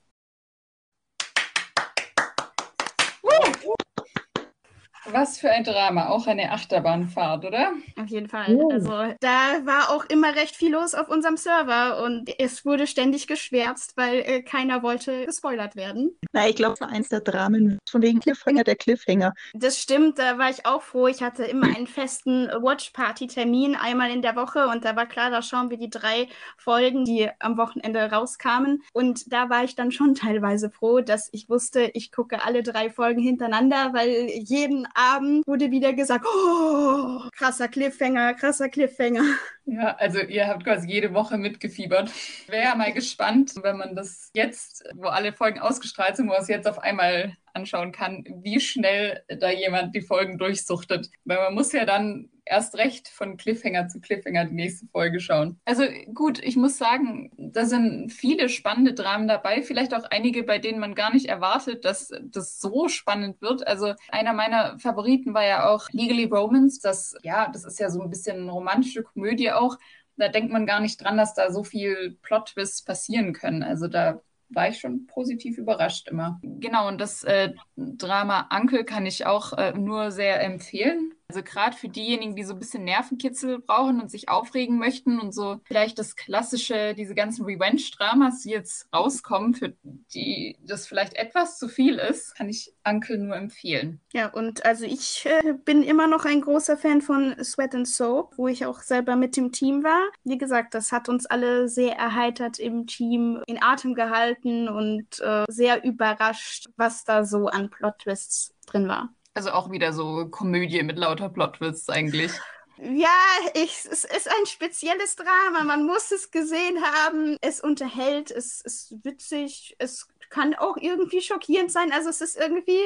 Was 5.11 5.37
für 5.37 5.49
ein 5.49 5.63
Drama, 5.63 6.07
auch 6.07 6.27
eine 6.27 6.51
Achterbahnfahrt, 6.51 7.45
oder? 7.45 7.73
Auf 7.99 8.07
jeden 8.07 8.29
Fall. 8.29 8.55
Oh. 8.55 8.69
Also 8.71 8.89
da 9.19 9.65
war 9.65 9.89
auch 9.89 10.05
immer 10.05 10.35
recht 10.35 10.55
viel 10.55 10.71
los 10.71 10.95
auf 10.95 11.09
unserem 11.09 11.37
Server 11.37 12.03
und 12.03 12.29
es 12.39 12.65
wurde 12.65 12.87
ständig 12.87 13.27
geschwärzt, 13.27 13.97
weil 13.97 14.19
äh, 14.19 14.41
keiner 14.41 14.81
wollte 14.81 15.25
gespoilert 15.25 15.75
werden. 15.75 16.17
Na, 16.31 16.47
ich 16.47 16.55
glaube, 16.55 16.85
eins 16.87 17.09
der 17.09 17.19
Dramen, 17.19 17.79
von 17.89 18.01
wegen 18.01 18.19
Cliffhanger, 18.19 18.63
der 18.63 18.75
Cliffhanger. 18.75 19.33
Das 19.53 19.79
stimmt, 19.79 20.19
da 20.19 20.37
war 20.37 20.49
ich 20.49 20.65
auch 20.65 20.81
froh. 20.81 21.07
Ich 21.07 21.21
hatte 21.21 21.43
immer 21.43 21.67
einen 21.75 21.87
festen 21.87 22.47
Watch-Party-Termin 22.47 23.75
einmal 23.75 24.11
in 24.11 24.21
der 24.21 24.35
Woche 24.35 24.67
und 24.67 24.85
da 24.85 24.95
war 24.95 25.05
klar, 25.05 25.29
da 25.29 25.41
schauen 25.41 25.69
wir 25.69 25.77
die 25.77 25.89
drei 25.89 26.27
Folgen, 26.57 27.03
die 27.03 27.29
am 27.39 27.57
Wochenende 27.57 27.99
rauskamen. 28.11 28.83
Und 28.93 29.31
da 29.33 29.49
war 29.49 29.63
ich 29.63 29.75
dann 29.75 29.91
schon 29.91 30.15
teilweise 30.15 30.69
froh, 30.69 31.01
dass 31.01 31.29
ich 31.33 31.49
wusste, 31.49 31.91
ich 31.93 32.11
gucke 32.11 32.43
alle 32.43 32.63
drei 32.63 32.89
Folgen 32.89 33.21
hintereinander, 33.21 33.93
weil 33.93 34.29
jeden 34.29 34.87
Abend 34.93 35.45
wurde 35.47 35.71
wieder 35.71 35.93
gesagt, 35.93 36.25
oh, 36.25 37.21
krasser 37.35 37.67
Cliffhanger, 37.67 38.33
krasser 38.33 38.69
Cliffhanger. 38.69 39.23
Ja, 39.65 39.95
also 39.95 40.19
ihr 40.19 40.47
habt 40.47 40.63
quasi 40.63 40.89
jede 40.89 41.13
Woche 41.13 41.37
mitgefiebert. 41.37 42.11
Wäre 42.47 42.77
mal 42.77 42.91
gespannt, 42.91 43.53
wenn 43.61 43.77
man 43.77 43.95
das 43.95 44.29
jetzt, 44.33 44.83
wo 44.95 45.07
alle 45.07 45.33
Folgen 45.33 45.59
ausgestrahlt 45.59 46.17
sind, 46.17 46.27
wo 46.27 46.33
man 46.33 46.41
es 46.41 46.47
jetzt 46.47 46.67
auf 46.67 46.79
einmal 46.79 47.37
anschauen 47.53 47.91
kann, 47.91 48.25
wie 48.43 48.59
schnell 48.59 49.23
da 49.39 49.49
jemand 49.49 49.95
die 49.95 50.01
Folgen 50.01 50.37
durchsuchtet. 50.37 51.09
Weil 51.23 51.37
man 51.37 51.53
muss 51.53 51.71
ja 51.71 51.85
dann 51.85 52.29
erst 52.45 52.75
recht 52.75 53.07
von 53.07 53.37
Cliffhanger 53.37 53.87
zu 53.87 53.99
Cliffhanger 53.99 54.45
die 54.45 54.55
nächste 54.55 54.87
Folge 54.87 55.19
schauen. 55.19 55.59
Also 55.65 55.83
gut, 56.13 56.39
ich 56.43 56.55
muss 56.55 56.77
sagen, 56.77 57.31
da 57.37 57.65
sind 57.65 58.11
viele 58.11 58.49
spannende 58.49 58.93
Dramen 58.93 59.27
dabei, 59.27 59.61
vielleicht 59.61 59.93
auch 59.93 60.05
einige, 60.11 60.43
bei 60.43 60.59
denen 60.59 60.79
man 60.79 60.95
gar 60.95 61.13
nicht 61.13 61.27
erwartet, 61.27 61.85
dass 61.85 62.11
das 62.21 62.59
so 62.59 62.87
spannend 62.87 63.41
wird. 63.41 63.65
Also 63.67 63.93
einer 64.09 64.33
meiner 64.33 64.77
Favoriten 64.79 65.33
war 65.33 65.45
ja 65.45 65.69
auch 65.69 65.89
Legally 65.91 66.25
Romance. 66.25 66.79
Das, 66.81 67.15
ja, 67.23 67.49
das 67.51 67.63
ist 67.65 67.79
ja 67.79 67.89
so 67.89 68.01
ein 68.01 68.09
bisschen 68.09 68.41
eine 68.41 68.51
romantische 68.51 69.03
Komödie 69.03 69.51
auch. 69.51 69.77
Da 70.17 70.27
denkt 70.27 70.51
man 70.51 70.65
gar 70.65 70.79
nicht 70.79 71.03
dran, 71.03 71.17
dass 71.17 71.33
da 71.33 71.51
so 71.51 71.63
viel 71.63 72.17
Plot-Twists 72.21 72.83
passieren 72.83 73.33
können. 73.33 73.63
Also 73.63 73.87
da 73.87 74.21
war 74.49 74.69
ich 74.69 74.79
schon 74.79 75.07
positiv 75.07 75.57
überrascht 75.57 76.09
immer. 76.09 76.39
Genau, 76.43 76.87
und 76.87 77.01
das 77.01 77.23
äh, 77.23 77.53
Drama 77.75 78.47
Ankel 78.49 78.83
kann 78.83 79.05
ich 79.05 79.25
auch 79.25 79.53
äh, 79.53 79.73
nur 79.73 80.11
sehr 80.11 80.41
empfehlen. 80.43 81.13
Also 81.33 81.41
gerade 81.43 81.75
für 81.75 81.89
diejenigen, 81.89 82.35
die 82.35 82.43
so 82.43 82.53
ein 82.53 82.59
bisschen 82.59 82.83
Nervenkitzel 82.83 83.57
brauchen 83.57 83.99
und 83.99 84.11
sich 84.11 84.29
aufregen 84.29 84.77
möchten 84.77 85.19
und 85.19 85.33
so 85.33 85.61
vielleicht 85.63 85.97
das 85.97 86.15
klassische, 86.15 86.93
diese 86.93 87.15
ganzen 87.15 87.43
Revenge-Dramas, 87.43 88.43
die 88.43 88.51
jetzt 88.51 88.87
rauskommen, 88.93 89.55
für 89.55 89.73
die 90.13 90.55
das 90.61 90.85
vielleicht 90.85 91.15
etwas 91.15 91.57
zu 91.57 91.69
viel 91.69 91.95
ist, 91.95 92.35
kann 92.35 92.49
ich 92.49 92.71
Ankel 92.83 93.17
nur 93.17 93.35
empfehlen. 93.35 93.99
Ja, 94.13 94.27
und 94.27 94.63
also 94.63 94.85
ich 94.85 95.25
äh, 95.25 95.53
bin 95.53 95.81
immer 95.81 96.05
noch 96.05 96.25
ein 96.25 96.41
großer 96.41 96.77
Fan 96.77 97.01
von 97.01 97.35
Sweat 97.43 97.73
and 97.73 97.87
Soap, 97.87 98.37
wo 98.37 98.47
ich 98.47 98.67
auch 98.67 98.81
selber 98.81 99.15
mit 99.15 99.35
dem 99.35 99.51
Team 99.51 99.83
war. 99.83 100.11
Wie 100.23 100.37
gesagt, 100.37 100.75
das 100.75 100.91
hat 100.91 101.09
uns 101.09 101.25
alle 101.25 101.67
sehr 101.67 101.95
erheitert 101.95 102.59
im 102.59 102.85
Team, 102.85 103.41
in 103.47 103.59
Atem 103.59 103.95
gehalten 103.95 104.69
und 104.69 105.19
äh, 105.19 105.45
sehr 105.49 105.83
überrascht, 105.83 106.67
was 106.77 107.05
da 107.05 107.25
so 107.25 107.47
an 107.47 107.71
Plot-Twists 107.71 108.53
drin 108.67 108.87
war. 108.87 109.09
Also 109.33 109.51
auch 109.51 109.71
wieder 109.71 109.93
so 109.93 110.27
Komödie 110.29 110.83
mit 110.83 110.97
lauter 110.97 111.29
Plot-Twists 111.29 111.89
eigentlich. 111.89 112.31
Ja, 112.77 113.09
ich, 113.53 113.85
es 113.89 114.03
ist 114.03 114.27
ein 114.27 114.45
spezielles 114.45 115.15
Drama. 115.15 115.63
Man 115.63 115.85
muss 115.85 116.11
es 116.11 116.31
gesehen 116.31 116.83
haben. 116.83 117.37
Es 117.41 117.61
unterhält, 117.61 118.31
es 118.31 118.61
ist 118.61 119.03
witzig, 119.03 119.75
es 119.79 120.07
kann 120.29 120.55
auch 120.55 120.77
irgendwie 120.77 121.21
schockierend 121.21 121.71
sein. 121.71 121.91
Also 121.91 122.09
es 122.09 122.21
ist 122.21 122.35
irgendwie, 122.35 122.81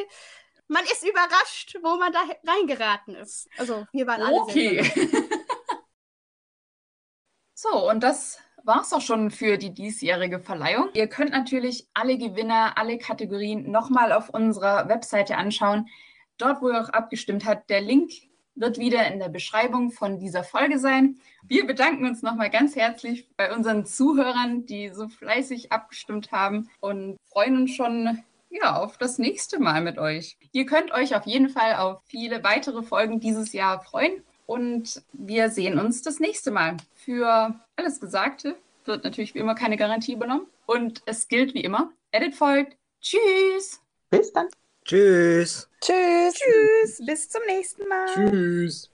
man 0.68 0.84
ist 0.86 1.08
überrascht, 1.08 1.78
wo 1.82 1.96
man 1.98 2.12
da 2.12 2.20
reingeraten 2.46 3.16
ist. 3.16 3.50
Also 3.58 3.86
wir 3.92 4.08
waren 4.08 4.22
alle 4.22 4.42
Okay. 4.42 4.84
so, 7.54 7.90
und 7.90 8.04
das 8.04 8.40
war's 8.64 8.92
auch 8.92 9.02
schon 9.02 9.32
für 9.32 9.58
die 9.58 9.74
diesjährige 9.74 10.40
Verleihung. 10.40 10.90
Ihr 10.94 11.08
könnt 11.08 11.32
natürlich 11.32 11.88
alle 11.94 12.18
Gewinner, 12.18 12.78
alle 12.78 12.98
Kategorien 12.98 13.72
nochmal 13.72 14.12
auf 14.12 14.30
unserer 14.30 14.90
Webseite 14.90 15.38
anschauen. 15.38 15.88
Dort, 16.38 16.62
wo 16.62 16.70
ihr 16.70 16.82
auch 16.82 16.90
abgestimmt 16.90 17.46
habt, 17.46 17.70
der 17.70 17.82
Link 17.82 18.12
wird 18.56 18.78
wieder 18.80 19.08
in 19.12 19.20
der 19.20 19.30
Beschreibung 19.30 19.92
von 19.92 20.20
dieser 20.20 20.44
Folge 20.44 20.80
sein. 20.80 21.18
Wir 21.48 21.66
bedanken 21.66 22.06
uns 22.06 22.22
nochmal 22.22 22.50
ganz 22.50 22.76
herzlich 22.76 23.28
bei 23.38 23.54
unseren 23.56 23.86
Zuhörern, 23.86 24.66
die 24.66 24.90
so 24.90 25.08
fleißig 25.08 25.72
abgestimmt 25.72 26.32
haben 26.32 26.70
und 26.80 27.18
freuen 27.26 27.56
uns 27.56 27.76
schon 27.76 28.24
ja, 28.50 28.78
auf 28.78 28.98
das 28.98 29.18
nächste 29.18 29.60
Mal 29.60 29.82
mit 29.82 29.98
euch. 29.98 30.38
Ihr 30.52 30.66
könnt 30.66 30.92
euch 30.92 31.16
auf 31.16 31.26
jeden 31.26 31.50
Fall 31.50 31.76
auf 31.76 32.02
viele 32.06 32.44
weitere 32.44 32.82
Folgen 32.82 33.20
dieses 33.20 33.54
Jahr 33.54 33.82
freuen 33.82 34.24
und 34.46 35.02
wir 35.14 35.50
sehen 35.50 35.80
uns 35.80 36.02
das 36.02 36.20
nächste 36.20 36.52
Mal. 36.52 36.78
Für 36.96 37.60
alles 37.76 38.00
Gesagte 38.00 38.56
wird 38.86 39.04
natürlich 39.04 39.36
wie 39.36 39.40
immer 39.40 39.56
keine 39.56 39.78
Garantie 39.78 40.14
übernommen 40.14 40.48
und 40.66 41.04
es 41.06 41.28
gilt 41.28 41.54
wie 41.54 41.62
immer, 41.62 41.92
Edit 42.12 42.36
folgt. 42.36 42.78
Tschüss! 43.02 43.82
Bis 44.10 44.32
dann. 44.34 44.48
Tschüss. 44.88 45.68
Tschüss. 45.82 46.34
Tschüss, 46.34 47.06
bis 47.06 47.30
zum 47.30 47.42
nächsten 47.46 47.86
Mal. 47.90 48.06
Tschüss. 48.14 48.90